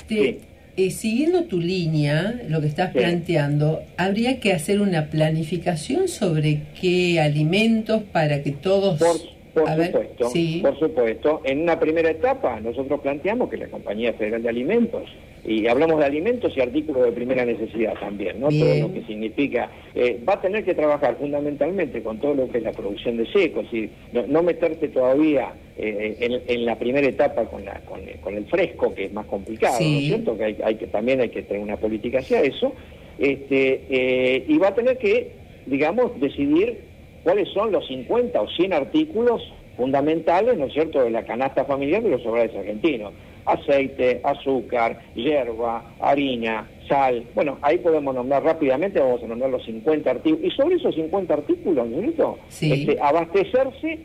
eh, 0.09 0.91
siguiendo 0.91 1.45
tu 1.45 1.59
línea, 1.59 2.39
lo 2.47 2.61
que 2.61 2.67
estás 2.67 2.91
planteando, 2.91 3.81
habría 3.97 4.39
que 4.39 4.53
hacer 4.53 4.79
una 4.79 5.09
planificación 5.09 6.07
sobre 6.07 6.61
qué 6.79 7.19
alimentos 7.19 8.03
para 8.03 8.43
que 8.43 8.51
todos... 8.51 8.99
Por 8.99 9.36
supuesto, 9.65 10.31
por 10.61 10.79
supuesto. 10.79 11.41
En 11.43 11.61
una 11.61 11.79
primera 11.79 12.09
etapa 12.09 12.59
nosotros 12.59 12.99
planteamos 13.01 13.49
que 13.49 13.57
la 13.57 13.67
Compañía 13.67 14.13
Federal 14.13 14.43
de 14.43 14.49
Alimentos, 14.49 15.09
y 15.47 15.65
hablamos 15.67 15.99
de 15.99 16.05
alimentos 16.05 16.51
y 16.57 16.61
artículos 16.61 17.05
de 17.05 17.11
primera 17.13 17.45
necesidad 17.45 17.93
también, 17.99 18.39
¿no? 18.39 18.49
Todo 18.49 18.75
lo 18.87 18.93
que 18.93 19.03
significa, 19.03 19.69
eh, 19.95 20.19
va 20.27 20.33
a 20.33 20.41
tener 20.41 20.65
que 20.65 20.73
trabajar 20.73 21.15
fundamentalmente 21.17 22.03
con 22.03 22.19
todo 22.19 22.35
lo 22.35 22.49
que 22.49 22.57
es 22.57 22.63
la 22.65 22.73
producción 22.73 23.15
de 23.15 23.25
secos, 23.31 23.65
y 23.71 23.89
no, 24.11 24.43
meterse 24.43 24.89
todavía 24.89 25.53
eh, 25.77 26.43
en, 26.47 26.65
la 26.65 26.77
primera 26.77 27.07
etapa 27.07 27.45
con, 27.45 27.63
la, 27.63 27.79
con, 28.21 28.35
el 28.35 28.45
fresco, 28.45 28.93
que 28.93 29.05
es 29.05 29.13
más 29.13 29.25
complicado, 29.27 29.79
¿no 29.79 29.85
es 29.85 30.05
cierto? 30.05 30.37
Que, 30.37 30.57
hay, 30.61 30.75
que 30.75 30.87
también 30.87 31.21
hay 31.21 31.29
que 31.29 31.43
tener 31.43 31.63
una 31.63 31.77
política 31.77 32.19
hacia 32.19 32.41
eso, 32.41 32.73
este, 33.17 33.83
eh, 33.89 34.45
y 34.47 34.57
va 34.57 34.69
a 34.69 34.75
tener 34.75 34.97
que, 34.97 35.31
digamos, 35.65 36.19
decidir 36.19 36.86
cuáles 37.27 37.49
son 37.49 37.73
los 37.73 37.85
50 37.87 38.41
o 38.41 38.47
100 38.47 38.71
artículos 38.71 39.41
fundamentales, 39.75 40.57
¿no 40.57 40.67
es 40.67 40.73
cierto?, 40.73 41.03
de 41.03 41.09
la 41.09 41.25
canasta 41.25 41.65
familiar 41.65 42.01
de 42.01 42.11
los 42.11 42.25
hogares 42.25 42.55
argentinos. 42.55 43.11
Aceite, 43.45 44.21
azúcar, 44.23 45.01
hierba, 45.13 45.93
harina, 45.99 46.69
sal. 46.87 47.25
Bueno, 47.35 47.57
ahí 47.61 47.79
podemos 47.79 48.15
nombrar 48.15 48.45
rápidamente, 48.45 49.01
vamos 49.01 49.21
a 49.21 49.27
nombrar 49.27 49.49
los 49.49 49.65
50 49.65 50.09
artículos. 50.09 50.45
Y 50.45 50.55
sobre 50.55 50.77
esos 50.77 50.95
50 50.95 51.33
artículos, 51.33 51.85
¿no 51.85 51.97
es 51.97 52.03
cierto? 52.03 52.37
Este, 52.61 52.97
abastecerse 53.01 53.99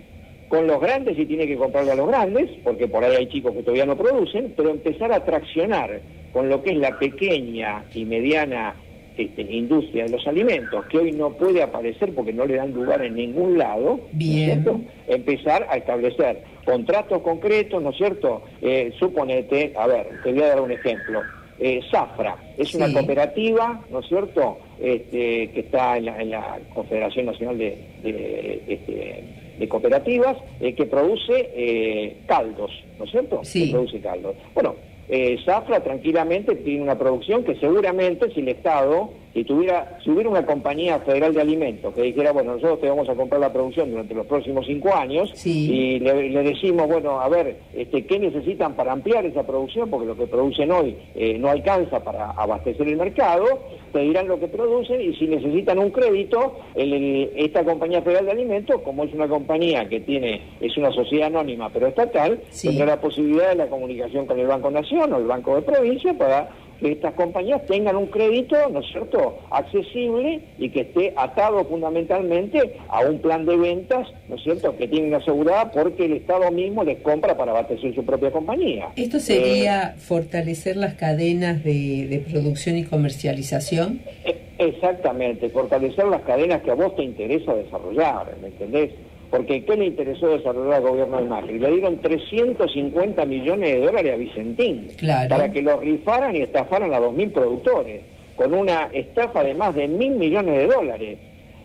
con 0.49 0.67
los 0.67 0.81
grandes 0.81 1.17
y 1.17 1.25
tiene 1.25 1.47
que 1.47 1.57
comprarle 1.57 1.93
a 1.93 1.95
los 1.95 2.09
grandes, 2.09 2.51
porque 2.65 2.89
por 2.89 3.05
ahí 3.05 3.15
hay 3.15 3.29
chicos 3.29 3.53
que 3.53 3.63
todavía 3.63 3.87
no 3.87 3.97
producen, 3.97 4.53
pero 4.57 4.71
empezar 4.71 5.13
a 5.13 5.25
traccionar 5.25 6.01
con 6.33 6.49
lo 6.49 6.61
que 6.65 6.71
es 6.71 6.77
la 6.77 6.99
pequeña 6.99 7.85
y 7.95 8.05
mediana 8.05 8.75
este, 9.17 9.43
industria 9.43 10.05
de 10.05 10.11
los 10.11 10.27
alimentos, 10.27 10.85
que 10.87 10.99
hoy 10.99 11.13
no 11.13 11.31
puede 11.31 11.63
aparecer 11.63 12.15
porque 12.15 12.33
no 12.33 12.47
le 12.47 12.57
dan 12.57 12.73
lugar 12.73 13.05
en 13.05 13.15
ningún 13.15 13.59
lado, 13.59 14.01
Bien. 14.13 14.65
empezar 15.07 15.67
a 15.71 15.77
establecer 15.77 16.43
contratos 16.65 17.23
concretos, 17.23 17.83
¿no 17.83 17.91
es 17.91 17.97
cierto? 17.97 18.43
Eh, 18.61 18.93
suponete, 18.99 19.73
a 19.77 19.87
ver, 19.87 20.09
te 20.23 20.33
voy 20.33 20.43
a 20.43 20.49
dar 20.49 20.61
un 20.61 20.73
ejemplo. 20.73 21.21
Eh, 21.59 21.81
Zafra 21.91 22.37
es 22.59 22.75
una 22.75 22.93
cooperativa, 22.93 23.81
¿no 23.91 24.01
es 24.01 24.09
cierto?, 24.09 24.59
este, 24.81 25.51
que 25.51 25.61
está 25.61 25.97
en 25.97 26.31
la, 26.31 26.59
Confederación 26.75 27.27
Nacional 27.27 27.59
de, 27.59 28.63
este, 28.67 29.69
Cooperativas, 29.69 30.37
eh, 30.61 30.75
que 30.75 30.87
produce 30.87 31.51
eh, 31.55 32.17
caldos, 32.27 32.73
¿no 32.99 33.05
es 33.05 33.11
cierto? 33.13 33.41
Sí. 33.45 33.67
Que 33.67 33.73
produce 33.73 34.01
caldos. 34.01 34.35
Bueno, 34.55 34.75
eh, 35.15 35.39
Zafra 35.45 35.81
tranquilamente 35.81 36.57
tiene 36.57 36.83
una 36.83 36.99
producción 36.99 37.45
que 37.45 37.57
seguramente 37.57 38.33
si 38.33 38.41
el 38.41 38.49
Estado 38.49 39.11
si 39.33 39.45
tuviera, 39.45 39.99
si 40.05 40.11
hubiera 40.11 40.29
una 40.29 40.45
compañía 40.45 40.99
federal 41.01 41.33
de 41.33 41.41
alimentos 41.41 41.95
que 41.95 42.03
dijera, 42.03 42.33
bueno, 42.33 42.55
nosotros 42.55 42.81
te 42.81 42.89
vamos 42.89 43.09
a 43.09 43.15
comprar 43.15 43.41
la 43.41 43.53
producción 43.53 43.91
durante 43.91 44.15
los 44.15 44.27
próximos 44.27 44.67
cinco 44.67 44.95
años 44.95 45.33
y 45.47 45.99
le, 46.01 46.43
decimos, 46.43 46.87
bueno, 46.87 47.21
a 47.21 47.29
ver, 47.29 47.57
este, 47.75 48.05
¿qué 48.05 48.19
necesitan 48.19 48.75
para 48.75 48.93
ampliar 48.93 49.25
esa 49.25 49.47
producción? 49.47 49.89
Porque 49.89 50.07
lo 50.07 50.17
que 50.17 50.27
producen 50.27 50.71
hoy 50.71 50.97
eh, 51.15 51.39
no 51.39 51.49
alcanza 51.49 52.05
para 52.05 52.31
abastecer 52.33 52.87
el 52.89 52.97
mercado, 52.97 53.45
te 53.93 54.01
dirán 54.01 54.29
lo 54.29 54.39
que 54.39 54.49
producen 54.49 55.01
y 55.01 55.15
si 55.17 55.27
necesitan 55.27 55.79
un 55.79 55.91
crédito, 55.91 56.57
esta 56.75 57.65
compañía 57.65 58.03
federal 58.03 58.27
de 58.27 58.33
alimentos, 58.33 58.81
como 58.83 59.05
es 59.05 59.15
una 59.15 59.29
compañía 59.29 59.89
que 59.89 60.01
tiene, 60.01 60.43
es 60.61 60.77
una 60.77 60.93
sociedad 60.93 61.29
anónima 61.29 61.71
pero 61.71 61.87
estatal, 61.87 62.41
tendrá 62.61 62.87
la 62.87 63.01
posibilidad 63.01 63.51
de 63.51 63.57
la 63.57 63.67
comunicación 63.69 64.27
con 64.27 64.39
el 64.39 64.47
Banco 64.47 64.71
Nación 64.71 65.13
o 65.13 65.19
el 65.19 65.27
Banco 65.27 65.57
de 65.57 65.63
Provincia 65.63 66.17
para 66.17 66.51
que 66.83 66.93
estas 66.93 67.15
compañías 67.15 67.65
tengan 67.67 67.97
un 67.97 68.07
crédito, 68.07 68.57
¿no 68.71 68.81
es 68.81 68.87
cierto?, 68.91 69.39
accesible 69.51 70.41
y 70.59 70.69
que 70.71 70.81
esté 70.81 71.15
atado 71.17 71.65
fundamentalmente 71.65 72.77
a 72.89 73.01
un 73.01 73.21
plan 73.21 73.47
de 73.47 73.57
ventas, 73.57 74.09
¿no 74.29 74.35
es 74.35 74.43
cierto?, 74.43 74.77
que 74.77 74.89
tienen 74.89 75.15
asegurada 75.15 75.71
porque 75.71 76.07
el 76.07 76.15
Estado 76.15 76.51
mismo 76.51 76.83
les 76.83 76.99
compra 76.99 77.37
para 77.37 77.53
abastecer 77.53 77.95
su 77.95 78.05
propia 78.05 78.33
compañía. 78.33 78.89
¿Esto 78.97 79.21
sería 79.21 79.95
eh, 79.97 80.01
fortalecer 80.01 80.77
las 80.77 80.95
cadenas 80.95 81.63
de, 81.63 82.25
producción 82.31 82.77
y 82.77 82.85
comercialización? 82.85 84.01
E, 84.25 84.37
exactamente, 84.59 85.49
fortalecer 85.51 86.07
las 86.07 86.23
cadenas 86.23 86.63
que 86.63 86.73
a 86.73 86.75
vos 86.75 86.97
te 86.97 87.05
interesa 87.05 87.55
desarrollar, 87.55 88.37
¿me 88.41 88.49
entendés? 88.49 88.91
Porque 89.33 89.65
¿qué 89.65 89.77
le 89.79 89.87
interesó 89.87 90.29
desarrollar 90.29 90.75
al 90.75 90.83
gobierno 90.83 91.17
de 91.17 91.25
Macri? 91.25 91.59
Le 91.59 91.71
dieron 91.71 91.97
350 92.03 93.25
millones 93.25 93.73
de 93.73 93.81
dólares 93.81 94.13
a 94.13 94.17
Vicentín 94.17 94.89
para 95.31 95.51
que 95.51 95.63
lo 95.63 95.81
rifaran 95.81 96.37
y 96.37 96.43
estafaran 96.43 96.93
a 96.93 97.01
2.000 97.01 97.33
productores, 97.33 98.03
con 98.37 98.53
una 98.53 98.91
estafa 98.93 99.43
de 99.43 99.55
más 99.55 99.75
de 99.75 99.89
mil 99.89 100.17
millones 100.17 100.55
de 100.55 100.67
dólares. 100.67 101.19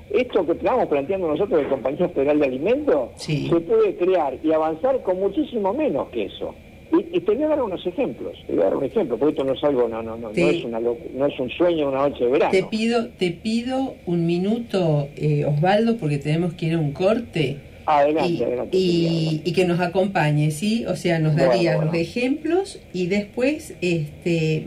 Esto 0.10 0.46
que 0.46 0.54
estamos 0.54 0.86
planteando 0.88 1.28
nosotros 1.28 1.60
de 1.60 1.68
Compañía 1.68 2.08
Federal 2.08 2.40
de 2.40 2.46
Alimentos 2.46 3.10
se 3.18 3.60
puede 3.60 3.98
crear 3.98 4.38
y 4.42 4.54
avanzar 4.54 5.04
con 5.04 5.20
muchísimo 5.20 5.74
menos 5.74 6.08
que 6.08 6.28
eso. 6.28 6.56
Y, 7.12 7.20
te 7.20 7.34
voy 7.34 7.44
a 7.44 7.48
dar 7.50 7.62
unos 7.62 7.86
ejemplos, 7.86 8.34
te 8.48 8.54
voy 8.54 8.62
a 8.62 8.66
dar 8.66 8.76
un 8.76 8.84
ejemplo, 8.84 9.18
porque 9.18 9.32
esto 9.34 9.44
no 9.44 9.54
es 9.54 9.64
algo, 9.64 9.88
no, 9.88 10.02
no, 10.02 10.18
no, 10.18 10.30
no, 10.30 10.50
es, 10.50 10.64
una, 10.64 10.80
no 10.80 11.26
es 11.26 11.40
un 11.40 11.50
sueño 11.50 11.90
una 11.90 12.10
noche 12.10 12.24
de 12.24 12.32
verano. 12.32 12.52
Te 12.52 12.64
pido, 12.64 13.10
te 13.10 13.32
pido 13.32 13.96
un 14.06 14.26
minuto, 14.26 15.08
eh, 15.16 15.46
Osvaldo, 15.46 15.98
porque 15.98 16.18
tenemos 16.18 16.54
que 16.54 16.68
ir 16.68 16.74
a 16.74 16.80
un 16.80 16.92
corte. 16.92 17.58
Adelante, 17.86 18.32
y, 18.32 18.44
adelante. 18.44 18.78
Y, 18.78 19.54
que 19.54 19.66
nos 19.66 19.80
acompañe, 19.80 20.52
¿sí? 20.52 20.86
O 20.88 20.96
sea, 20.96 21.20
nos 21.20 21.36
darías 21.36 21.84
los 21.84 21.94
ejemplos 21.94 22.82
y 22.94 23.08
después 23.08 23.76
este, 23.82 24.66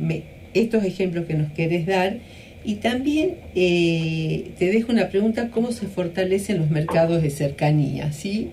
estos 0.55 0.85
ejemplos 0.85 1.27
que 1.27 1.35
nos 1.35 1.53
querés 1.53 1.87
dar. 1.87 2.19
Y 2.62 2.77
también 2.77 3.37
eh, 3.55 4.51
te 4.59 4.66
dejo 4.66 4.93
una 4.93 5.09
pregunta, 5.09 5.51
¿cómo 5.51 5.73
se 5.73 5.87
fortalecen 5.87 6.59
los 6.59 6.71
mercados 6.71 7.23
de 7.23 7.31
cercanía? 7.31 8.12
¿Sí? 8.12 8.51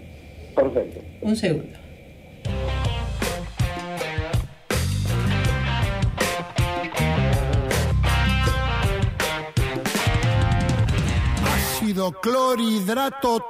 Perfecto. 0.55 1.01
Un 1.21 1.35
segundo. 1.35 1.77
Clorhidrato, 11.97 13.41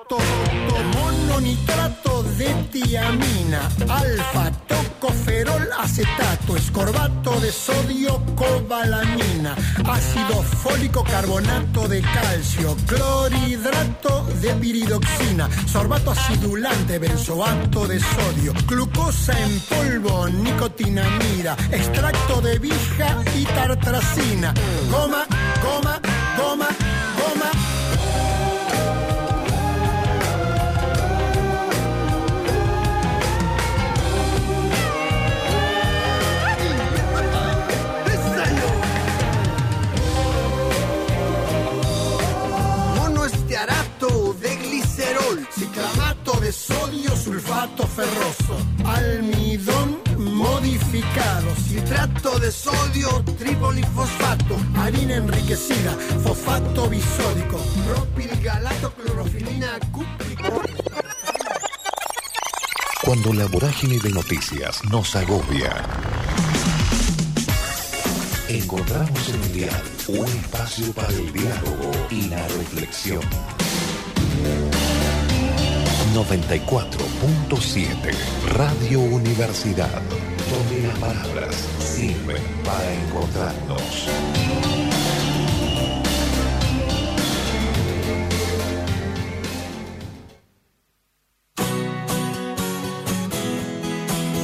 mononitrato 0.96 2.24
de 2.38 2.54
tiamina, 2.72 3.70
alfa, 3.90 4.52
tocoferol, 4.66 5.68
acetato, 5.78 6.56
escorbato 6.56 7.42
de 7.42 7.52
sodio, 7.52 8.22
cobalamina, 8.36 9.54
ácido 9.86 10.42
fólico, 10.64 11.04
carbonato 11.04 11.90
de 11.90 12.02
calcio, 12.02 12.78
clorhidrato 12.86 14.26
de 14.42 14.54
piridoxina, 14.54 15.50
sorbato 15.68 16.12
acidulante, 16.12 17.00
benzoato 17.00 17.86
de 17.86 18.00
sodio, 18.00 18.54
glucosa 18.66 19.38
en 19.38 19.60
polvo, 19.62 20.28
nicotinamida, 20.30 21.58
extracto 21.70 22.40
de 22.40 22.60
vija 22.60 23.22
y 23.36 23.44
tartracina, 23.44 24.54
goma, 24.90 25.26
goma, 25.62 26.00
goma, 26.38 26.70
de 46.40 46.52
sodio, 46.52 47.16
sulfato 47.16 47.86
ferroso, 47.88 48.58
almidón 48.86 50.00
modificado, 50.18 51.54
citrato 51.68 52.40
de 52.40 52.52
sodio, 52.52 53.24
fosfato, 53.94 54.56
harina 54.78 55.16
enriquecida, 55.16 55.92
fosfato 56.24 56.90
bisódico, 56.90 57.58
propilgalato, 57.86 58.94
clorofilina, 58.94 59.80
cúprico. 59.92 60.62
Cuando 63.04 63.34
la 63.34 63.46
vorágine 63.48 64.00
de 64.00 64.10
noticias 64.10 64.84
nos 64.86 65.16
agobia, 65.16 65.76
encontramos 68.48 69.30
en 69.30 69.44
el 69.44 69.54
dial 69.54 69.84
un 70.08 70.26
espacio 70.26 70.94
para 70.94 71.10
el 71.10 71.34
diálogo 71.34 71.92
y 72.10 72.22
la 72.30 72.48
reflexión. 72.48 73.57
94.7 76.18 78.12
Radio 78.48 79.00
Universidad, 79.02 80.02
donde 80.50 80.88
las 80.88 80.98
palabras 80.98 81.56
sirven 81.78 82.42
para 82.66 82.92
encontrarnos. 82.92 84.08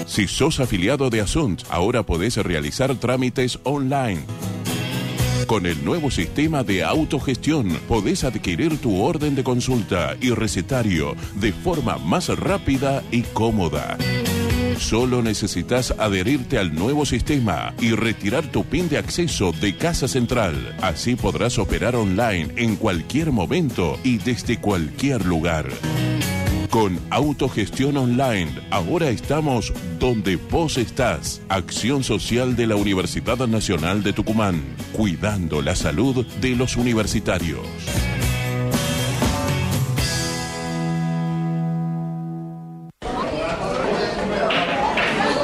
Si 0.05 0.27
sos 0.27 0.59
afiliado 0.59 1.09
de 1.09 1.21
Asunt, 1.21 1.63
ahora 1.71 2.03
podés 2.03 2.37
realizar 2.37 2.93
trámites 2.97 3.57
online. 3.63 4.21
Con 5.47 5.65
el 5.65 5.83
nuevo 5.83 6.09
sistema 6.09 6.63
de 6.63 6.83
autogestión 6.83 7.69
podés 7.87 8.23
adquirir 8.23 8.77
tu 8.79 9.01
orden 9.01 9.35
de 9.35 9.43
consulta 9.43 10.15
y 10.21 10.31
recetario 10.31 11.15
de 11.35 11.51
forma 11.51 11.97
más 11.97 12.29
rápida 12.29 13.03
y 13.11 13.21
cómoda. 13.21 13.97
Solo 14.77 15.21
necesitas 15.21 15.91
adherirte 15.91 16.57
al 16.57 16.73
nuevo 16.73 17.05
sistema 17.05 17.73
y 17.79 17.91
retirar 17.91 18.45
tu 18.51 18.63
PIN 18.63 18.89
de 18.89 18.97
acceso 18.97 19.51
de 19.51 19.75
Casa 19.75 20.07
Central. 20.07 20.75
Así 20.81 21.15
podrás 21.15 21.59
operar 21.59 21.95
online 21.95 22.49
en 22.55 22.75
cualquier 22.75 23.31
momento 23.31 23.99
y 24.03 24.17
desde 24.17 24.59
cualquier 24.59 25.25
lugar. 25.25 25.69
Con 26.73 26.99
Autogestión 27.11 27.97
Online, 27.97 28.49
ahora 28.71 29.09
estamos 29.09 29.71
donde 29.99 30.37
vos 30.37 30.79
estás. 30.79 31.39
Acción 31.47 32.03
Social 32.03 32.55
de 32.55 32.65
la 32.65 32.75
Universidad 32.75 33.37
Nacional 33.47 34.01
de 34.01 34.11
Tucumán, 34.11 34.63
cuidando 34.91 35.61
la 35.61 35.75
salud 35.75 36.25
de 36.41 36.55
los 36.55 36.75
universitarios. 36.75 37.59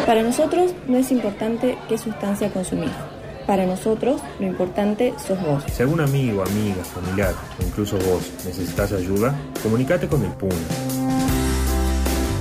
Para 0.07 0.23
nosotros 0.23 0.73
no 0.87 0.97
es 0.97 1.11
importante 1.11 1.77
qué 1.87 1.99
sustancia 1.99 2.51
consumir. 2.51 2.89
Para 3.45 3.67
nosotros 3.67 4.19
lo 4.39 4.47
importante 4.47 5.13
sos 5.23 5.39
vos. 5.43 5.63
Si 5.71 5.83
algún 5.83 6.01
amigo, 6.01 6.41
amiga, 6.41 6.83
familiar 6.83 7.35
o 7.59 7.63
incluso 7.63 7.97
vos 7.97 8.31
necesitas 8.45 8.93
ayuda, 8.93 9.39
comunícate 9.61 10.07
con 10.07 10.25
el 10.25 10.31
PUN 10.31 10.98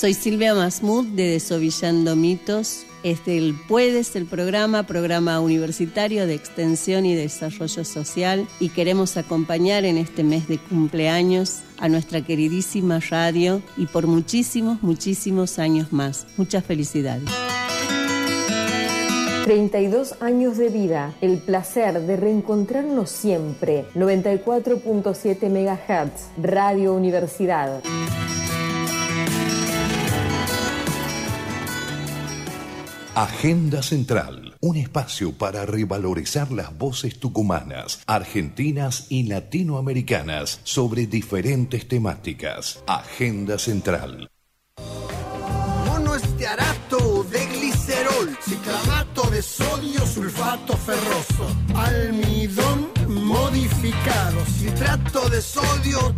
Soy 0.00 0.14
Silvia 0.14 0.54
Masmud 0.54 1.04
de 1.08 1.24
Desovillando 1.24 2.16
Mitos 2.16 2.86
este, 3.02 3.36
el 3.36 3.54
Puedes, 3.68 4.16
el 4.16 4.24
programa, 4.24 4.84
programa 4.84 5.40
universitario 5.40 6.26
de 6.26 6.34
extensión 6.34 7.04
y 7.04 7.14
desarrollo 7.14 7.84
social, 7.84 8.48
y 8.60 8.70
queremos 8.70 9.18
acompañar 9.18 9.84
en 9.84 9.98
este 9.98 10.24
mes 10.24 10.48
de 10.48 10.56
cumpleaños 10.56 11.58
a 11.76 11.90
nuestra 11.90 12.22
queridísima 12.22 12.98
radio 13.10 13.60
y 13.76 13.84
por 13.84 14.06
muchísimos, 14.06 14.82
muchísimos 14.82 15.58
años 15.58 15.92
más. 15.92 16.26
Muchas 16.38 16.64
felicidades. 16.64 17.28
32 19.44 20.14
años 20.22 20.56
de 20.56 20.70
vida, 20.70 21.12
el 21.20 21.36
placer 21.36 22.00
de 22.00 22.16
reencontrarnos 22.16 23.10
siempre. 23.10 23.84
94.7 23.94 25.50
MHz, 25.50 26.42
Radio 26.42 26.94
Universidad. 26.94 27.82
Agenda 33.16 33.82
Central, 33.82 34.54
un 34.60 34.76
espacio 34.76 35.32
para 35.32 35.66
revalorizar 35.66 36.52
las 36.52 36.78
voces 36.78 37.18
tucumanas, 37.18 38.02
argentinas 38.06 39.06
y 39.08 39.24
latinoamericanas 39.24 40.60
sobre 40.62 41.06
diferentes 41.06 41.88
temáticas. 41.88 42.84
Agenda 42.86 43.58
Central. 43.58 44.30
Monoestearato 45.86 47.24
de 47.24 47.46
glicerol, 47.46 48.38
ciclamato 48.42 49.28
de 49.28 49.42
sodio, 49.42 50.06
sulfato 50.06 50.76
ferroso, 50.76 51.48
almidón 51.74 52.99
modificado, 53.30 54.44
citrato 54.46 55.28
de 55.28 55.40
sodio, 55.40 56.12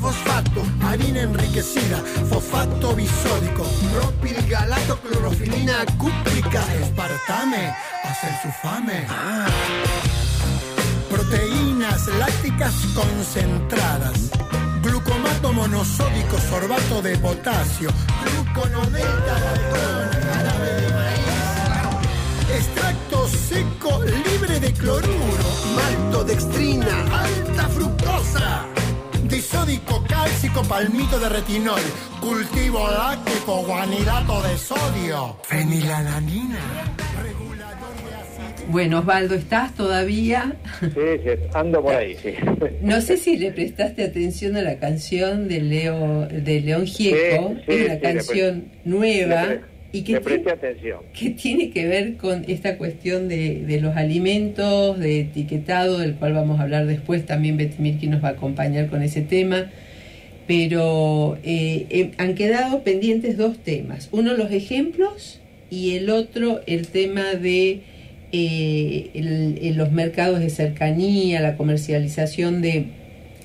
fosfato, 0.00 0.62
harina 0.82 1.22
enriquecida, 1.22 1.98
fosfato 2.30 2.94
bisódico, 2.94 3.64
propilgalato, 3.92 4.98
clorofilina 5.00 5.84
cúprica, 5.98 6.62
espartame, 6.80 7.74
hacer 8.04 8.32
su 8.42 8.48
fame. 8.62 9.06
Proteínas 11.10 12.06
lácticas 12.18 12.74
concentradas, 12.94 14.30
glucomato 14.82 15.52
monosódico, 15.52 16.38
sorbato 16.48 17.02
de 17.02 17.18
potasio, 17.18 17.90
gluconodelta, 18.22 19.36
árabe 20.38 20.70
de 20.80 20.88
maíz, 20.94 21.26
seco 23.26 24.02
libre 24.02 24.60
de 24.60 24.72
cloruro, 24.72 25.48
maltodextrina, 25.74 27.02
alta 27.12 27.68
fructosa, 27.68 28.66
disódico 29.28 30.04
cálcico, 30.08 30.62
palmito 30.62 31.18
de 31.18 31.28
retinol, 31.28 31.80
cultivo 32.20 32.88
láctico, 32.90 33.64
guanidato 33.64 34.42
de 34.42 34.56
sodio, 34.56 35.36
fenilalanina. 35.44 36.94
Bueno, 38.68 38.98
Osvaldo, 38.98 39.36
¿estás 39.36 39.74
todavía? 39.74 40.56
Sí, 40.80 40.88
sí, 40.94 41.30
ando 41.54 41.82
por 41.82 41.94
ahí, 41.94 42.16
sí. 42.16 42.34
No 42.80 43.00
sé 43.00 43.16
si 43.16 43.36
le 43.36 43.52
prestaste 43.52 44.02
atención 44.04 44.56
a 44.56 44.62
la 44.62 44.78
canción 44.78 45.46
de 45.46 45.60
Leo 45.60 46.26
de 46.26 46.60
León 46.60 46.84
Gieco, 46.84 47.54
es 47.66 47.88
la 47.88 48.00
canción 48.00 48.72
nueva 48.84 49.60
y 49.96 50.02
que, 50.02 50.20
tiene, 50.20 50.50
atención. 50.50 51.00
que 51.18 51.30
tiene 51.30 51.70
que 51.70 51.86
ver 51.86 52.16
con 52.16 52.44
esta 52.48 52.76
cuestión 52.76 53.28
de, 53.28 53.78
los 53.80 53.96
alimentos, 53.96 54.98
de 54.98 55.20
etiquetado, 55.20 55.98
del 55.98 56.16
cual 56.16 56.34
vamos 56.34 56.60
a 56.60 56.64
hablar 56.64 56.86
después. 56.86 57.24
También 57.24 57.56
Betty 57.56 58.06
nos 58.08 58.22
va 58.22 58.28
a 58.28 58.32
acompañar 58.32 58.88
con 58.88 59.02
ese 59.02 59.22
tema. 59.22 59.70
Pero 60.46 61.38
eh, 61.42 61.86
eh, 61.90 62.10
han 62.18 62.34
quedado 62.34 62.82
pendientes 62.82 63.36
dos 63.36 63.58
temas. 63.58 64.10
Uno, 64.12 64.34
los 64.34 64.52
ejemplos 64.52 65.40
y 65.70 65.96
el 65.96 66.10
otro, 66.10 66.60
el 66.66 66.88
tema 66.88 67.34
de 67.34 67.80
eh, 68.32 69.72
los 69.74 69.90
mercados 69.92 70.40
de 70.40 70.50
cercanía, 70.50 71.40
la 71.40 71.56
comercialización 71.56 72.60
de, 72.60 72.88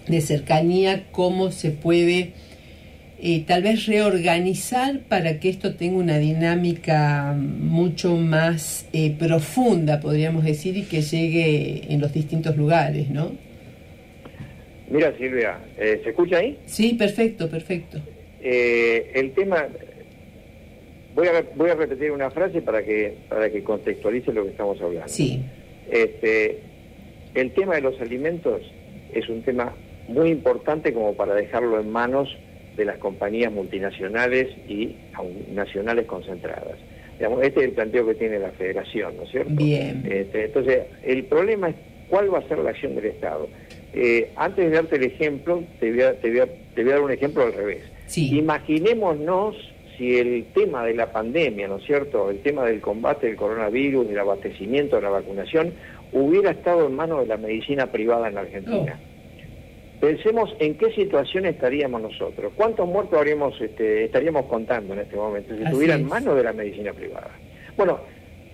de 0.08 0.22
cercanía, 0.22 1.06
cómo 1.12 1.52
se 1.52 1.72
puede 1.72 2.34
eh, 3.22 3.43
tal 3.45 3.63
vez 3.63 3.86
reorganizar 3.86 5.01
para 5.07 5.39
que 5.39 5.49
esto 5.49 5.76
tenga 5.76 5.97
una 5.97 6.17
dinámica 6.17 7.34
mucho 7.38 8.15
más 8.15 8.88
eh, 8.93 9.15
profunda, 9.17 9.99
podríamos 9.99 10.43
decir, 10.43 10.76
y 10.78 10.84
que 10.84 11.01
llegue 11.01 11.93
en 11.93 12.01
los 12.01 12.13
distintos 12.13 12.57
lugares, 12.57 13.09
¿no? 13.09 13.32
Mira, 14.89 15.15
Silvia, 15.17 15.57
¿se 15.78 16.09
escucha 16.09 16.38
ahí? 16.38 16.57
Sí, 16.65 16.95
perfecto, 16.95 17.49
perfecto. 17.49 18.01
el 18.41 19.32
tema 19.32 19.67
voy 21.15 21.28
a, 21.28 21.43
voy 21.55 21.69
a 21.69 21.76
repetir 21.76 22.11
una 22.11 22.30
frase 22.32 22.61
para 22.61 22.84
que, 22.84 23.15
para 23.30 23.49
que 23.49 23.63
contextualice 23.63 24.34
lo 24.34 24.43
que 24.43 24.51
estamos 24.51 24.82
hablando. 24.82 25.07
Sí. 25.07 25.41
Este, 25.89 26.59
el 27.34 27.53
tema 27.53 27.76
de 27.76 27.82
los 27.82 27.99
alimentos 28.01 28.61
es 29.13 29.28
un 29.30 29.41
tema 29.43 29.74
muy 30.07 30.30
importante 30.30 30.93
como 30.93 31.13
para 31.13 31.36
dejarlo 31.36 31.80
en 31.80 31.89
manos 31.89 32.38
de 32.76 32.86
las 32.86 32.97
compañías 32.97 33.51
multinacionales 33.51 34.47
y 34.67 34.95
nacionales 35.53 36.05
concentradas. 36.05 36.78
Digamos, 37.17 37.43
este 37.43 37.59
es 37.59 37.65
el 37.67 37.72
planteo 37.74 38.07
que 38.07 38.15
tiene 38.15 38.39
la 38.39 38.51
federación, 38.51 39.15
¿no 39.17 39.24
es 39.24 39.32
cierto? 39.32 39.53
Bien. 39.53 40.03
Este, 40.09 40.45
entonces, 40.45 40.84
el 41.03 41.26
problema 41.26 41.69
es 41.69 41.76
cuál 42.09 42.34
va 42.34 42.39
a 42.39 42.47
ser 42.47 42.57
la 42.59 42.72
acción 42.72 42.95
del 42.95 43.05
Estado. 43.05 43.47
Eh, 43.93 44.32
antes 44.36 44.69
de 44.69 44.76
darte 44.76 44.95
el 44.95 45.03
ejemplo, 45.03 45.63
te 45.80 45.91
voy, 45.91 46.01
a, 46.01 46.13
te, 46.19 46.30
voy 46.30 46.39
a, 46.39 46.47
te 46.47 46.84
voy 46.84 46.91
a 46.91 46.95
dar 46.95 47.03
un 47.03 47.11
ejemplo 47.11 47.43
al 47.43 47.53
revés. 47.53 47.84
Sí. 48.07 48.36
Imaginémonos 48.38 49.55
si 49.97 50.17
el 50.17 50.45
tema 50.53 50.84
de 50.86 50.95
la 50.95 51.11
pandemia, 51.11 51.67
¿no 51.67 51.78
es 51.78 51.86
cierto?, 51.86 52.32
el 52.32 52.39
tema 52.39 52.65
del 52.65 52.82
combate 52.82 53.28
del 53.28 53.36
coronavirus, 53.36 54.07
del 54.07 54.17
abastecimiento, 54.17 54.95
de 54.95 55.03
la 55.03 55.09
vacunación, 55.09 55.74
hubiera 56.11 56.51
estado 56.51 56.88
en 56.88 56.95
manos 56.95 57.19
de 57.19 57.28
la 57.28 57.38
medicina 57.38 57.91
privada 57.91 58.30
en 58.30 58.36
la 58.36 58.41
Argentina. 58.41 58.99
Pensemos 60.02 60.56
en 60.58 60.80
qué 60.80 60.91
situación 60.93 61.45
estaríamos 61.45 62.02
nosotros, 62.02 62.52
cuántos 62.56 62.88
muertos 62.88 63.20
habríamos, 63.20 63.62
este, 63.62 64.06
estaríamos 64.06 64.47
contando 64.47 64.95
en 64.95 65.02
este 65.02 65.16
momento 65.16 65.56
si 65.56 65.62
estuviera 65.62 65.93
en 65.93 66.08
manos 66.08 66.36
de 66.36 66.43
la 66.43 66.54
medicina 66.54 66.91
privada. 66.91 67.30
Bueno, 67.78 67.99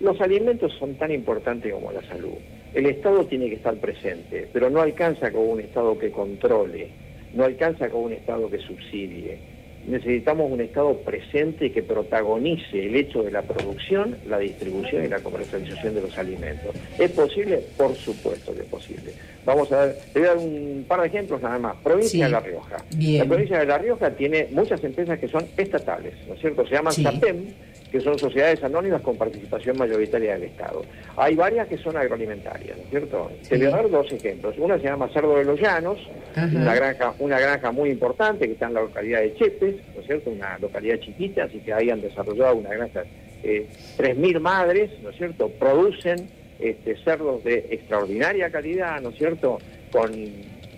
los 0.02 0.20
alimentos 0.20 0.74
son 0.74 0.96
tan 0.96 1.10
importantes 1.10 1.74
como 1.74 1.94
la 1.94 2.02
salud. 2.04 2.34
El 2.74 2.86
Estado 2.88 3.26
tiene 3.28 3.48
que 3.48 3.56
estar 3.56 3.74
presente, 3.78 4.50
pero 4.52 4.70
no 4.70 4.82
alcanza 4.82 5.32
con 5.32 5.48
un 5.48 5.62
Estado 5.62 5.98
que 5.98 6.12
controle, 6.12 6.90
no 7.34 7.46
alcanza 7.46 7.88
con 7.88 8.04
un 8.04 8.12
Estado 8.12 8.50
que 8.50 8.60
subsidie 8.60 9.40
necesitamos 9.88 10.52
un 10.52 10.62
Estado 10.62 10.98
presente 10.98 11.72
que 11.72 11.82
protagonice 11.82 12.86
el 12.86 12.96
hecho 12.96 13.24
de 13.24 13.32
la 13.32 13.42
producción, 13.42 14.18
la 14.28 14.38
distribución 14.40 15.06
y 15.06 15.08
la 15.08 15.20
comercialización 15.20 15.96
de 15.96 16.02
los 16.02 16.18
alimentos. 16.18 16.76
¿Es 17.00 17.12
posible? 17.12 17.62
Por 17.78 17.96
supuesto 17.96 18.54
que 18.54 18.62
es 18.62 18.68
posible. 18.68 19.14
Vamos 19.46 19.72
a 19.72 19.86
ver, 19.86 19.98
te 20.14 20.20
voy 20.20 20.28
a 20.28 20.36
dar 20.36 20.38
un 20.38 20.86
par 20.88 21.02
de 21.02 21.08
ejemplos 21.08 21.42
nada 21.42 21.58
más. 21.58 21.76
Provincia 21.78 22.26
de 22.26 22.32
La 22.32 22.40
Rioja. 22.42 22.78
La 23.00 23.26
provincia 23.26 23.60
de 23.60 23.66
La 23.66 23.78
Rioja 23.78 24.12
tiene 24.12 24.48
muchas 24.52 24.84
empresas 24.84 25.18
que 25.20 25.28
son 25.28 25.46
estatales, 25.56 26.14
¿no 26.28 26.34
es 26.34 26.42
cierto? 26.42 26.66
Se 26.68 26.76
llaman 26.76 26.94
SAPEM, 26.94 27.46
que 27.92 28.02
son 28.02 28.18
sociedades 28.20 28.64
anónimas 28.64 29.02
con 29.02 29.18
participación 29.18 29.78
mayoritaria 29.78 30.34
del 30.34 30.44
Estado. 30.44 30.84
Hay 31.16 31.36
varias 31.36 31.68
que 31.68 31.78
son 31.78 31.96
agroalimentarias, 31.96 32.78
¿no 32.78 32.84
es 32.84 32.90
cierto? 32.90 33.32
Te 33.48 33.58
voy 33.58 33.68
a 33.68 33.70
dar 33.70 33.90
dos 33.90 34.12
ejemplos. 34.12 34.56
Una 34.58 34.78
se 34.78 34.84
llama 34.84 35.10
Cerdo 35.14 35.38
de 35.38 35.46
los 35.46 35.60
Llanos, 35.60 35.98
una 36.36 36.76
granja, 36.76 37.14
una 37.20 37.40
granja 37.40 37.72
muy 37.72 37.90
importante 37.90 38.46
que 38.46 38.54
está 38.54 38.68
en 38.68 38.74
la 38.74 38.82
localidad 38.82 39.22
de 39.22 39.36
Chepes, 39.36 39.76
¿no 39.96 40.02
es 40.02 40.08
cierto? 40.08 40.30
Una 40.30 40.58
localidad 40.60 41.00
chiquita, 41.00 41.46
así 41.46 41.60
que 41.60 41.74
ahí 41.74 41.90
han 41.90 42.02
desarrollado 42.02 42.56
una 42.56 42.70
granja, 42.70 43.04
eh, 43.44 43.68
3.000 43.98 44.40
madres, 44.40 44.92
¿no 45.02 45.10
es 45.10 45.18
cierto? 45.18 45.50
Producen 45.50 46.30
este, 46.60 46.98
cerdos 47.04 47.44
de 47.44 47.68
extraordinaria 47.70 48.50
calidad, 48.50 49.00
¿no 49.02 49.10
es 49.10 49.18
cierto? 49.18 49.60
Con 49.92 50.12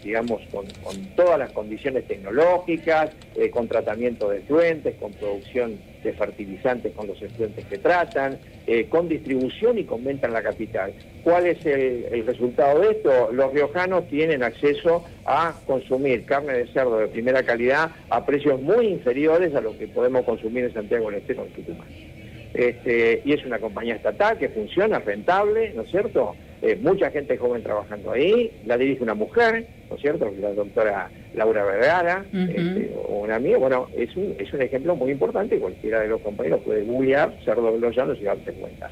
digamos, 0.03 0.41
con, 0.51 0.65
todas 1.15 1.39
las 1.39 1.51
condiciones 1.51 2.07
tecnológicas, 2.07 3.11
eh, 3.35 3.49
con 3.49 3.67
tratamiento 3.67 4.29
de 4.29 4.39
efluentes, 4.39 4.95
con 4.95 5.11
producción 5.13 5.77
de 6.03 6.13
fertilizantes 6.13 6.93
con 6.93 7.07
los 7.07 7.21
efluentes 7.21 7.65
que 7.65 7.77
tratan, 7.77 8.37
eh, 8.67 8.87
con 8.87 9.09
distribución 9.09 9.77
y 9.77 9.83
con 9.83 10.03
venta 10.03 10.27
en 10.27 10.33
la 10.33 10.41
capital. 10.41 10.93
¿Cuál 11.23 11.47
es 11.47 11.65
el, 11.65 12.25
resultado 12.25 12.79
de 12.79 12.91
esto? 12.91 13.31
Los 13.31 13.53
riojanos 13.53 14.07
tienen 14.07 14.43
acceso 14.43 15.03
a 15.25 15.53
consumir 15.65 16.25
carne 16.25 16.53
de 16.53 16.67
cerdo 16.67 16.99
de 16.99 17.07
primera 17.07 17.43
calidad 17.43 17.91
a 18.09 18.25
precios 18.25 18.61
muy 18.61 18.87
inferiores 18.87 19.53
a 19.55 19.61
lo 19.61 19.77
que 19.77 19.87
podemos 19.87 20.23
consumir 20.23 20.65
en 20.65 20.73
Santiago 20.73 21.09
del 21.09 21.21
Estero 21.21 21.45
en 21.45 21.53
Tucumán. 21.53 21.87
Este, 22.53 23.21
y 23.25 23.33
es 23.33 23.45
una 23.45 23.59
compañía 23.59 23.95
estatal 23.95 24.37
que 24.37 24.49
funciona, 24.49 24.99
rentable, 24.99 25.71
¿no 25.75 25.83
es 25.83 25.91
cierto? 25.91 26.35
Eh, 26.61 26.77
mucha 26.81 27.09
gente 27.09 27.37
joven 27.37 27.63
trabajando 27.63 28.11
ahí, 28.11 28.51
la 28.65 28.77
dirige 28.77 29.01
una 29.01 29.13
mujer, 29.13 29.65
¿no 29.89 29.95
es 29.95 30.01
cierto? 30.01 30.29
La 30.39 30.53
doctora 30.53 31.09
Laura 31.33 31.63
Vergara, 31.63 32.25
este, 32.33 32.91
o 33.07 33.21
una 33.21 33.35
amiga, 33.35 33.57
bueno, 33.57 33.87
es 33.95 34.13
un, 34.17 34.35
es 34.37 34.51
un 34.53 34.61
ejemplo 34.61 34.95
muy 34.95 35.11
importante, 35.11 35.57
cualquiera 35.57 36.01
de 36.01 36.09
los 36.09 36.21
compañeros 36.21 36.61
puede 36.65 36.83
googlear 36.83 37.33
Cerdo 37.45 37.77
Llanos 37.91 38.17
y 38.19 38.23
darse 38.23 38.51
cuenta. 38.53 38.89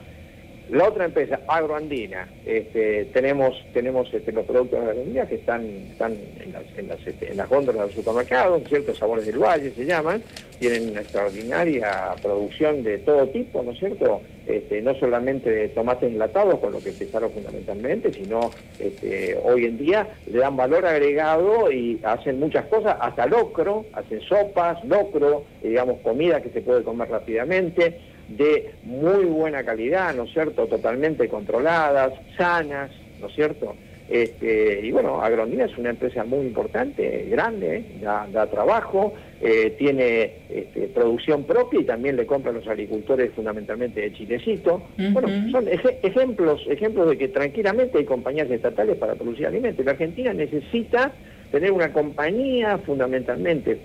La 0.69 0.89
otra 0.89 1.05
empresa, 1.05 1.39
Agroandina, 1.47 2.27
este, 2.45 3.05
tenemos 3.13 3.55
tenemos 3.73 4.13
este, 4.13 4.33
los 4.33 4.45
productos 4.45 4.81
de 4.81 4.89
Agroandina 4.89 5.25
que 5.25 5.35
están, 5.35 5.65
están 5.65 6.11
en, 6.13 6.51
las, 6.51 6.63
en, 6.77 6.89
las, 6.89 7.07
este, 7.07 7.31
en 7.31 7.37
las 7.37 7.47
góndolas 7.47 7.87
del 7.87 7.95
supermercado, 7.95 8.61
ciertos 8.67 8.97
sabores 8.97 9.25
del 9.25 9.37
valle 9.37 9.71
se 9.71 9.85
llaman, 9.85 10.21
tienen 10.59 10.89
una 10.89 11.01
extraordinaria 11.01 12.15
producción 12.21 12.83
de 12.83 12.97
todo 12.97 13.29
tipo, 13.29 13.63
¿no 13.63 13.71
es 13.71 13.79
cierto? 13.79 14.21
Este, 14.45 14.81
no 14.81 14.93
solamente 14.95 15.69
tomates 15.69 16.11
enlatados, 16.11 16.59
con 16.59 16.73
lo 16.73 16.79
que 16.79 16.89
empezaron 16.89 17.31
fundamentalmente, 17.31 18.11
sino 18.11 18.51
este, 18.77 19.37
hoy 19.43 19.65
en 19.65 19.77
día 19.77 20.07
le 20.29 20.39
dan 20.39 20.57
valor 20.57 20.85
agregado 20.85 21.71
y 21.71 21.99
hacen 22.03 22.39
muchas 22.39 22.65
cosas, 22.65 22.97
hasta 22.99 23.25
locro, 23.25 23.85
hacen 23.93 24.19
sopas, 24.21 24.83
locro, 24.83 25.45
digamos, 25.63 25.99
comida 26.01 26.41
que 26.41 26.49
se 26.49 26.61
puede 26.61 26.83
comer 26.83 27.09
rápidamente 27.09 28.16
de 28.29 28.71
muy 28.83 29.25
buena 29.25 29.63
calidad, 29.63 30.13
¿no 30.15 30.23
es 30.23 30.33
cierto?, 30.33 30.67
totalmente 30.67 31.27
controladas, 31.29 32.13
sanas, 32.37 32.91
¿no 33.21 33.27
es 33.27 33.35
cierto? 33.35 33.75
Este, 34.09 34.79
y 34.85 34.91
bueno, 34.91 35.21
Agrondina 35.21 35.65
es 35.65 35.77
una 35.77 35.89
empresa 35.89 36.23
muy 36.23 36.45
importante, 36.45 37.27
grande, 37.29 37.83
da, 38.01 38.47
trabajo, 38.49 39.13
eh, 39.41 39.75
tiene 39.77 40.31
este, 40.49 40.87
producción 40.87 41.43
propia 41.43 41.81
y 41.81 41.83
también 41.83 42.15
le 42.15 42.25
compra 42.25 42.51
a 42.51 42.53
los 42.53 42.65
agricultores 42.67 43.31
fundamentalmente 43.33 43.99
de 43.99 44.13
Chilecito. 44.13 44.81
Bueno, 45.11 45.27
son 45.51 45.67
ejemplos, 45.67 46.61
ejemplos 46.69 47.09
de 47.09 47.17
que 47.17 47.27
tranquilamente 47.27 47.97
hay 47.97 48.05
compañías 48.05 48.49
estatales 48.49 48.95
para 48.95 49.15
producir 49.15 49.45
alimentos. 49.45 49.85
La 49.85 49.91
Argentina 49.91 50.33
necesita 50.33 51.11
tener 51.51 51.73
una 51.73 51.91
compañía, 51.91 52.77
fundamentalmente 52.77 53.77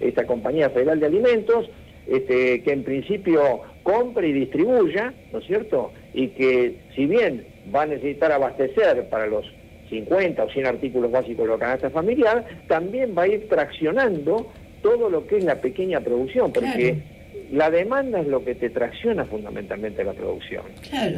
esta 0.00 0.24
compañía 0.24 0.70
federal 0.70 1.00
de 1.00 1.06
alimentos, 1.06 1.68
este, 2.06 2.62
que 2.62 2.72
en 2.72 2.84
principio 2.84 3.62
compre 3.84 4.28
y 4.28 4.32
distribuya, 4.32 5.14
¿no 5.32 5.38
es 5.38 5.46
cierto? 5.46 5.92
Y 6.12 6.28
que 6.28 6.74
si 6.96 7.06
bien 7.06 7.46
va 7.72 7.82
a 7.82 7.86
necesitar 7.86 8.32
abastecer 8.32 9.08
para 9.08 9.26
los 9.26 9.46
50 9.90 10.42
o 10.42 10.50
100 10.50 10.66
artículos 10.66 11.12
básicos 11.12 11.46
de 11.46 11.52
la 11.52 11.58
canasta 11.58 11.90
familiar, 11.90 12.44
también 12.66 13.14
va 13.16 13.22
a 13.22 13.28
ir 13.28 13.48
traccionando 13.48 14.50
todo 14.82 15.08
lo 15.08 15.26
que 15.26 15.36
es 15.36 15.44
la 15.44 15.60
pequeña 15.60 16.00
producción, 16.00 16.52
porque 16.52 16.96
la 17.52 17.70
demanda 17.70 18.20
es 18.20 18.26
lo 18.26 18.44
que 18.44 18.54
te 18.54 18.70
tracciona 18.70 19.24
fundamentalmente 19.24 20.02
la 20.02 20.12
producción. 20.12 20.64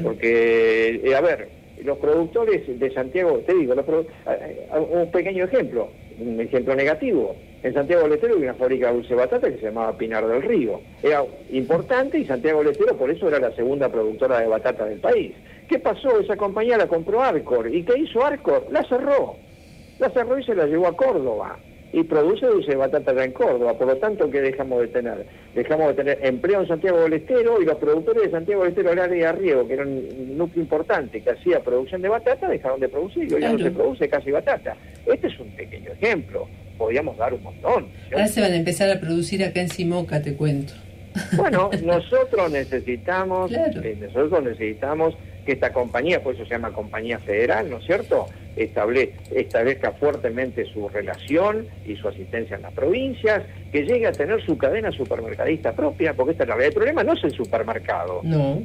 Porque, 0.02 1.00
eh, 1.04 1.14
a 1.14 1.20
ver, 1.20 1.48
los 1.84 1.98
productores 1.98 2.78
de 2.78 2.90
Santiago, 2.92 3.38
te 3.46 3.54
digo, 3.54 3.74
un 3.74 5.10
pequeño 5.10 5.44
ejemplo, 5.44 5.88
un 6.18 6.40
ejemplo 6.40 6.74
negativo. 6.74 7.36
En 7.62 7.74
Santiago 7.74 8.04
del 8.04 8.12
Estero 8.12 8.34
había 8.34 8.50
una 8.50 8.58
fábrica 8.58 8.88
de 8.88 8.94
dulce 8.94 9.14
batata 9.14 9.50
que 9.50 9.58
se 9.58 9.66
llamaba 9.66 9.96
Pinar 9.96 10.26
del 10.26 10.42
Río. 10.42 10.80
Era 11.02 11.24
importante 11.50 12.18
y 12.18 12.24
Santiago 12.24 12.60
del 12.60 12.72
Estero 12.72 12.96
por 12.96 13.10
eso 13.10 13.28
era 13.28 13.38
la 13.38 13.54
segunda 13.54 13.88
productora 13.88 14.40
de 14.40 14.46
batata 14.46 14.84
del 14.84 15.00
país. 15.00 15.32
¿Qué 15.68 15.78
pasó? 15.78 16.20
Esa 16.20 16.36
compañía 16.36 16.76
la 16.76 16.86
compró 16.86 17.22
Arcor. 17.22 17.74
¿Y 17.74 17.82
qué 17.82 17.98
hizo 17.98 18.24
Arcor? 18.24 18.66
La 18.70 18.84
cerró. 18.84 19.36
La 19.98 20.10
cerró 20.10 20.38
y 20.38 20.44
se 20.44 20.54
la 20.54 20.66
llevó 20.66 20.86
a 20.86 20.96
Córdoba. 20.96 21.58
Y 21.96 22.04
produce 22.04 22.44
dulce 22.44 22.72
de 22.72 22.76
batata 22.76 23.14
ya 23.14 23.24
en 23.24 23.32
Córdoba. 23.32 23.72
Por 23.78 23.86
lo 23.86 23.96
tanto, 23.96 24.30
¿qué 24.30 24.42
dejamos 24.42 24.82
de 24.82 24.88
tener? 24.88 25.24
Dejamos 25.54 25.88
de 25.88 25.94
tener 25.94 26.18
empleo 26.22 26.60
en 26.60 26.68
Santiago 26.68 27.00
del 27.00 27.14
Estero 27.14 27.58
y 27.62 27.64
los 27.64 27.76
productores 27.78 28.24
de 28.24 28.30
Santiago 28.32 28.64
del 28.64 28.72
Estero, 28.72 28.92
el 28.92 28.98
área 28.98 29.32
de 29.32 29.38
Riego, 29.38 29.66
que 29.66 29.72
era 29.72 29.84
un 29.84 30.36
núcleo 30.36 30.62
importante 30.62 31.22
que 31.22 31.30
hacía 31.30 31.60
producción 31.60 32.02
de 32.02 32.10
batata, 32.10 32.48
dejaron 32.48 32.80
de 32.80 32.90
producir 32.90 33.30
y 33.30 33.32
hoy 33.32 33.40
ya 33.40 33.50
no 33.50 33.58
se 33.58 33.70
produce 33.70 34.10
casi 34.10 34.30
batata. 34.30 34.76
Este 35.06 35.28
es 35.28 35.40
un 35.40 35.48
pequeño 35.52 35.90
ejemplo. 35.92 36.46
Podríamos 36.76 37.16
dar 37.16 37.32
un 37.32 37.42
montón. 37.42 37.86
Ahora 38.12 38.28
se 38.28 38.42
van 38.42 38.52
a 38.52 38.56
empezar 38.56 38.90
a 38.90 39.00
producir 39.00 39.42
acá 39.42 39.62
en 39.62 39.70
Simoca, 39.70 40.20
te 40.20 40.34
cuento. 40.34 40.74
Bueno, 41.34 41.70
nosotros 41.82 42.50
necesitamos, 42.50 43.50
eh, 43.52 43.96
nosotros 44.02 44.44
necesitamos 44.44 45.14
que 45.46 45.52
esta 45.52 45.72
compañía, 45.72 46.22
por 46.22 46.34
eso 46.34 46.44
se 46.44 46.50
llama 46.50 46.72
compañía 46.72 47.18
federal, 47.20 47.70
¿no 47.70 47.78
es 47.78 47.86
cierto?, 47.86 48.26
establezca 48.56 49.92
fuertemente 49.92 50.64
su 50.72 50.88
relación 50.88 51.66
y 51.86 51.94
su 51.96 52.08
asistencia 52.08 52.56
en 52.56 52.62
las 52.62 52.72
provincias, 52.72 53.42
que 53.70 53.84
llegue 53.84 54.06
a 54.06 54.12
tener 54.12 54.44
su 54.44 54.58
cadena 54.58 54.90
supermercadista 54.90 55.72
propia, 55.72 56.14
porque 56.14 56.32
esta 56.32 56.44
es 56.44 56.48
la 56.48 56.56
verdad. 56.56 56.68
El 56.68 56.74
problema 56.74 57.04
no 57.04 57.12
es 57.12 57.24
el 57.24 57.32
supermercado. 57.32 58.20
No. 58.24 58.62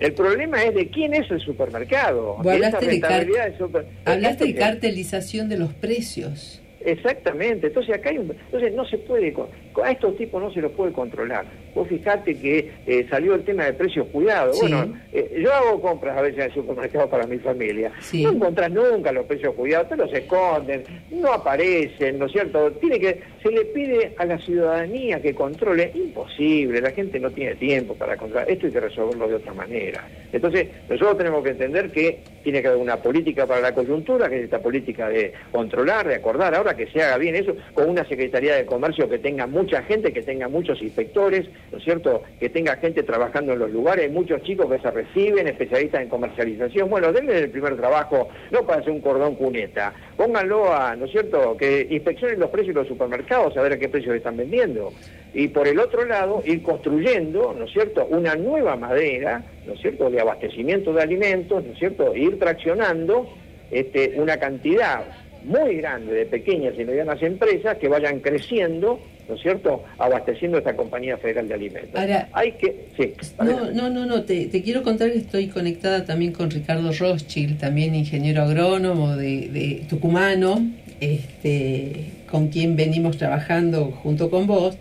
El 0.00 0.12
problema 0.12 0.62
es 0.62 0.74
de 0.74 0.88
quién 0.88 1.14
es 1.14 1.30
el 1.30 1.40
supermercado. 1.40 2.38
hablaste 2.38 2.86
de, 2.86 3.86
hablaste 4.04 4.44
de 4.46 4.54
cartelización 4.54 5.48
de 5.48 5.58
los 5.58 5.72
precios. 5.74 6.60
Exactamente, 6.84 7.68
entonces 7.68 7.94
acá 7.94 8.10
hay 8.10 8.18
un, 8.18 8.30
entonces 8.30 8.74
no 8.74 8.84
se 8.84 8.98
puede, 8.98 9.34
a 9.82 9.90
estos 9.90 10.16
tipos 10.16 10.42
no 10.42 10.52
se 10.52 10.60
los 10.60 10.72
puede 10.72 10.92
controlar. 10.92 11.46
Vos 11.74 11.88
fijate 11.88 12.38
que 12.38 12.70
eh, 12.86 13.06
salió 13.08 13.34
el 13.34 13.44
tema 13.44 13.64
de 13.64 13.72
precios 13.72 14.06
cuidados. 14.08 14.60
Bueno, 14.60 14.94
eh, 15.12 15.40
yo 15.42 15.52
hago 15.52 15.80
compras 15.80 16.16
a 16.16 16.22
veces 16.22 16.38
en 16.38 16.44
el 16.44 16.54
supermercado 16.54 17.08
para 17.08 17.26
mi 17.26 17.38
familia. 17.38 17.90
No 18.12 18.30
encontrás 18.30 18.70
nunca 18.70 19.10
los 19.12 19.24
precios 19.26 19.54
cuidados, 19.54 19.88
te 19.88 19.96
los 19.96 20.12
esconden, 20.12 20.84
no 21.10 21.32
aparecen, 21.32 22.18
¿no 22.18 22.26
es 22.26 22.32
cierto? 22.32 22.70
Tiene 22.72 23.00
que, 23.00 23.20
se 23.42 23.50
le 23.50 23.64
pide 23.66 24.14
a 24.18 24.24
la 24.26 24.38
ciudadanía 24.38 25.20
que 25.20 25.34
controle, 25.34 25.90
imposible, 25.94 26.80
la 26.80 26.90
gente 26.90 27.18
no 27.18 27.30
tiene 27.30 27.54
tiempo 27.56 27.94
para 27.94 28.16
controlar, 28.16 28.50
esto 28.50 28.66
hay 28.66 28.72
que 28.72 28.80
resolverlo 28.80 29.26
de 29.28 29.34
otra 29.34 29.54
manera. 29.54 30.06
Entonces, 30.32 30.68
nosotros 30.88 31.18
tenemos 31.18 31.42
que 31.42 31.50
entender 31.50 31.90
que 31.90 32.20
tiene 32.42 32.60
que 32.60 32.68
haber 32.68 32.80
una 32.80 32.96
política 32.96 33.46
para 33.46 33.60
la 33.60 33.74
coyuntura, 33.74 34.28
que 34.28 34.38
es 34.38 34.44
esta 34.44 34.60
política 34.60 35.08
de 35.08 35.32
controlar, 35.50 36.06
de 36.06 36.16
acordar, 36.16 36.54
ahora 36.54 36.73
que 36.76 36.86
se 36.88 37.02
haga 37.02 37.18
bien 37.18 37.34
eso, 37.34 37.54
con 37.72 37.88
una 37.88 38.04
Secretaría 38.06 38.56
de 38.56 38.66
Comercio 38.66 39.08
que 39.08 39.18
tenga 39.18 39.46
mucha 39.46 39.82
gente, 39.82 40.12
que 40.12 40.22
tenga 40.22 40.48
muchos 40.48 40.80
inspectores, 40.82 41.46
¿no 41.72 41.78
es 41.78 41.84
cierto?, 41.84 42.22
que 42.38 42.48
tenga 42.48 42.76
gente 42.76 43.02
trabajando 43.02 43.52
en 43.52 43.58
los 43.58 43.70
lugares, 43.70 44.10
muchos 44.10 44.42
chicos 44.42 44.70
que 44.70 44.78
se 44.78 44.90
reciben, 44.90 45.46
especialistas 45.46 46.02
en 46.02 46.08
comercialización. 46.08 46.90
Bueno, 46.90 47.12
denle 47.12 47.38
el 47.38 47.50
primer 47.50 47.76
trabajo, 47.76 48.28
no 48.50 48.66
para 48.66 48.80
hacer 48.80 48.92
un 48.92 49.00
cordón 49.00 49.34
cuneta, 49.36 49.92
pónganlo 50.16 50.74
a, 50.74 50.96
¿no 50.96 51.06
es 51.06 51.12
cierto?, 51.12 51.56
que 51.56 51.86
inspeccionen 51.90 52.40
los 52.40 52.50
precios 52.50 52.74
de 52.74 52.80
los 52.80 52.88
supermercados, 52.88 53.56
a 53.56 53.62
ver 53.62 53.72
a 53.74 53.78
qué 53.78 53.88
precios 53.88 54.14
están 54.14 54.36
vendiendo. 54.36 54.92
Y 55.32 55.48
por 55.48 55.66
el 55.66 55.80
otro 55.80 56.04
lado, 56.04 56.42
ir 56.44 56.62
construyendo, 56.62 57.54
¿no 57.58 57.64
es 57.64 57.72
cierto?, 57.72 58.06
una 58.06 58.34
nueva 58.36 58.76
madera, 58.76 59.42
¿no 59.66 59.72
es 59.74 59.80
cierto?, 59.80 60.10
de 60.10 60.20
abastecimiento 60.20 60.92
de 60.92 61.02
alimentos, 61.02 61.64
¿no 61.64 61.72
es 61.72 61.78
cierto?, 61.78 62.14
e 62.14 62.20
ir 62.20 62.38
traccionando 62.38 63.28
este, 63.70 64.14
una 64.16 64.36
cantidad 64.36 65.04
muy 65.44 65.76
grande 65.76 66.12
de 66.14 66.26
pequeñas 66.26 66.74
y 66.78 66.84
medianas 66.84 67.22
empresas 67.22 67.76
que 67.78 67.88
vayan 67.88 68.20
creciendo, 68.20 68.98
¿no 69.28 69.34
es 69.34 69.42
cierto?, 69.42 69.84
abasteciendo 69.98 70.58
esta 70.58 70.74
compañía 70.74 71.16
federal 71.18 71.48
de 71.48 71.54
alimentos. 71.54 72.00
Ahora, 72.00 72.28
hay 72.32 72.52
que... 72.52 72.86
Sí, 72.96 73.14
no, 73.38 73.70
no, 73.70 73.90
no, 73.90 74.06
no, 74.06 74.22
te, 74.22 74.48
quiero 74.48 74.82
contar 74.82 75.12
que 75.12 75.18
estoy 75.18 75.48
conectada 75.48 76.04
también 76.04 76.32
con 76.32 76.50
Ricardo 76.50 76.90
Rothschild, 76.92 77.58
también 77.58 77.94
ingeniero 77.94 78.42
agrónomo 78.42 79.16
de, 79.16 79.48
de 79.48 79.82
tucumano, 79.88 80.66
este, 81.00 82.06
con 82.30 82.48
quien 82.48 82.76
venimos 82.76 83.18
trabajando 83.18 83.92
junto 84.02 84.30
con 84.30 84.46
vos, 84.46 84.76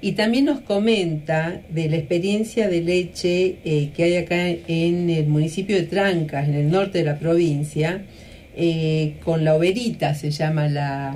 y 0.00 0.12
también 0.12 0.44
nos 0.44 0.60
comenta 0.60 1.62
de 1.70 1.88
la 1.88 1.96
experiencia 1.96 2.68
de 2.68 2.82
leche 2.82 3.56
eh, 3.64 3.88
que 3.96 4.04
hay 4.04 4.16
acá 4.16 4.48
en 4.48 5.08
el 5.08 5.26
municipio 5.26 5.76
de 5.76 5.84
Trancas, 5.84 6.46
en 6.46 6.54
el 6.54 6.70
norte 6.70 6.98
de 6.98 7.04
la 7.04 7.18
provincia, 7.18 8.02
eh, 8.56 9.14
con 9.24 9.44
la 9.44 9.54
Oberita 9.54 10.14
se 10.14 10.30
llama 10.30 10.68
la, 10.68 11.14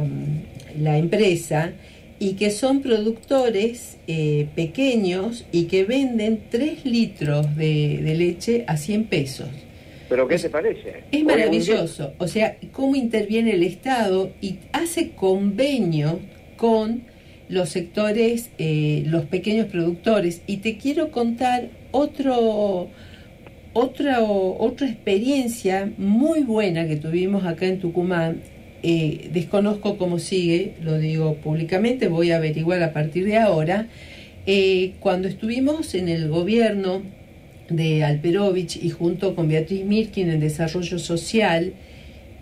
empresa, 0.98 1.72
y 2.20 2.32
que 2.32 2.50
son 2.50 2.82
productores 2.82 3.96
eh, 4.08 4.48
pequeños 4.56 5.44
y 5.52 5.64
que 5.64 5.84
venden 5.84 6.42
3 6.50 6.84
litros 6.84 7.54
de, 7.56 8.00
leche 8.16 8.64
a 8.66 8.76
100 8.76 9.04
pesos. 9.04 9.48
¿Pero 10.08 10.26
qué 10.26 10.38
se 10.38 10.50
parece? 10.50 11.04
Es 11.12 11.22
maravilloso. 11.22 12.14
O 12.18 12.26
sea, 12.26 12.56
cómo 12.72 12.96
interviene 12.96 13.52
el 13.52 13.62
Estado 13.62 14.32
y 14.40 14.56
hace 14.72 15.10
convenio 15.10 16.18
con 16.56 17.02
los 17.48 17.68
sectores, 17.68 18.50
eh, 18.58 19.04
los 19.06 19.26
pequeños 19.26 19.66
productores. 19.66 20.42
Y 20.46 20.58
te 20.58 20.76
quiero 20.76 21.10
contar 21.10 21.68
otro 21.92 22.88
otra, 23.78 24.22
otra 24.22 24.88
experiencia 24.88 25.90
muy 25.98 26.42
buena 26.42 26.86
que 26.88 26.96
tuvimos 26.96 27.44
acá 27.44 27.66
en 27.66 27.78
Tucumán, 27.78 28.42
eh, 28.82 29.30
desconozco 29.32 29.98
cómo 29.98 30.18
sigue, 30.18 30.74
lo 30.82 30.98
digo 30.98 31.34
públicamente, 31.36 32.08
voy 32.08 32.32
a 32.32 32.36
averiguar 32.36 32.82
a 32.82 32.92
partir 32.92 33.24
de 33.24 33.36
ahora, 33.36 33.86
eh, 34.46 34.94
cuando 35.00 35.28
estuvimos 35.28 35.94
en 35.94 36.08
el 36.08 36.28
gobierno 36.28 37.02
de 37.68 38.04
Alperovich 38.04 38.76
y 38.82 38.90
junto 38.90 39.34
con 39.34 39.48
Beatriz 39.48 39.84
Mirkin 39.84 40.30
en 40.30 40.40
Desarrollo 40.40 40.98
Social, 40.98 41.74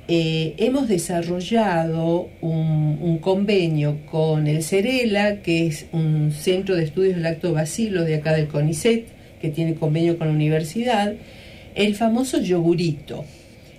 eh, 0.08 0.54
hemos 0.58 0.88
desarrollado 0.88 2.28
un, 2.40 3.18
convenio 3.20 3.98
con 4.06 4.46
el 4.46 4.62
CERELA, 4.62 5.42
que 5.42 5.66
es 5.66 5.86
un 5.90 6.30
centro 6.32 6.76
de 6.76 6.84
estudios 6.84 7.14
del 7.14 7.24
lactobacilo 7.24 8.04
de 8.04 8.14
acá 8.14 8.34
del 8.34 8.46
CONICET, 8.46 9.15
que 9.40 9.50
tiene 9.50 9.74
convenio 9.74 10.18
con 10.18 10.28
la 10.28 10.34
universidad, 10.34 11.14
el 11.74 11.94
famoso 11.94 12.40
yogurito. 12.40 13.24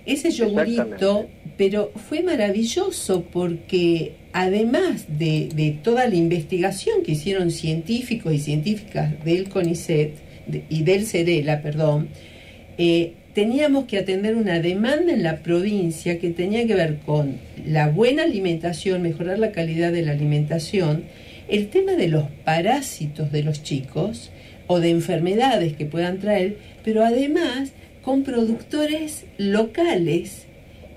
Ese 0.06 0.30
yogurito, 0.30 1.28
pero 1.56 1.92
fue 2.08 2.22
maravilloso 2.22 3.24
porque 3.30 4.12
además 4.32 5.04
de, 5.08 5.78
toda 5.82 6.06
la 6.06 6.14
investigación 6.14 7.02
que 7.02 7.12
hicieron 7.12 7.50
científicos 7.50 8.32
y 8.32 8.38
científicas 8.38 9.22
del 9.24 9.48
CONICET 9.48 10.14
y 10.70 10.82
del 10.82 11.04
CERELA, 11.04 11.60
perdón, 11.60 12.08
eh, 12.78 13.12
teníamos 13.34 13.84
que 13.84 13.98
atender 13.98 14.36
una 14.36 14.60
demanda 14.60 15.12
en 15.12 15.22
la 15.22 15.38
provincia 15.42 16.18
que 16.18 16.30
tenía 16.30 16.66
que 16.66 16.74
ver 16.74 16.98
con 17.04 17.36
la 17.66 17.88
buena 17.88 18.22
alimentación, 18.22 19.02
mejorar 19.02 19.38
la 19.38 19.52
calidad 19.52 19.92
de 19.92 20.02
la 20.02 20.12
alimentación, 20.12 21.04
el 21.48 21.68
tema 21.68 21.92
de 21.92 22.08
los 22.08 22.24
parásitos 22.44 23.30
de 23.30 23.42
los 23.42 23.62
chicos, 23.62 24.30
o 24.68 24.78
de 24.78 24.90
enfermedades 24.90 25.76
que 25.76 25.86
puedan 25.86 26.20
traer, 26.20 26.58
pero 26.84 27.04
además 27.04 27.72
con 28.02 28.22
productores 28.22 29.24
locales, 29.36 30.46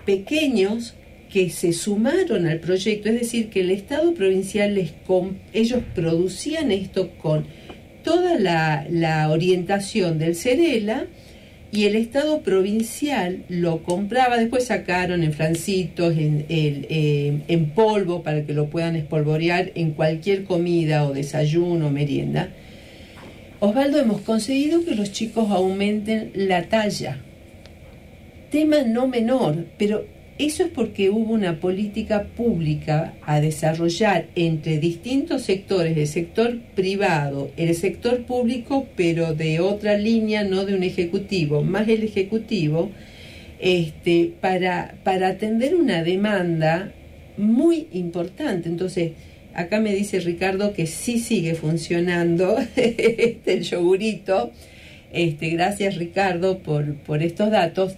pequeños, 0.05 0.93
que 1.31 1.49
se 1.49 1.71
sumaron 1.73 2.45
al 2.45 2.59
proyecto, 2.59 3.09
es 3.09 3.19
decir, 3.19 3.49
que 3.49 3.61
el 3.61 3.71
Estado 3.71 4.13
provincial 4.13 4.75
les 4.75 4.91
ellos 5.53 5.81
producían 5.95 6.71
esto 6.71 7.09
con 7.21 7.45
toda 8.03 8.37
la, 8.37 9.29
orientación 9.29 10.19
del 10.19 10.35
Cerela 10.35 11.05
y 11.71 11.85
el 11.85 11.95
Estado 11.95 12.41
provincial 12.41 13.43
lo 13.47 13.81
compraba, 13.83 14.37
después 14.37 14.65
sacaron 14.65 15.23
en 15.23 15.31
francitos, 15.31 16.17
en, 16.17 16.45
eh, 16.49 17.41
en 17.47 17.69
polvo 17.69 18.23
para 18.23 18.45
que 18.45 18.53
lo 18.53 18.69
puedan 18.69 18.97
espolvorear 18.97 19.71
en 19.75 19.91
cualquier 19.91 20.43
comida 20.43 21.05
o 21.05 21.13
desayuno 21.13 21.87
o 21.87 21.91
merienda 21.91 22.51
Osvaldo, 23.63 23.99
hemos 23.99 24.21
conseguido 24.21 24.83
que 24.83 24.95
los 24.95 25.11
chicos 25.11 25.51
aumenten 25.51 26.31
la 26.33 26.63
talla. 26.63 27.19
Tema 28.49 28.81
no 28.81 29.07
menor, 29.07 29.67
pero 29.77 30.03
eso 30.39 30.63
es 30.63 30.69
porque 30.69 31.11
hubo 31.11 31.31
una 31.31 31.59
política 31.59 32.23
pública 32.35 33.13
a 33.21 33.39
desarrollar 33.39 34.25
entre 34.33 34.79
distintos 34.79 35.43
sectores, 35.43 35.95
el 35.95 36.07
sector 36.07 36.57
privado, 36.73 37.51
el 37.55 37.75
sector 37.75 38.23
público, 38.23 38.87
pero 38.95 39.35
de 39.35 39.59
otra 39.59 39.95
línea, 39.95 40.43
no 40.43 40.65
de 40.65 40.73
un 40.73 40.81
ejecutivo, 40.81 41.61
más 41.61 41.87
el 41.87 42.01
ejecutivo, 42.01 42.89
este, 43.59 44.33
para, 44.41 44.95
para 45.03 45.27
atender 45.27 45.75
una 45.75 46.01
demanda 46.01 46.93
muy 47.37 47.89
importante. 47.93 48.69
Entonces, 48.69 49.11
acá 49.53 49.79
me 49.79 49.93
dice 49.93 50.19
Ricardo 50.19 50.73
que 50.73 50.87
sí 50.87 51.19
sigue 51.19 51.55
funcionando 51.55 52.57
este, 52.75 53.53
el 53.53 53.63
yogurito. 53.63 54.51
Este, 55.13 55.49
gracias 55.49 55.95
Ricardo 55.97 56.59
por, 56.59 56.95
por 56.95 57.21
estos 57.21 57.51
datos. 57.51 57.93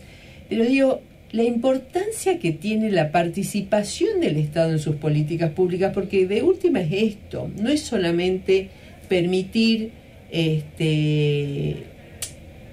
Pero 0.50 0.66
digo, 0.66 1.02
la 1.32 1.44
importancia 1.44 2.38
que 2.38 2.52
tiene 2.52 2.92
la 2.92 3.12
participación 3.12 4.22
del 4.22 4.38
Estado 4.38 4.72
en 4.72 4.80
sus 4.80 4.98
políticas 4.98 5.52
públicas, 5.52 5.92
porque 5.94 6.28
de 6.28 6.44
última 6.44 6.82
es 6.82 6.92
esto, 6.92 7.50
no 7.58 7.70
es 7.70 7.82
solamente 7.82 8.70
permitir 9.10 9.92
este, 10.32 11.84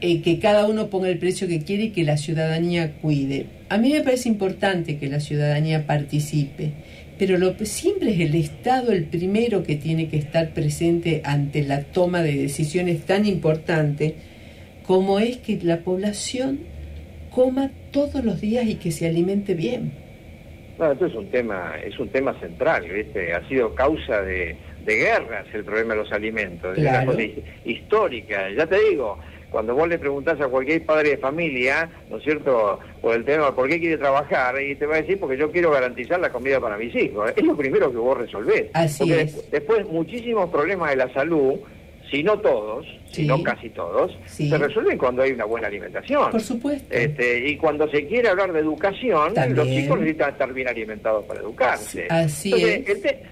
eh, 0.02 0.20
que 0.22 0.38
cada 0.38 0.66
uno 0.66 0.88
ponga 0.88 1.08
el 1.08 1.18
precio 1.18 1.48
que 1.48 1.60
quiere 1.60 1.84
y 1.84 1.90
que 1.90 2.04
la 2.04 2.16
ciudadanía 2.16 2.92
cuide. 3.00 3.46
A 3.68 3.78
mí 3.78 3.92
me 3.92 4.02
parece 4.02 4.28
importante 4.28 4.98
que 4.98 5.08
la 5.08 5.20
ciudadanía 5.20 5.86
participe 5.86 6.72
pero 7.20 7.36
lo, 7.36 7.52
siempre 7.66 8.12
es 8.12 8.20
el 8.20 8.34
Estado 8.34 8.92
el 8.92 9.04
primero 9.04 9.62
que 9.62 9.76
tiene 9.76 10.08
que 10.08 10.16
estar 10.16 10.54
presente 10.54 11.20
ante 11.22 11.62
la 11.62 11.82
toma 11.82 12.22
de 12.22 12.34
decisiones 12.34 13.04
tan 13.04 13.26
importantes 13.26 14.14
como 14.86 15.18
es 15.18 15.36
que 15.36 15.58
la 15.62 15.80
población 15.80 16.60
coma 17.28 17.72
todos 17.92 18.24
los 18.24 18.40
días 18.40 18.64
y 18.64 18.76
que 18.76 18.90
se 18.90 19.06
alimente 19.06 19.52
bien. 19.52 19.92
No, 20.78 20.92
esto 20.92 21.04
es 21.04 21.14
un 21.14 21.30
tema, 21.30 21.74
es 21.84 21.98
un 21.98 22.08
tema 22.08 22.32
central, 22.40 22.88
¿viste? 22.88 23.34
Ha 23.34 23.46
sido 23.48 23.74
causa 23.74 24.22
de, 24.22 24.56
guerras 24.86 25.44
el 25.52 25.62
problema 25.62 25.92
de 25.92 26.00
los 26.00 26.12
alimentos, 26.12 26.74
claro. 26.74 27.14
histórica, 27.66 28.48
ya 28.56 28.66
te 28.66 28.78
digo, 28.88 29.18
cuando 29.50 29.74
vos 29.74 29.88
le 29.88 29.98
preguntás 29.98 30.40
a 30.40 30.48
cualquier 30.48 30.84
padre 30.84 31.10
de 31.10 31.18
familia, 31.18 31.88
¿no 32.08 32.18
es 32.18 32.24
cierto?, 32.24 32.78
por 33.00 33.14
el 33.14 33.24
tema, 33.24 33.54
¿por 33.54 33.68
qué 33.68 33.80
quiere 33.80 33.98
trabajar? 33.98 34.60
Y 34.62 34.76
te 34.76 34.86
va 34.86 34.96
a 34.96 35.02
decir, 35.02 35.18
porque 35.18 35.36
yo 35.36 35.50
quiero 35.50 35.70
garantizar 35.70 36.20
la 36.20 36.30
comida 36.30 36.60
para 36.60 36.76
mis 36.76 36.94
hijos. 36.94 37.32
Es 37.34 37.44
lo 37.44 37.56
primero 37.56 37.90
que 37.90 37.98
vos 37.98 38.16
resolvés. 38.16 38.66
Así 38.74 39.12
es. 39.12 39.50
después, 39.50 39.86
muchísimos 39.88 40.50
problemas 40.50 40.90
de 40.90 40.96
la 40.96 41.12
salud 41.12 41.60
si 42.10 42.22
no 42.22 42.38
todos, 42.40 42.86
si 43.12 43.26
no 43.26 43.42
casi 43.42 43.70
todos, 43.70 44.16
se 44.26 44.56
resuelven 44.56 44.98
cuando 44.98 45.22
hay 45.22 45.32
una 45.32 45.44
buena 45.44 45.68
alimentación. 45.68 46.30
Por 46.30 46.40
supuesto. 46.40 46.92
Este, 46.92 47.48
y 47.48 47.56
cuando 47.56 47.88
se 47.88 48.06
quiere 48.06 48.28
hablar 48.28 48.52
de 48.52 48.60
educación, 48.60 49.34
los 49.50 49.66
chicos 49.68 50.00
necesitan 50.00 50.30
estar 50.30 50.52
bien 50.52 50.68
alimentados 50.68 51.24
para 51.24 51.40
educarse. 51.40 52.06
Así 52.10 52.52
es. 52.52 52.88
E, 52.88 53.22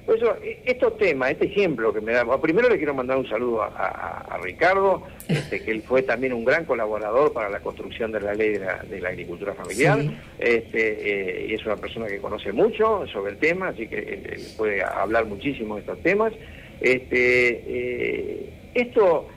estos 0.65 0.97
temas, 0.99 1.33
este 1.33 1.47
ejemplo 1.47 1.93
que 1.93 2.01
me 2.01 2.13
da, 2.13 2.41
primero 2.41 2.69
le 2.69 2.77
quiero 2.77 2.95
mandar 2.95 3.19
un 3.19 3.29
saludo 3.29 3.63
a, 3.63 4.39
Ricardo, 4.43 5.03
este, 5.29 5.61
que 5.61 5.73
él 5.73 5.83
fue 5.83 6.03
también 6.03 6.33
un 6.33 6.45
gran 6.45 6.65
colaborador 6.65 7.33
para 7.33 7.49
la 7.49 7.59
construcción 7.61 8.13
de 8.13 8.21
la 8.21 8.35
ley 8.35 8.53
de 8.53 9.01
la, 9.01 9.09
agricultura 9.09 9.55
familiar, 9.55 9.99
este, 10.39 11.43
eh, 11.43 11.47
y 11.49 11.55
es 11.55 11.65
una 11.67 11.77
persona 11.77 12.07
que 12.07 12.19
conoce 12.19 12.53
mucho 12.53 13.05
sobre 13.13 13.33
el 13.33 13.39
tema, 13.39 13.69
así 13.69 13.89
que 13.89 14.39
puede 14.57 14.83
hablar 14.83 15.25
muchísimo 15.27 15.75
de 15.75 15.81
estos 15.81 16.01
temas. 16.03 16.33
Este, 16.81 17.63
eh, 17.67 18.58
esto 18.83 19.29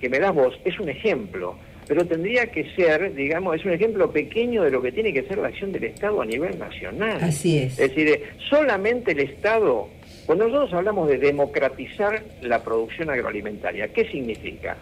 que 0.00 0.08
me 0.08 0.18
das 0.18 0.34
vos 0.34 0.58
es 0.64 0.78
un 0.80 0.88
ejemplo, 0.88 1.56
pero 1.86 2.06
tendría 2.06 2.46
que 2.46 2.64
ser, 2.74 3.14
digamos, 3.14 3.56
es 3.56 3.64
un 3.64 3.72
ejemplo 3.72 4.10
pequeño 4.10 4.62
de 4.62 4.70
lo 4.70 4.80
que 4.80 4.92
tiene 4.92 5.12
que 5.12 5.22
ser 5.22 5.38
la 5.38 5.48
acción 5.48 5.72
del 5.72 5.84
Estado 5.84 6.22
a 6.22 6.24
nivel 6.24 6.58
nacional. 6.58 7.18
Así 7.20 7.58
es. 7.58 7.78
Es 7.78 7.94
decir, 7.94 8.22
solamente 8.48 9.12
el 9.12 9.20
Estado, 9.20 9.88
cuando 10.24 10.46
nosotros 10.46 10.72
hablamos 10.74 11.08
de 11.08 11.18
democratizar 11.18 12.22
la 12.42 12.62
producción 12.62 13.10
agroalimentaria, 13.10 13.88
¿qué 13.88 14.04
significa? 14.08 14.76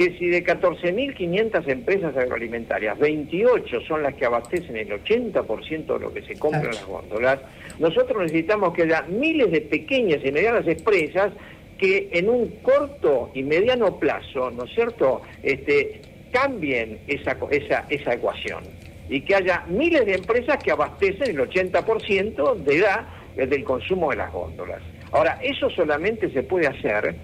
que 0.00 0.16
si 0.16 0.28
de 0.28 0.42
14.500 0.42 1.68
empresas 1.68 2.16
agroalimentarias, 2.16 2.98
28 2.98 3.82
son 3.82 4.02
las 4.02 4.14
que 4.14 4.24
abastecen 4.24 4.74
el 4.78 4.88
80% 4.88 5.92
de 5.92 6.00
lo 6.00 6.14
que 6.14 6.22
se 6.22 6.36
compra 6.36 6.62
en 6.62 6.68
las 6.68 6.86
góndolas, 6.86 7.40
nosotros 7.78 8.22
necesitamos 8.22 8.72
que 8.72 8.84
haya 8.84 9.02
miles 9.02 9.50
de 9.50 9.60
pequeñas 9.60 10.20
y 10.24 10.32
medianas 10.32 10.66
empresas 10.66 11.32
que 11.80 12.10
en 12.12 12.28
un 12.28 12.48
corto 12.62 13.30
y 13.32 13.42
mediano 13.42 13.98
plazo, 13.98 14.50
¿no 14.50 14.64
es 14.64 14.74
cierto?, 14.74 15.22
este, 15.42 16.02
cambien 16.30 17.00
esa, 17.06 17.38
esa, 17.50 17.86
esa 17.88 18.14
ecuación 18.14 18.62
y 19.08 19.22
que 19.22 19.34
haya 19.34 19.64
miles 19.66 20.04
de 20.04 20.14
empresas 20.14 20.62
que 20.62 20.70
abastecen 20.70 21.30
el 21.30 21.38
80% 21.38 22.54
de 22.62 22.78
la, 22.78 23.08
del 23.34 23.64
consumo 23.64 24.10
de 24.10 24.16
las 24.16 24.30
góndolas. 24.30 24.82
Ahora, 25.10 25.40
eso 25.42 25.68
solamente 25.70 26.30
se 26.30 26.44
puede 26.44 26.68
hacer 26.68 27.16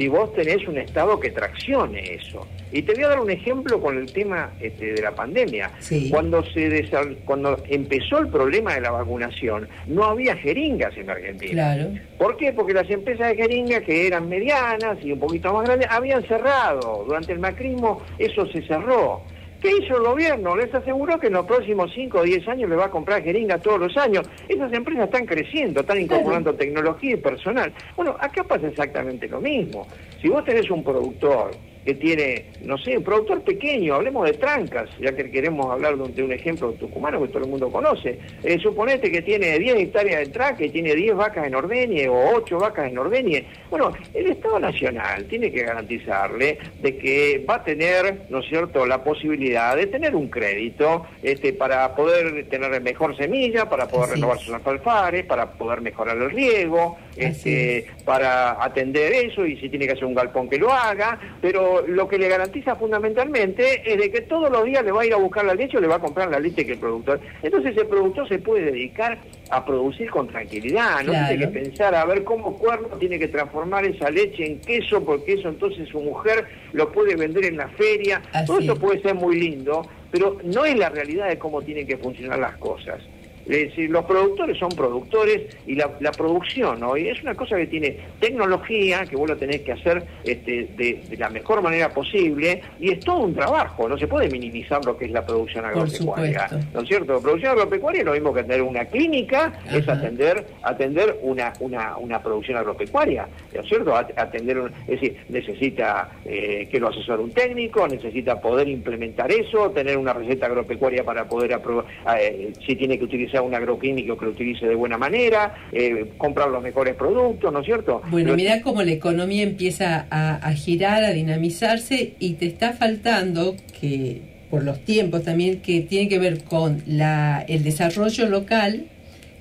si 0.00 0.08
vos 0.08 0.32
tenés 0.32 0.66
un 0.66 0.78
Estado 0.78 1.20
que 1.20 1.30
traccione 1.30 2.14
eso. 2.14 2.46
Y 2.72 2.80
te 2.80 2.94
voy 2.94 3.02
a 3.04 3.08
dar 3.08 3.20
un 3.20 3.30
ejemplo 3.30 3.78
con 3.78 3.98
el 3.98 4.10
tema 4.10 4.50
este, 4.58 4.94
de 4.94 5.02
la 5.02 5.10
pandemia. 5.10 5.72
Cuando, 6.08 6.42
se 6.42 6.88
cuando 7.26 7.62
empezó 7.68 8.20
el 8.20 8.28
problema 8.28 8.72
de 8.76 8.80
la 8.80 8.92
vacunación, 8.92 9.68
no 9.88 10.04
había 10.04 10.34
jeringas 10.36 10.96
en 10.96 11.10
Argentina. 11.10 11.52
Claro. 11.52 11.90
¿Por 12.16 12.38
qué? 12.38 12.50
Porque 12.54 12.72
las 12.72 12.88
empresas 12.88 13.28
de 13.28 13.36
jeringas, 13.36 13.82
que 13.82 14.06
eran 14.06 14.26
medianas 14.26 14.96
y 15.02 15.12
un 15.12 15.20
poquito 15.20 15.52
más 15.52 15.66
grandes, 15.66 15.90
habían 15.90 16.22
cerrado. 16.26 17.04
Durante 17.06 17.32
el 17.32 17.38
macrismo 17.38 18.00
eso 18.18 18.46
se 18.46 18.62
cerró. 18.62 19.20
¿Qué 19.60 19.70
hizo 19.76 19.96
el 19.98 20.04
gobierno? 20.04 20.56
Les 20.56 20.74
aseguró 20.74 21.20
que 21.20 21.26
en 21.26 21.34
los 21.34 21.44
próximos 21.44 21.92
5 21.94 22.18
o 22.18 22.22
10 22.22 22.48
años 22.48 22.70
le 22.70 22.76
va 22.76 22.86
a 22.86 22.90
comprar 22.90 23.22
jeringa 23.22 23.58
todos 23.58 23.78
los 23.78 23.96
años. 23.98 24.28
Esas 24.48 24.72
empresas 24.72 25.04
están 25.04 25.26
creciendo, 25.26 25.80
están 25.80 26.00
incorporando 26.00 26.54
tecnología 26.54 27.12
y 27.12 27.16
personal. 27.16 27.70
Bueno, 27.94 28.16
acá 28.18 28.42
pasa 28.42 28.68
exactamente 28.68 29.28
lo 29.28 29.38
mismo. 29.38 29.86
Si 30.22 30.28
vos 30.28 30.44
tenés 30.46 30.70
un 30.70 30.82
productor 30.82 31.50
que 31.84 31.94
tiene, 31.94 32.46
no 32.62 32.76
sé, 32.78 32.96
un 32.96 33.04
productor 33.04 33.42
pequeño, 33.42 33.94
hablemos 33.94 34.26
de 34.26 34.34
trancas, 34.34 34.90
ya 35.00 35.14
que 35.14 35.30
queremos 35.30 35.70
hablar 35.70 35.96
de 35.96 36.22
un, 36.22 36.32
ejemplo 36.32 36.72
tucumano 36.72 37.20
que 37.22 37.28
todo 37.28 37.44
el 37.44 37.50
mundo 37.50 37.70
conoce. 37.70 38.18
Eh, 38.42 38.58
suponete 38.60 39.10
que 39.10 39.22
tiene 39.22 39.58
10 39.58 39.76
hectáreas 39.76 40.20
de 40.20 40.32
tranca 40.32 40.64
y 40.64 40.70
tiene 40.70 40.94
10 40.94 41.16
vacas 41.16 41.46
en 41.46 41.54
ordeñe 41.54 42.08
o 42.08 42.36
8 42.36 42.58
vacas 42.58 42.90
en 42.90 42.98
ordeñe. 42.98 43.46
Bueno, 43.70 43.92
el 44.14 44.26
Estado 44.26 44.58
Nacional 44.58 45.24
tiene 45.24 45.50
que 45.50 45.62
garantizarle 45.62 46.58
de 46.80 46.96
que 46.96 47.44
va 47.48 47.56
a 47.56 47.64
tener, 47.64 48.22
¿no 48.28 48.40
es 48.40 48.46
cierto?, 48.46 48.86
la 48.86 49.02
posibilidad 49.02 49.76
de 49.76 49.86
tener 49.86 50.14
un 50.14 50.28
crédito 50.28 51.06
este, 51.22 51.52
para 51.52 51.94
poder 51.94 52.48
tener 52.48 52.80
mejor 52.80 53.16
semilla, 53.16 53.68
para 53.68 53.88
poder 53.88 54.10
renovar 54.10 54.38
sus 54.38 54.54
alfalfares, 54.54 55.24
para 55.24 55.52
poder 55.52 55.80
mejorar 55.80 56.16
el 56.16 56.30
riego, 56.30 56.98
este, 57.16 57.86
para 58.04 58.62
atender 58.62 59.12
eso 59.12 59.44
y 59.44 59.56
si 59.56 59.68
tiene 59.68 59.86
que 59.86 59.92
hacer 59.92 60.04
un 60.04 60.14
galpón 60.14 60.48
que 60.48 60.58
lo 60.58 60.72
haga, 60.72 61.18
pero 61.40 61.69
lo 61.86 62.08
que 62.08 62.18
le 62.18 62.28
garantiza 62.28 62.76
fundamentalmente 62.76 63.82
es 63.84 63.98
de 63.98 64.10
que 64.10 64.22
todos 64.22 64.50
los 64.50 64.64
días 64.64 64.84
le 64.84 64.92
va 64.92 65.02
a 65.02 65.06
ir 65.06 65.14
a 65.14 65.16
buscar 65.16 65.44
la 65.44 65.54
leche 65.54 65.78
o 65.78 65.80
le 65.80 65.86
va 65.86 65.96
a 65.96 66.00
comprar 66.00 66.30
la 66.30 66.38
leche 66.38 66.64
que 66.64 66.72
el 66.72 66.78
productor. 66.78 67.20
Entonces 67.42 67.76
el 67.76 67.86
productor 67.86 68.28
se 68.28 68.38
puede 68.38 68.64
dedicar 68.66 69.18
a 69.50 69.64
producir 69.64 70.10
con 70.10 70.28
tranquilidad, 70.28 71.02
no 71.04 71.12
tiene 71.12 71.38
que 71.38 71.48
pensar 71.48 71.94
a 71.94 72.04
ver 72.04 72.24
cómo 72.24 72.56
cuerno 72.56 72.88
tiene 72.98 73.18
que 73.18 73.28
transformar 73.28 73.84
esa 73.84 74.10
leche 74.10 74.46
en 74.46 74.60
queso, 74.60 75.04
porque 75.04 75.34
eso 75.34 75.48
entonces 75.48 75.88
su 75.88 76.00
mujer 76.00 76.46
lo 76.72 76.90
puede 76.92 77.16
vender 77.16 77.44
en 77.46 77.56
la 77.56 77.68
feria. 77.68 78.22
Todo 78.46 78.60
eso 78.60 78.76
puede 78.76 79.00
ser 79.02 79.14
muy 79.14 79.38
lindo, 79.38 79.82
pero 80.10 80.38
no 80.44 80.64
es 80.64 80.76
la 80.76 80.88
realidad 80.88 81.28
de 81.28 81.38
cómo 81.38 81.62
tienen 81.62 81.86
que 81.86 81.96
funcionar 81.96 82.38
las 82.38 82.56
cosas. 82.56 83.00
Es 83.46 83.68
decir, 83.68 83.90
los 83.90 84.04
productores 84.04 84.58
son 84.58 84.70
productores 84.70 85.56
y 85.66 85.74
la, 85.74 85.88
producción 86.12 86.82
hoy 86.82 87.08
es 87.08 87.22
una 87.22 87.34
cosa 87.34 87.56
que 87.56 87.66
tiene 87.66 87.96
tecnología, 88.20 89.04
que 89.06 89.16
vos 89.16 89.28
lo 89.28 89.36
tenés 89.36 89.62
que 89.62 89.72
hacer 89.72 90.02
este, 90.24 90.68
de, 90.76 91.16
la 91.16 91.30
mejor 91.30 91.62
manera 91.62 91.88
posible, 91.92 92.62
y 92.78 92.92
es 92.92 93.00
todo 93.00 93.18
un 93.18 93.34
trabajo, 93.34 93.88
no 93.88 93.98
se 93.98 94.06
puede 94.06 94.28
minimizar 94.28 94.84
lo 94.84 94.96
que 94.96 95.06
es 95.06 95.10
la 95.10 95.24
producción 95.24 95.64
agropecuaria. 95.64 96.48
¿No 96.74 96.80
es 96.80 96.88
cierto? 96.88 97.14
La 97.14 97.20
producción 97.20 97.52
agropecuaria 97.52 98.00
es 98.00 98.06
lo 98.06 98.12
mismo 98.12 98.34
que 98.34 98.42
tener 98.42 98.62
una 98.62 98.84
clínica, 98.84 99.52
es 99.72 99.88
atender 99.88 100.46
atender 100.62 101.18
una, 101.22 101.52
una, 101.60 101.96
una 101.96 102.22
producción 102.22 102.58
agropecuaria, 102.58 103.26
¿no 103.54 103.60
es 103.60 103.68
cierto? 103.68 103.94
Atender, 103.96 104.70
es 104.86 105.00
decir, 105.00 105.16
necesita 105.28 106.10
eh, 106.24 106.68
que 106.70 106.78
lo 106.78 106.88
asesore 106.88 107.22
un 107.22 107.32
técnico, 107.32 107.86
necesita 107.88 108.40
poder 108.40 108.68
implementar 108.68 109.30
eso, 109.32 109.70
tener 109.70 109.96
una 109.96 110.12
receta 110.12 110.46
agropecuaria 110.46 111.04
para 111.04 111.26
poder 111.28 111.54
aprobar, 111.54 111.86
eh, 112.18 112.52
si 112.66 112.76
tiene 112.76 112.98
que 112.98 113.04
utilizar 113.04 113.29
un 113.38 113.54
agroquímico 113.54 114.16
que 114.16 114.24
lo 114.24 114.30
utilice 114.32 114.66
de 114.66 114.74
buena 114.74 114.98
manera, 114.98 115.54
eh, 115.72 116.12
comprar 116.18 116.48
los 116.48 116.62
mejores 116.62 116.94
productos, 116.94 117.52
¿no 117.52 117.60
es 117.60 117.66
cierto? 117.66 118.02
Bueno, 118.10 118.34
mira 118.34 118.60
cómo 118.62 118.82
la 118.82 118.92
economía 118.92 119.42
empieza 119.42 120.06
a, 120.10 120.52
girar, 120.52 121.04
a 121.04 121.10
dinamizarse 121.10 122.14
y 122.18 122.34
te 122.34 122.46
está 122.46 122.72
faltando 122.72 123.56
que 123.80 124.22
por 124.50 124.64
los 124.64 124.84
tiempos 124.84 125.22
también 125.22 125.60
que 125.60 125.80
tiene 125.82 126.08
que 126.08 126.18
ver 126.18 126.42
con 126.42 126.82
la, 126.86 127.44
el 127.46 127.62
desarrollo 127.62 128.28
local, 128.28 128.86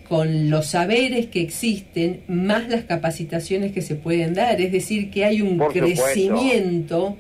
con 0.08 0.50
los 0.50 0.68
saberes 0.68 1.28
que 1.28 1.42
existen, 1.42 2.22
más 2.28 2.70
las 2.70 2.84
capacitaciones 2.84 3.72
que 3.72 3.82
se 3.82 3.96
pueden 3.96 4.34
dar. 4.34 4.62
Es 4.62 4.72
decir, 4.72 5.10
que 5.10 5.26
hay 5.26 5.42
un 5.42 5.60
crecimiento 5.60 7.18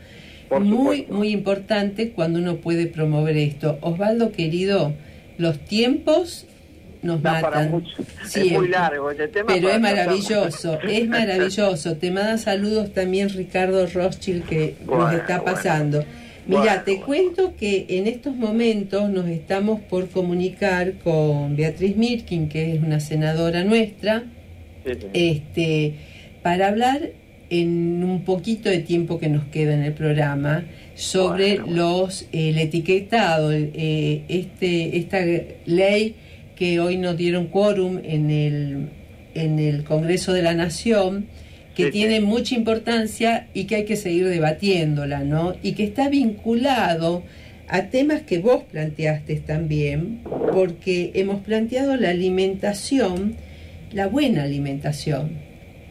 muy, 0.60 1.06
muy 1.10 1.30
importante 1.30 2.10
cuando 2.12 2.40
uno 2.40 2.58
puede 2.58 2.88
promover 2.88 3.38
esto. 3.38 3.78
Osvaldo, 3.82 4.32
querido, 4.32 4.94
los 5.38 5.60
tiempos 5.60 6.48
nos 7.02 7.22
matan. 7.22 7.84
es 8.24 8.52
muy 8.52 8.68
largo 8.68 9.12
este 9.12 9.28
tema. 9.28 9.48
Pero 9.54 9.70
es 9.70 9.80
maravilloso, 9.80 10.80
es 10.82 11.08
maravilloso. 11.08 11.96
Te 11.98 12.12
manda 12.12 12.38
saludos 12.38 12.94
también 12.94 13.30
Ricardo 13.30 13.86
Rothschild 13.88 14.46
que 14.46 14.76
nos 14.86 15.14
está 15.14 15.44
pasando. 15.44 16.04
Mira, 16.48 16.84
te 16.84 17.00
cuento 17.02 17.54
que 17.56 17.86
en 17.90 18.08
estos 18.08 18.36
momentos 18.36 19.10
nos 19.10 19.28
estamos 19.28 19.82
por 19.82 20.10
comunicar 20.10 20.94
con 21.04 21.56
Beatriz 21.56 21.96
Mirkin, 21.96 22.50
que 22.50 22.74
es 22.74 22.82
una 22.82 23.00
senadora 23.00 23.64
nuestra, 23.64 24.24
este 25.14 25.94
para 26.42 26.70
hablar 26.70 27.12
en 27.52 28.04
un 28.04 28.24
poquito 28.24 28.70
de 28.70 28.80
tiempo 28.80 29.20
que 29.20 29.28
nos 29.28 29.46
queda 29.46 29.74
en 29.74 29.84
el 29.84 29.94
programa 29.94 30.64
sobre 30.96 31.58
los 31.58 32.26
el 32.32 32.58
etiquetado, 32.58 33.52
eh, 33.52 34.24
este 34.28 34.98
esta 34.98 35.20
ley 35.66 36.16
que 36.60 36.82
hoy 36.82 36.98
nos 36.98 37.16
dieron 37.16 37.48
quórum 37.48 38.02
en 38.04 38.30
el, 38.30 38.90
en 39.34 39.60
el 39.60 39.86
Congreso 39.86 40.34
de 40.34 40.42
la 40.42 40.54
Nación, 40.54 41.28
que 41.74 41.90
tiene 41.90 42.20
mucha 42.20 42.54
importancia 42.54 43.48
y 43.54 43.64
que 43.64 43.78
hay 43.78 43.86
que 43.86 43.96
seguir 43.96 44.28
debatiéndola, 44.28 45.24
¿no? 45.24 45.56
Y 45.64 45.72
que 45.72 45.86
está 45.86 46.10
vinculado 46.10 47.24
a 47.70 47.84
temas 47.84 48.24
que 48.24 48.40
vos 48.40 48.64
planteaste 48.70 49.38
también, 49.38 50.20
porque 50.52 51.12
hemos 51.14 51.40
planteado 51.44 51.96
la 51.96 52.10
alimentación, 52.10 53.38
la 53.94 54.08
buena 54.08 54.44
alimentación. 54.44 55.38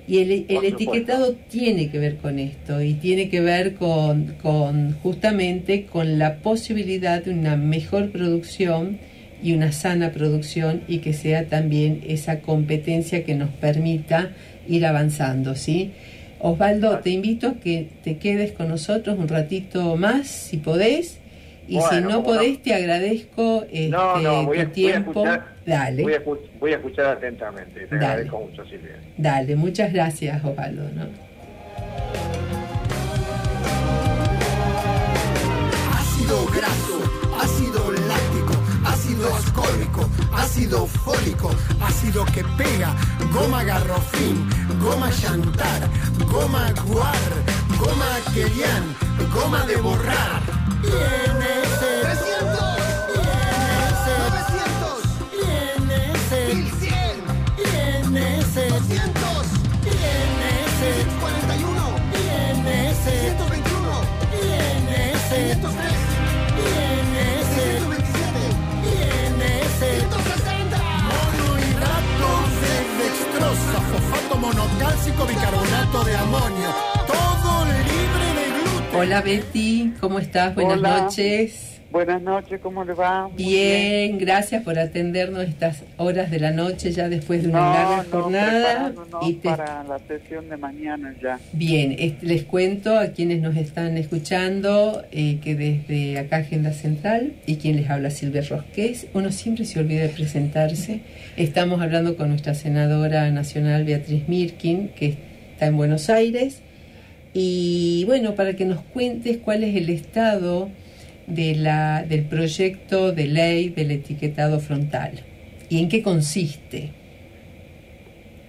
Y 0.07 0.19
el, 0.19 0.45
el 0.49 0.65
etiquetado 0.67 1.33
tiene 1.49 1.89
que 1.89 1.99
ver 1.99 2.17
con 2.17 2.39
esto 2.39 2.83
y 2.83 2.93
tiene 2.93 3.31
que 3.31 3.41
ver 3.41 3.75
con, 3.77 4.35
con 4.43 4.93
justamente 5.03 5.87
con 5.87 6.19
la 6.19 6.41
posibilidad 6.41 7.25
de 7.25 7.31
una 7.31 7.57
mejor 7.57 8.11
producción 8.11 8.99
y 9.43 9.53
una 9.53 9.73
sana 9.73 10.11
producción 10.11 10.83
y 10.89 10.99
que 10.99 11.13
sea 11.13 11.47
también 11.47 12.03
esa 12.07 12.41
competencia 12.41 13.25
que 13.25 13.35
nos 13.35 13.51
permita 13.51 14.31
ir 14.67 14.87
avanzando, 14.87 15.55
¿sí? 15.55 15.93
Osvaldo, 16.41 16.99
te 17.01 17.11
invito 17.11 17.49
a 17.49 17.55
que 17.55 17.89
te 18.05 18.19
quedes 18.19 18.53
con 18.53 18.69
nosotros 18.69 19.19
un 19.19 19.29
ratito 19.29 19.97
más, 19.97 20.29
si 20.29 20.59
podés, 20.59 21.21
y 21.67 21.81
si 21.81 22.01
no 22.01 22.23
podés, 22.23 22.63
te 22.63 22.75
agradezco 22.75 23.65
este, 23.71 23.91
tu 23.91 24.71
tiempo. 24.73 25.25
Voy 25.25 26.73
a 26.73 26.77
escuchar, 26.77 27.05
Dale. 27.05 27.13
Atentamente, 27.13 27.81
te 27.81 27.95
Dale. 27.95 28.07
agradezco 28.07 28.41
mucho, 28.41 28.65
Silvia. 28.65 29.01
Dale, 29.19 29.57
muchas 29.57 29.93
gracias, 29.93 30.43
Osvaldo. 30.43 30.85
Ha 35.93 36.03
sido 36.03 36.47
grato 36.47 36.98
ácido 39.39 39.59
ascórbico, 39.59 40.11
ácido 40.33 40.87
fólico, 40.87 41.51
ácido 41.81 42.25
que 42.27 42.43
pega, 42.57 42.95
goma 43.33 43.63
garrofín, 43.63 44.49
goma 44.81 45.11
chantar, 45.11 45.89
goma 46.31 46.73
guar, 46.85 47.33
goma 47.79 48.21
querian, 48.35 48.85
goma 49.33 49.65
de 49.67 49.77
borrar. 49.77 50.43
INS 50.83 51.79
300, 52.03 52.79
INS 53.15 54.05
900, 54.29 55.07
INS 55.47 56.31
1100, 56.55 56.95
INS 57.59 58.55
200, 58.55 59.28
monocálcico, 74.49 75.27
bicarbonato 75.27 76.05
de 76.05 76.17
amonio. 76.17 76.69
Todo 77.07 77.65
libre 77.67 78.27
de 78.39 78.47
gluten. 78.55 78.97
Hola 78.97 79.21
Betty, 79.21 79.95
¿cómo 80.01 80.19
estás? 80.19 80.55
Buenas 80.55 80.79
Hola. 80.79 81.01
noches. 81.03 81.78
Buenas 81.91 82.21
noches, 82.21 82.61
¿cómo 82.63 82.85
le 82.85 82.93
va? 82.93 83.29
Muy 83.29 83.43
Bien, 83.43 84.19
gracias 84.19 84.63
por 84.63 84.79
atendernos 84.79 85.49
estas 85.49 85.85
horas 85.97 86.31
de 86.31 86.39
la 86.39 86.51
noche 86.51 86.93
ya 86.93 87.09
después 87.09 87.43
de 87.43 87.49
una 87.49 87.61
No, 87.61 87.73
larga 87.73 87.97
no, 88.05 88.11
jornada. 88.23 88.93
Y 89.23 89.33
te- 89.35 89.49
para 89.49 89.85
la 89.85 89.99
sesión 90.07 90.51
de 90.51 90.59
mañana 90.59 91.15
ya. 91.23 91.41
Bien, 91.55 91.97
este, 91.99 92.27
les 92.27 92.45
cuento 92.45 92.99
a 92.99 93.07
quienes 93.09 93.41
nos 93.41 93.57
están 93.57 93.97
escuchando 93.97 95.03
eh, 95.13 95.39
que 95.43 95.55
desde 95.55 96.19
acá 96.19 96.37
Agenda 96.39 96.73
Central 96.73 97.33
y 97.47 97.57
quien 97.57 97.77
les 97.77 97.89
habla 97.89 98.11
Silvia 98.11 98.43
Rosqués, 98.43 99.07
uno 99.15 99.33
siempre 99.33 99.65
se 99.65 99.81
olvida 99.81 100.03
de 100.03 100.11
presentarse. 100.11 101.01
Estamos 101.39 101.81
hablando 101.81 102.17
con 102.19 102.29
nuestra 102.29 102.53
senadora 102.53 103.31
nacional 103.31 103.85
Beatriz 103.85 104.29
Mirkin, 104.29 104.89
que 104.91 105.17
está 105.53 105.67
en 105.67 105.77
Buenos 105.79 106.11
Aires. 106.11 106.61
Y 107.33 108.05
bueno, 108.07 108.35
para 108.35 108.53
que 108.57 108.67
nos 108.67 108.81
cuentes 108.83 109.39
cuál 109.39 109.65
es 109.65 109.75
el 109.75 109.89
estado 109.89 110.69
de 111.29 111.55
la, 111.55 112.03
del 112.03 112.25
proyecto 112.25 113.13
de 113.13 113.27
ley 113.27 113.69
del 113.69 113.91
etiquetado 113.91 114.61
frontal 114.61 115.21
y 115.69 115.83
en 115.83 115.89
qué 115.89 116.03
consiste. 116.03 116.91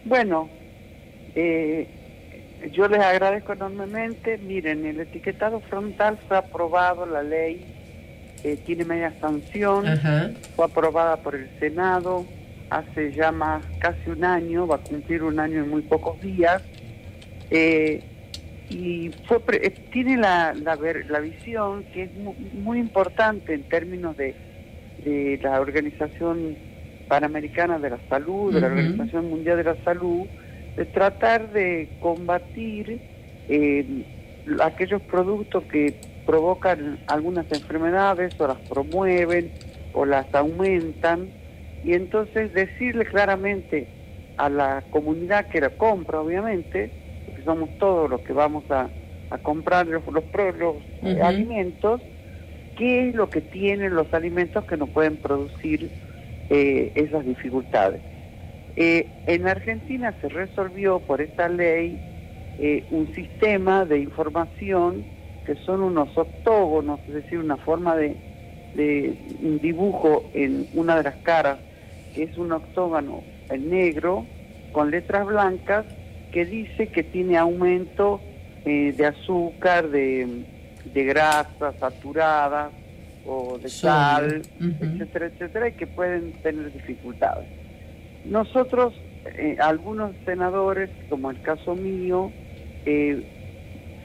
Bueno, 0.06 0.50
eh, 1.36 1.88
yo 2.72 2.88
les 2.88 3.00
agradezco 3.00 3.54
enormemente. 3.54 4.38
Miren, 4.38 4.86
el 4.86 5.02
etiquetado 5.02 5.60
frontal 5.62 6.18
fue 6.28 6.38
aprobado, 6.38 7.06
la 7.06 7.22
ley 7.22 7.66
eh, 8.44 8.58
tiene 8.66 8.86
media 8.86 9.14
sanción, 9.20 9.88
Ajá. 9.88 10.32
fue 10.56 10.66
aprobada 10.66 11.18
por 11.18 11.36
el 11.36 11.50
Senado 11.60 12.26
hace 12.70 13.12
ya 13.14 13.32
más 13.32 13.64
casi 13.80 14.10
un 14.10 14.24
año, 14.24 14.68
va 14.68 14.76
a 14.76 14.80
cumplir 14.80 15.24
un 15.24 15.40
año 15.40 15.64
en 15.64 15.70
muy 15.70 15.82
pocos 15.82 16.22
días. 16.22 16.62
Eh, 17.50 18.04
y 18.70 19.10
fue 19.28 19.40
pre- 19.40 19.66
eh, 19.66 19.74
tiene 19.92 20.18
la, 20.18 20.54
la, 20.54 20.76
visión 21.20 21.84
que 21.92 22.04
es 22.04 22.14
mu- 22.16 22.36
muy, 22.54 22.80
importante 22.80 23.54
en 23.54 23.64
términos 23.64 24.16
de, 24.16 24.36
de 25.04 25.40
la 25.42 25.60
Organización 25.60 26.56
Panamericana 27.08 27.80
de 27.80 27.90
la 27.90 28.00
Salud, 28.08 28.54
de 28.54 28.62
la. 28.62 28.68
Organización 28.68 29.30
Mundial 29.30 29.58
de 29.58 29.64
la 29.64 29.76
Salud, 29.84 30.28
de 30.78 30.86
tratar 30.86 31.52
de 31.52 31.90
combatir 32.00 33.00
eh, 33.48 33.86
aquellos 34.62 35.02
productos 35.02 35.64
que 35.66 35.96
provocan 36.26 37.00
algunas 37.08 37.52
enfermedades 37.52 38.40
o 38.40 38.48
las 38.48 38.60
promueven 38.70 39.52
o 39.94 40.06
las 40.06 40.34
aumentan 40.36 41.28
y 41.84 41.94
entonces 41.94 42.54
decirle 42.54 43.06
claramente 43.06 43.88
a 44.38 44.50
la 44.50 44.84
comunidad 44.92 45.48
que 45.48 45.60
la 45.60 45.70
compra, 45.72 46.22
obviamente, 46.22 46.92
somos 47.50 47.76
todos 47.80 48.08
los 48.08 48.22
que 48.22 48.32
vamos 48.32 48.64
a, 48.70 48.90
a 49.32 49.38
comprar 49.40 49.88
los, 49.88 50.06
los, 50.06 50.24
eh, 51.04 51.20
alimentos, 51.20 52.00
qué 52.78 53.10
es 53.10 53.16
lo 53.16 53.28
que 53.28 53.42
tienen 53.42 53.96
los 53.96 54.14
alimentos 54.14 54.66
que 54.66 54.78
nos 54.78 54.88
pueden 54.90 55.18
producir 55.18 55.90
eh, 56.52 56.92
esas 56.94 57.26
dificultades. 57.26 58.02
Eh, 58.76 59.08
en 59.26 59.48
Argentina 59.48 60.14
se 60.22 60.30
resolvió 60.30 61.00
por 61.00 61.22
esta 61.22 61.50
ley 61.50 62.00
eh, 62.60 62.86
un 62.92 63.16
sistema 63.16 63.84
de 63.84 63.98
información 63.98 65.04
que 65.48 65.56
son 65.66 65.82
unos 65.82 66.16
octógonos, 66.16 67.00
es 67.08 67.16
decir, 67.16 67.40
una 67.40 67.58
forma 67.58 67.96
de, 67.96 68.16
de 68.76 69.18
un 69.42 69.58
dibujo 69.58 70.30
en 70.36 70.68
una 70.76 70.98
de 70.98 71.04
las 71.04 71.16
caras, 71.24 71.58
que 72.14 72.26
es 72.26 72.38
un 72.38 72.52
octógono 72.52 73.24
en 73.50 73.72
negro 73.72 74.28
con 74.72 74.92
letras 74.92 75.26
blancas 75.26 75.86
que 76.32 76.46
dice 76.46 76.88
que 76.88 77.04
tiene 77.04 77.38
aumento 77.38 78.22
eh, 78.66 78.94
de 78.96 79.06
azúcar, 79.06 79.90
de, 79.90 80.46
de 80.94 81.04
grasa 81.04 81.74
saturada 81.80 82.72
o 83.26 83.58
de 83.58 83.70
sal, 83.70 84.42
etcétera, 84.60 85.28
etcétera, 85.28 85.68
y 85.70 85.72
que 85.74 85.88
pueden 85.88 86.34
tener 86.42 86.72
dificultades. 86.72 87.48
Nosotros, 88.26 88.94
eh, 89.26 89.58
algunos 89.60 90.12
senadores, 90.26 90.90
como 91.10 91.32
el 91.32 91.42
caso 91.42 91.76
mío, 91.76 92.32
eh, 92.86 93.24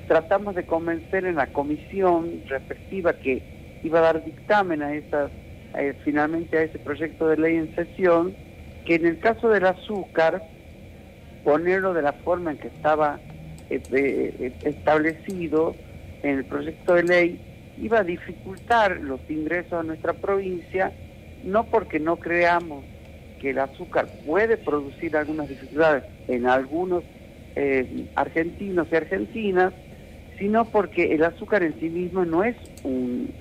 tratamos 0.08 0.54
de 0.54 0.64
convencer 0.64 1.24
en 1.24 1.36
la 1.36 1.46
comisión 1.48 2.42
respectiva 2.48 3.14
que 3.14 3.42
iba 3.82 3.98
a 3.98 4.02
dar 4.02 4.24
dictamen 4.24 4.82
a 4.82 4.94
esas, 4.94 5.30
finalmente 6.04 6.56
a 6.56 6.62
ese 6.62 6.78
proyecto 6.78 7.28
de 7.28 7.36
ley 7.36 7.56
en 7.56 7.74
sesión, 7.74 8.34
que 8.86 8.94
en 8.96 9.06
el 9.06 9.18
caso 9.18 9.48
del 9.48 9.66
azúcar, 9.66 10.42
ponerlo 11.44 11.94
de 11.94 12.02
la 12.02 12.12
forma 12.12 12.52
en 12.52 12.58
que 12.58 12.68
estaba 12.68 13.20
eh, 13.70 13.80
eh, 13.92 14.52
establecido 14.64 15.74
en 16.22 16.38
el 16.38 16.44
proyecto 16.44 16.94
de 16.94 17.02
ley, 17.02 17.40
iba 17.80 18.00
a 18.00 18.04
dificultar 18.04 18.98
los 18.98 19.20
ingresos 19.28 19.74
a 19.74 19.82
nuestra 19.82 20.14
provincia, 20.14 20.92
no 21.44 21.64
porque 21.64 22.00
no 22.00 22.16
creamos 22.16 22.84
que 23.40 23.50
el 23.50 23.58
azúcar 23.58 24.06
puede 24.26 24.56
producir 24.56 25.16
algunas 25.16 25.48
dificultades 25.48 26.04
en 26.28 26.46
algunos 26.46 27.04
eh, 27.56 28.06
argentinos 28.14 28.88
y 28.90 28.96
argentinas, 28.96 29.72
sino 30.38 30.64
porque 30.64 31.14
el 31.14 31.22
azúcar 31.22 31.62
en 31.62 31.78
sí 31.78 31.88
mismo 31.88 32.24
no 32.24 32.42
es 32.42 32.56
un, 32.82 33.32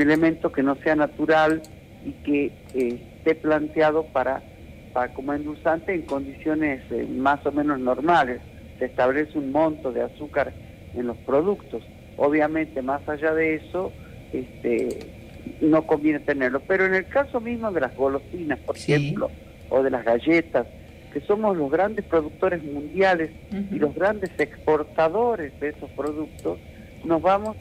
elemento 0.00 0.50
que 0.52 0.62
no 0.62 0.74
sea 0.76 0.96
natural 0.96 1.62
y 2.04 2.10
que 2.24 2.46
eh, 2.74 3.00
esté 3.18 3.34
planteado 3.36 4.04
para, 4.06 4.42
como 5.14 5.34
endulzante 5.34 5.94
en 5.94 6.02
condiciones 6.02 6.80
eh, 6.90 7.06
más 7.06 7.44
o 7.44 7.52
menos 7.52 7.78
normales. 7.78 8.40
Se 8.78 8.86
establece 8.86 9.38
un 9.38 9.52
monto 9.52 9.92
de 9.92 10.02
azúcar 10.02 10.52
en 10.94 11.06
los 11.06 11.16
productos. 11.18 11.82
Obviamente, 12.16 12.80
más 12.82 13.06
allá 13.08 13.34
de 13.34 13.56
eso, 13.56 13.92
este, 14.32 15.00
no 15.60 15.86
conviene 15.86 16.20
tenerlo. 16.20 16.60
Pero 16.66 16.86
en 16.86 16.94
el 16.94 17.06
caso 17.06 17.40
mismo 17.40 17.70
de 17.72 17.80
las 17.80 17.94
golosinas, 17.94 18.58
por 18.60 18.76
ejemplo, 18.76 19.30
o 19.68 19.82
de 19.82 19.90
las 19.90 20.04
galletas, 20.04 20.66
que 21.12 21.20
somos 21.20 21.56
los 21.56 21.70
grandes 21.70 22.04
productores 22.04 22.62
mundiales 22.62 23.30
y 23.70 23.78
los 23.78 23.94
grandes 23.94 24.30
exportadores 24.38 25.58
de 25.60 25.70
esos 25.70 25.90
productos, 25.90 26.58
nos 27.04 27.22
vamos, 27.22 27.56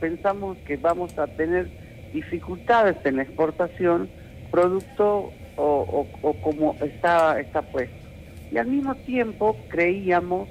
pensamos 0.00 0.56
que 0.66 0.76
vamos 0.76 1.18
a 1.18 1.26
tener 1.26 1.68
dificultades 2.12 2.96
en 3.04 3.16
la 3.16 3.22
exportación, 3.22 4.08
producto 4.50 5.32
o, 5.58 6.10
o- 6.22 6.40
como 6.40 6.76
está, 6.80 7.38
está 7.40 7.62
puesto. 7.62 8.08
Y 8.50 8.58
al 8.58 8.66
mismo 8.66 8.96
tiempo 8.98 9.66
creíamos 9.68 10.50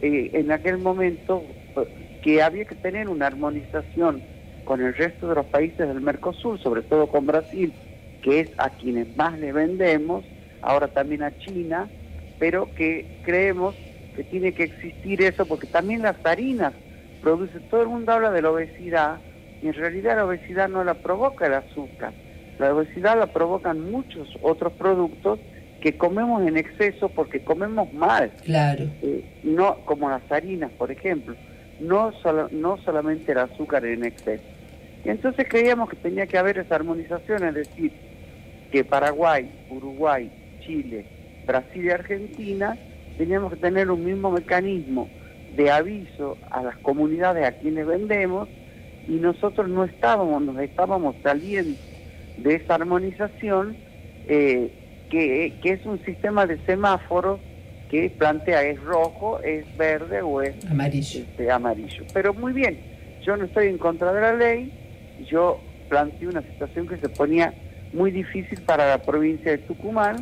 eh, 0.00 0.30
en 0.34 0.52
aquel 0.52 0.78
momento 0.78 1.56
eh, 1.76 1.82
que 2.20 2.42
había 2.42 2.64
que 2.64 2.76
tener 2.76 3.08
una 3.08 3.26
armonización 3.26 4.24
con 4.62 4.80
el 4.80 4.94
resto 4.94 5.28
de 5.28 5.34
los 5.36 5.46
países 5.46 5.86
del 5.86 6.00
Mercosur, 6.00 6.58
sobre 6.60 6.82
todo 6.82 7.08
con 7.08 7.26
Brasil, 7.26 7.74
que 8.22 8.40
es 8.40 8.50
a 8.58 8.70
quienes 8.70 9.14
más 9.16 9.38
le 9.38 9.52
vendemos, 9.52 10.32
ahora 10.60 10.88
también 10.88 11.22
a 11.22 11.36
China, 11.36 11.90
pero 12.38 12.72
que 12.72 13.18
creemos 13.22 13.76
que 14.14 14.24
tiene 14.24 14.54
que 14.54 14.62
existir 14.64 15.22
eso 15.22 15.46
porque 15.46 15.66
también 15.66 16.02
las 16.02 16.16
harinas 16.24 16.74
producen, 17.20 17.64
todo 17.64 17.82
el 17.82 17.88
mundo 17.88 18.12
habla 18.12 18.30
de 18.30 18.42
la 18.42 18.50
obesidad 18.50 19.22
y 19.60 19.68
en 19.68 19.74
realidad 19.74 20.16
la 20.16 20.26
obesidad 20.26 20.68
no 20.68 20.84
la 20.84 20.94
provoca 21.02 21.46
el 21.46 21.54
azúcar, 21.54 22.14
la 22.58 22.74
obesidad 22.74 23.18
la 23.18 23.26
provocan 23.32 23.90
muchos 23.90 24.28
otros 24.42 24.72
productos 24.74 25.40
que 25.80 25.96
comemos 25.96 26.46
en 26.46 26.56
exceso 26.56 27.08
porque 27.08 27.40
comemos 27.40 27.92
mal. 27.92 28.30
Claro. 28.44 28.84
Eh, 29.02 29.24
no 29.42 29.78
como 29.84 30.08
las 30.08 30.22
harinas, 30.30 30.70
por 30.72 30.90
ejemplo, 30.90 31.34
no, 31.80 32.12
solo- 32.22 32.48
no 32.52 32.78
solamente 32.78 33.32
el 33.32 33.38
azúcar 33.38 33.84
en 33.84 34.04
exceso. 34.04 34.44
Y 35.04 35.10
entonces 35.10 35.46
creíamos 35.48 35.90
que 35.90 35.96
tenía 35.96 36.26
que 36.26 36.38
haber 36.38 36.58
esa 36.58 36.76
armonización, 36.76 37.44
es 37.44 37.54
decir, 37.54 37.92
que 38.70 38.84
Paraguay, 38.84 39.50
Uruguay, 39.68 40.30
Chile, 40.60 41.04
Brasil 41.46 41.84
y 41.84 41.90
Argentina 41.90 42.78
teníamos 43.18 43.52
que 43.52 43.58
tener 43.58 43.90
un 43.90 44.02
mismo 44.04 44.30
mecanismo 44.30 45.08
de 45.54 45.70
aviso 45.70 46.38
a 46.50 46.62
las 46.62 46.76
comunidades 46.78 47.46
a 47.46 47.52
quienes 47.52 47.86
vendemos 47.86 48.48
y 49.06 49.12
nosotros 49.16 49.68
no 49.68 49.84
estábamos, 49.84 50.42
nos 50.42 50.58
estábamos 50.58 51.14
saliendo 51.22 51.78
de 52.36 52.56
esa 52.56 52.74
armonización 52.74 53.76
eh, 54.28 54.72
que, 55.10 55.54
que 55.62 55.70
es 55.70 55.86
un 55.86 56.02
sistema 56.04 56.46
de 56.46 56.58
semáforos 56.66 57.40
que 57.90 58.10
plantea 58.10 58.62
es 58.62 58.80
rojo, 58.82 59.40
es 59.40 59.64
verde 59.76 60.22
o 60.22 60.42
es 60.42 60.54
amarillo. 60.68 61.20
Este, 61.20 61.50
amarillo. 61.50 62.04
Pero 62.12 62.34
muy 62.34 62.52
bien, 62.52 62.78
yo 63.22 63.36
no 63.36 63.44
estoy 63.44 63.68
en 63.68 63.78
contra 63.78 64.12
de 64.12 64.20
la 64.20 64.34
ley, 64.34 64.72
yo 65.30 65.60
planteé 65.88 66.28
una 66.28 66.42
situación 66.42 66.88
que 66.88 66.96
se 66.96 67.08
ponía 67.08 67.54
muy 67.92 68.10
difícil 68.10 68.60
para 68.62 68.88
la 68.88 68.98
provincia 69.02 69.52
de 69.52 69.58
Tucumán, 69.58 70.16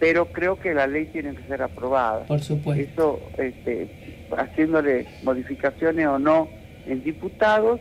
pero 0.00 0.32
creo 0.32 0.58
que 0.58 0.74
la 0.74 0.88
ley 0.88 1.06
tiene 1.06 1.34
que 1.36 1.44
ser 1.44 1.62
aprobada. 1.62 2.24
Por 2.24 2.40
supuesto. 2.40 2.82
Eso, 2.82 3.20
este, 3.38 4.26
haciéndole 4.36 5.06
modificaciones 5.22 6.06
o 6.06 6.18
no 6.18 6.48
en 6.86 7.04
diputados, 7.04 7.80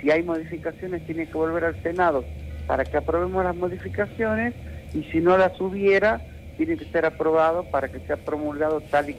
si 0.00 0.10
hay 0.10 0.24
modificaciones 0.24 1.06
tiene 1.06 1.26
que 1.26 1.34
volver 1.34 1.64
al 1.64 1.82
Senado 1.82 2.24
para 2.70 2.84
que 2.84 2.96
aprobemos 2.96 3.42
las 3.42 3.56
modificaciones 3.56 4.54
y 4.94 5.02
si 5.10 5.18
no 5.18 5.36
las 5.36 5.60
hubiera, 5.60 6.20
tiene 6.56 6.76
que 6.76 6.84
ser 6.84 7.04
aprobado 7.04 7.64
para 7.64 7.88
que 7.88 7.98
sea 8.06 8.16
promulgado 8.16 8.80
tal 8.80 9.10
y, 9.10 9.16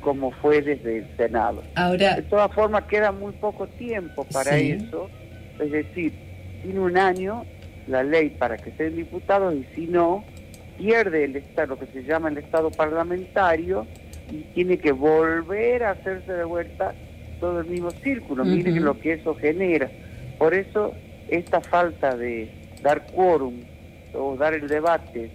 como 0.00 0.30
fue 0.30 0.60
desde 0.60 0.98
el 0.98 1.16
Senado. 1.16 1.62
Ahora, 1.74 2.16
de 2.16 2.22
todas 2.24 2.52
formas, 2.52 2.84
queda 2.84 3.12
muy 3.12 3.32
poco 3.32 3.66
tiempo 3.66 4.26
para 4.30 4.58
eso, 4.58 5.08
es 5.58 5.72
decir, 5.72 6.12
tiene 6.62 6.78
un 6.78 6.98
año 6.98 7.46
la 7.88 8.02
ley 8.02 8.28
para 8.28 8.58
que 8.58 8.70
sean 8.72 8.94
diputados 8.94 9.54
y 9.54 9.64
si 9.74 9.86
no, 9.86 10.22
pierde 10.76 11.24
el 11.24 11.36
estado, 11.36 11.68
lo 11.68 11.78
que 11.78 11.86
se 11.86 12.02
llama 12.02 12.28
el 12.28 12.36
estado 12.36 12.70
parlamentario 12.70 13.86
y 14.30 14.42
tiene 14.52 14.76
que 14.76 14.92
volver 14.92 15.82
a 15.82 15.92
hacerse 15.92 16.30
de 16.30 16.44
vuelta 16.44 16.92
todo 17.40 17.60
el 17.60 17.68
mismo 17.68 17.90
círculo. 17.90 18.44
Miren 18.44 18.84
lo 18.84 19.00
que 19.00 19.14
eso 19.14 19.34
genera. 19.34 19.88
Por 20.38 20.52
eso 20.52 20.92
esta 21.28 21.60
falta 21.60 22.16
de 22.16 22.65
dar 22.82 23.06
quórum 23.06 23.54
o 24.14 24.36
dar 24.36 24.54
el 24.54 24.68
debate 24.68 25.30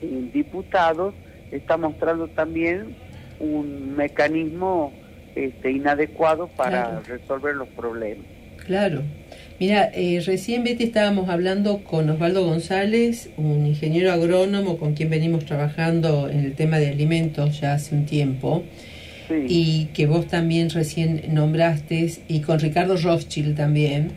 en 0.00 0.32
diputados 0.32 1.14
está 1.50 1.76
mostrando 1.76 2.28
también 2.28 2.96
un 3.40 3.96
mecanismo 3.96 4.92
este, 5.34 5.70
inadecuado 5.72 6.48
para 6.48 7.00
resolver 7.00 7.54
los 7.54 7.68
problemas. 7.68 8.26
Claro. 8.66 9.02
Mira, 9.58 9.90
eh, 9.94 10.22
recién 10.24 10.64
Betty 10.64 10.84
estábamos 10.84 11.28
hablando 11.28 11.84
con 11.84 12.08
Osvaldo 12.10 12.44
González, 12.44 13.30
un 13.36 13.66
ingeniero 13.66 14.12
agrónomo 14.12 14.76
con 14.76 14.94
quien 14.94 15.10
venimos 15.10 15.44
trabajando 15.44 16.28
en 16.28 16.40
el 16.40 16.54
tema 16.54 16.78
de 16.78 16.88
alimentos 16.88 17.60
ya 17.60 17.74
hace 17.74 17.94
un 17.94 18.06
tiempo, 18.06 18.64
y 19.30 19.86
que 19.94 20.06
vos 20.06 20.26
también 20.26 20.68
recién 20.68 21.22
nombraste, 21.32 22.12
y 22.28 22.40
con 22.40 22.58
Ricardo 22.58 22.96
Rothschild 22.96 23.56
también, 23.56 24.12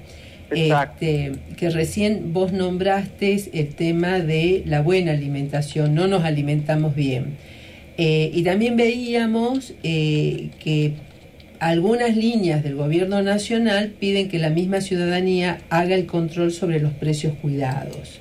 este, 0.51 1.31
que 1.57 1.69
recién 1.69 2.33
vos 2.33 2.51
nombraste 2.51 3.49
el 3.53 3.69
tema 3.75 4.19
de 4.19 4.63
la 4.65 4.81
buena 4.81 5.11
alimentación, 5.11 5.95
no 5.95 6.07
nos 6.07 6.23
alimentamos 6.23 6.95
bien. 6.95 7.37
Eh, 7.97 8.31
y 8.33 8.43
también 8.43 8.75
veíamos 8.75 9.73
eh, 9.83 10.49
que 10.59 10.93
algunas 11.59 12.15
líneas 12.15 12.63
del 12.63 12.75
gobierno 12.75 13.21
nacional 13.21 13.93
piden 13.99 14.27
que 14.27 14.37
la 14.37 14.49
misma 14.49 14.81
ciudadanía 14.81 15.59
haga 15.69 15.95
el 15.95 16.05
control 16.05 16.51
sobre 16.51 16.79
los 16.79 16.91
precios 16.93 17.33
cuidados 17.41 18.19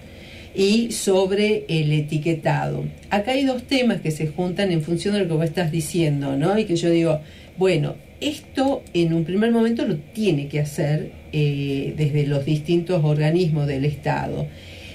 y 0.54 0.92
sobre 0.92 1.64
el 1.68 1.92
etiquetado. 1.92 2.84
Acá 3.10 3.32
hay 3.32 3.44
dos 3.44 3.64
temas 3.64 4.00
que 4.00 4.12
se 4.12 4.28
juntan 4.28 4.70
en 4.70 4.82
función 4.82 5.14
de 5.14 5.20
lo 5.20 5.26
que 5.26 5.34
vos 5.34 5.44
estás 5.44 5.72
diciendo, 5.72 6.36
¿no? 6.36 6.56
Y 6.56 6.64
que 6.64 6.76
yo 6.76 6.90
digo, 6.90 7.20
bueno, 7.58 7.96
esto 8.28 8.82
en 8.94 9.12
un 9.12 9.24
primer 9.24 9.52
momento 9.52 9.86
lo 9.86 9.96
tiene 9.96 10.48
que 10.48 10.60
hacer 10.60 11.12
eh, 11.32 11.94
desde 11.96 12.26
los 12.26 12.44
distintos 12.44 13.04
organismos 13.04 13.66
del 13.66 13.84
Estado, 13.84 14.46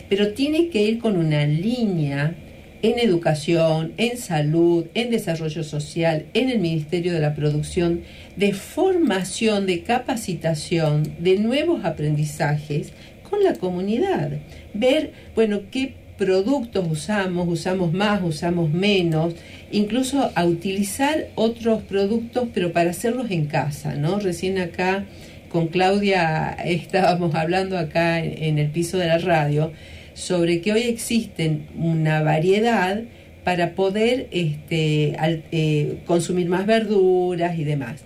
pero 0.10 0.34
tiene 0.34 0.70
que 0.70 0.82
ir 0.82 1.00
con 1.00 1.16
una 1.16 1.46
línea 1.46 2.36
en 2.82 2.98
educación, 2.98 3.94
en 3.98 4.18
salud, 4.18 4.86
en 4.94 5.12
desarrollo 5.12 5.64
social, 5.64 6.26
en 6.34 6.50
el 6.50 6.60
Ministerio 6.60 7.14
de 7.14 7.20
la 7.20 7.36
Producción, 7.36 8.02
de 8.36 8.54
formación, 8.54 9.66
de 9.66 9.84
capacitación, 9.84 11.04
de 11.20 11.38
nuevos 11.38 11.86
aprendizajes 11.86 12.94
con 13.30 13.44
la 13.44 13.54
comunidad. 13.54 14.32
Ver, 14.74 15.12
bueno, 15.36 15.62
qué 15.70 15.94
productos 16.20 16.86
usamos, 16.88 17.48
usamos 17.48 17.94
más, 17.94 18.22
usamos 18.22 18.70
menos, 18.70 19.34
incluso 19.72 20.32
a 20.36 20.44
utilizar 20.44 21.30
otros 21.36 21.82
productos, 21.84 22.50
pero 22.54 22.74
para 22.74 22.90
hacerlos 22.90 23.32
en 23.32 23.46
casa, 23.46 23.96
¿no? 23.96 24.20
Recién 24.20 24.60
acá 24.60 25.06
con 25.48 25.68
Claudia 25.68 26.58
estábamos 26.66 27.34
hablando 27.36 27.78
acá 27.78 28.20
en 28.20 28.60
el 28.60 28.70
piso 28.70 28.98
de 28.98 29.08
la 29.08 29.18
radio 29.18 29.72
sobre 30.14 30.60
que 30.60 30.74
hoy 30.74 30.82
existen 30.82 31.68
una 31.78 32.22
variedad 32.22 33.02
para 33.46 33.72
poder 33.72 34.28
este, 34.32 35.16
eh, 35.52 36.00
consumir 36.06 36.50
más 36.50 36.66
verduras 36.66 37.58
y 37.58 37.64
demás. 37.64 38.04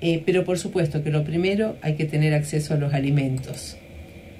Eh, 0.00 0.22
pero 0.24 0.44
por 0.44 0.58
supuesto 0.58 1.04
que 1.04 1.10
lo 1.10 1.24
primero 1.24 1.76
hay 1.82 1.94
que 1.94 2.06
tener 2.06 2.32
acceso 2.32 2.72
a 2.72 2.78
los 2.78 2.94
alimentos. 2.94 3.76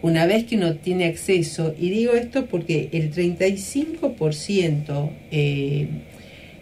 Una 0.03 0.25
vez 0.27 0.45
que 0.45 0.57
uno 0.57 0.77
tiene 0.77 1.05
acceso, 1.07 1.75
y 1.79 1.91
digo 1.91 2.15
esto 2.15 2.47
porque 2.47 2.89
el 2.93 3.13
35% 3.13 5.11
eh, 5.31 5.89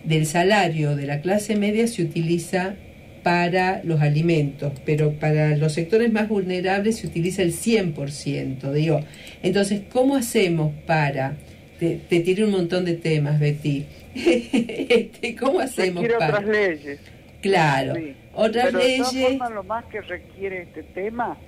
del 0.02 0.26
salario 0.26 0.96
de 0.96 1.06
la 1.06 1.20
clase 1.20 1.54
media 1.54 1.86
se 1.86 2.02
utiliza 2.02 2.74
para 3.22 3.80
los 3.84 4.00
alimentos, 4.00 4.72
pero 4.84 5.12
para 5.12 5.56
los 5.56 5.74
sectores 5.74 6.12
más 6.12 6.28
vulnerables 6.28 6.96
se 6.96 7.06
utiliza 7.06 7.42
el 7.42 7.52
100%. 7.52 8.72
Digo, 8.72 9.00
entonces, 9.42 9.82
¿cómo 9.92 10.16
hacemos 10.16 10.72
para... 10.86 11.36
Te, 11.78 12.00
te 12.08 12.42
un 12.42 12.50
montón 12.50 12.84
de 12.84 12.94
temas, 12.94 13.38
Betty. 13.38 13.84
Este, 14.14 15.36
¿Cómo 15.36 15.60
hacemos 15.60 16.02
requiere 16.02 16.18
para... 16.18 16.38
otras 16.38 16.48
leyes. 16.48 17.00
Claro, 17.40 17.94
otras 18.34 18.64
pero 18.66 18.78
leyes... 18.78 19.12
De 19.12 19.36
todas 19.36 19.52
lo 19.52 19.62
más 19.62 19.84
que 19.84 20.00
requiere 20.00 20.62
este 20.62 20.82
tema 20.82 21.38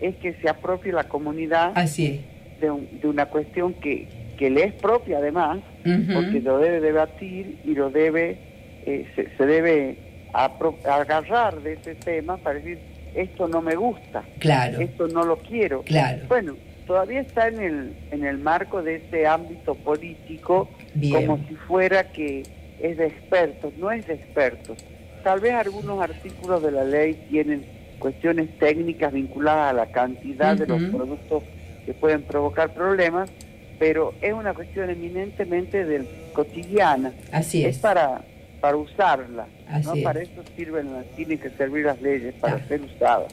es 0.00 0.16
que 0.16 0.34
se 0.34 0.48
apropie 0.48 0.92
la 0.92 1.04
comunidad 1.04 1.72
Así 1.74 2.24
De, 2.60 2.72
de 3.00 3.08
una 3.08 3.26
cuestión 3.26 3.74
que, 3.74 4.08
que 4.38 4.50
le 4.50 4.64
es 4.64 4.74
propia 4.74 5.18
además, 5.18 5.58
porque 5.82 6.40
lo 6.40 6.58
debe 6.58 6.80
debatir 6.80 7.58
y 7.64 7.74
lo 7.74 7.90
debe, 7.90 8.38
eh, 8.86 9.06
se, 9.14 9.46
debe 9.46 9.98
agarrar 10.32 11.60
de 11.60 11.74
ese 11.74 11.94
tema 11.96 12.36
para 12.36 12.56
decir, 12.60 12.78
esto 13.14 13.48
no 13.48 13.60
me 13.60 13.74
gusta, 13.74 14.22
claro. 14.38 14.80
esto 14.80 15.08
no 15.08 15.24
lo 15.24 15.38
quiero. 15.38 15.82
Claro. 15.82 16.22
Bueno, 16.28 16.56
todavía 16.86 17.20
está 17.20 17.48
en 17.48 17.60
el, 17.60 17.92
en 18.12 18.24
el 18.24 18.38
marco 18.38 18.82
de 18.82 18.96
ese 18.96 19.26
ámbito 19.26 19.74
político 19.74 20.68
como 21.12 21.38
si 21.48 21.54
fuera 21.66 22.04
que 22.12 22.44
es 22.80 22.96
de 22.96 23.06
expertos, 23.06 23.72
no 23.76 23.90
es 23.90 24.06
de 24.06 24.14
expertos. 24.14 24.78
Tal 25.24 25.40
vez 25.40 25.54
algunos 25.54 26.00
artículos 26.00 26.62
de 26.62 26.70
la 26.70 26.84
ley 26.84 27.14
tienen 27.28 27.64
cuestiones 27.98 28.48
técnicas 28.58 29.12
vinculadas 29.12 29.70
a 29.70 29.72
la 29.72 29.86
cantidad 29.86 30.56
de 30.56 30.66
los 30.66 30.82
productos 30.84 31.42
que 31.84 31.94
pueden 31.94 32.22
provocar 32.22 32.72
problemas, 32.74 33.30
pero 33.78 34.14
es 34.20 34.32
una 34.32 34.54
cuestión 34.54 34.90
eminentemente 34.90 35.84
del 35.84 36.06
cotidiana. 36.32 37.12
Así 37.32 37.64
es. 37.64 37.76
Es 37.76 37.78
para, 37.78 38.22
para 38.60 38.76
usarla. 38.76 39.46
no 39.84 39.94
para 40.02 40.20
eso 40.20 40.42
sirven, 40.56 40.88
tienen 41.16 41.38
que 41.38 41.50
servir 41.50 41.86
las 41.86 42.00
leyes, 42.00 42.34
para 42.34 42.66
ser 42.66 42.80
usadas. 42.82 43.32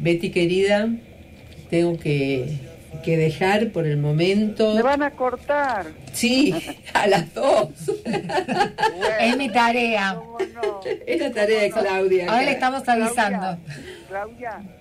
Betty 0.00 0.30
querida, 0.30 0.88
tengo 1.70 1.98
que, 1.98 2.58
que 3.02 3.16
dejar 3.16 3.70
por 3.70 3.86
el 3.86 3.96
momento. 3.96 4.74
Me 4.74 4.82
van 4.82 5.02
a 5.02 5.10
cortar. 5.10 5.86
Sí, 6.12 6.54
a 6.92 7.06
las 7.06 7.32
dos. 7.34 7.68
es 9.20 9.36
mi 9.36 9.48
tarea. 9.48 10.20
Es 11.06 11.20
la 11.20 11.32
tarea 11.32 11.62
de 11.62 11.70
Claudia. 11.70 12.30
Ahora 12.30 12.42
le 12.42 12.52
estamos 12.52 12.88
avisando. 12.88 13.38
Claudia, 13.38 13.58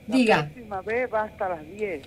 Diga. 0.08 0.38
la 0.38 0.44
próxima 0.46 0.82
vez 0.82 1.14
va 1.14 1.24
hasta 1.24 1.50
las 1.50 1.66
10. 1.66 2.02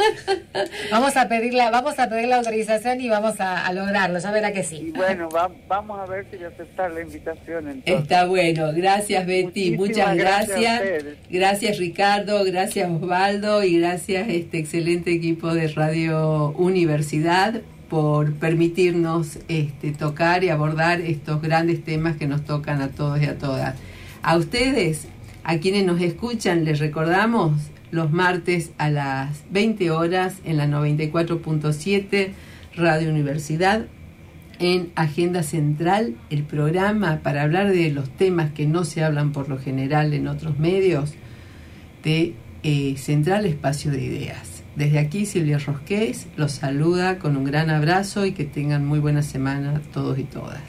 vamos 0.90 1.16
a 1.16 1.28
pedir 1.28 1.54
vamos 1.54 1.98
a 1.98 2.08
pedir 2.08 2.28
la 2.28 2.36
autorización 2.36 3.00
y 3.00 3.08
vamos 3.08 3.40
a, 3.40 3.72
lograrlo, 3.72 4.18
ya 4.18 4.30
verá 4.30 4.52
que 4.52 4.62
sí. 4.62 4.76
Y 4.88 4.90
bueno, 4.92 5.28
vamos 5.66 5.98
a 5.98 6.06
ver 6.06 6.26
si 6.30 6.42
aceptar 6.42 6.92
la 6.92 7.00
invitación 7.00 7.82
Está 7.84 8.26
bueno, 8.26 8.72
gracias 8.72 9.26
Betty, 9.26 9.76
muchas 9.76 10.16
gracias. 10.16 10.82
Gracias, 11.30 11.78
Ricardo, 11.78 12.44
gracias 12.44 12.90
Osvaldo 12.90 13.64
y 13.64 13.78
gracias 13.80 14.28
este 14.28 14.58
excelente 14.58 15.12
equipo 15.12 15.52
de 15.52 15.68
Radio 15.68 16.50
Universidad 16.50 17.60
por 17.88 18.34
permitirnos 18.34 19.38
este, 19.48 19.92
tocar 19.92 20.44
y 20.44 20.48
abordar 20.48 21.00
estos 21.00 21.40
grandes 21.40 21.84
temas 21.84 22.16
que 22.16 22.26
nos 22.26 22.44
tocan 22.44 22.82
a 22.82 22.88
todos 22.88 23.20
y 23.22 23.26
a 23.26 23.38
todas. 23.38 23.76
A 24.22 24.36
ustedes, 24.36 25.06
a 25.48 25.58
quienes 25.58 25.86
nos 25.86 26.00
escuchan, 26.00 26.64
les 26.64 26.80
recordamos 26.80 27.52
los 27.92 28.10
martes 28.10 28.72
a 28.78 28.90
las 28.90 29.44
20 29.52 29.92
horas 29.92 30.38
en 30.44 30.56
la 30.56 30.66
94.7 30.66 32.30
Radio 32.74 33.10
Universidad 33.10 33.86
en 34.58 34.90
Agenda 34.96 35.44
Central, 35.44 36.16
el 36.30 36.42
programa 36.42 37.20
para 37.22 37.42
hablar 37.42 37.70
de 37.70 37.92
los 37.92 38.10
temas 38.10 38.50
que 38.50 38.66
no 38.66 38.84
se 38.84 39.04
hablan 39.04 39.30
por 39.30 39.48
lo 39.48 39.56
general 39.56 40.14
en 40.14 40.26
otros 40.26 40.58
medios 40.58 41.14
de 42.02 42.34
eh, 42.64 42.96
Central 42.96 43.46
Espacio 43.46 43.92
de 43.92 44.02
Ideas. 44.02 44.64
Desde 44.74 44.98
aquí 44.98 45.26
Silvia 45.26 45.58
Rosqués 45.58 46.26
los 46.36 46.50
saluda 46.50 47.20
con 47.20 47.36
un 47.36 47.44
gran 47.44 47.70
abrazo 47.70 48.26
y 48.26 48.32
que 48.32 48.46
tengan 48.46 48.84
muy 48.84 48.98
buena 48.98 49.22
semana 49.22 49.80
todos 49.92 50.18
y 50.18 50.24
todas. 50.24 50.60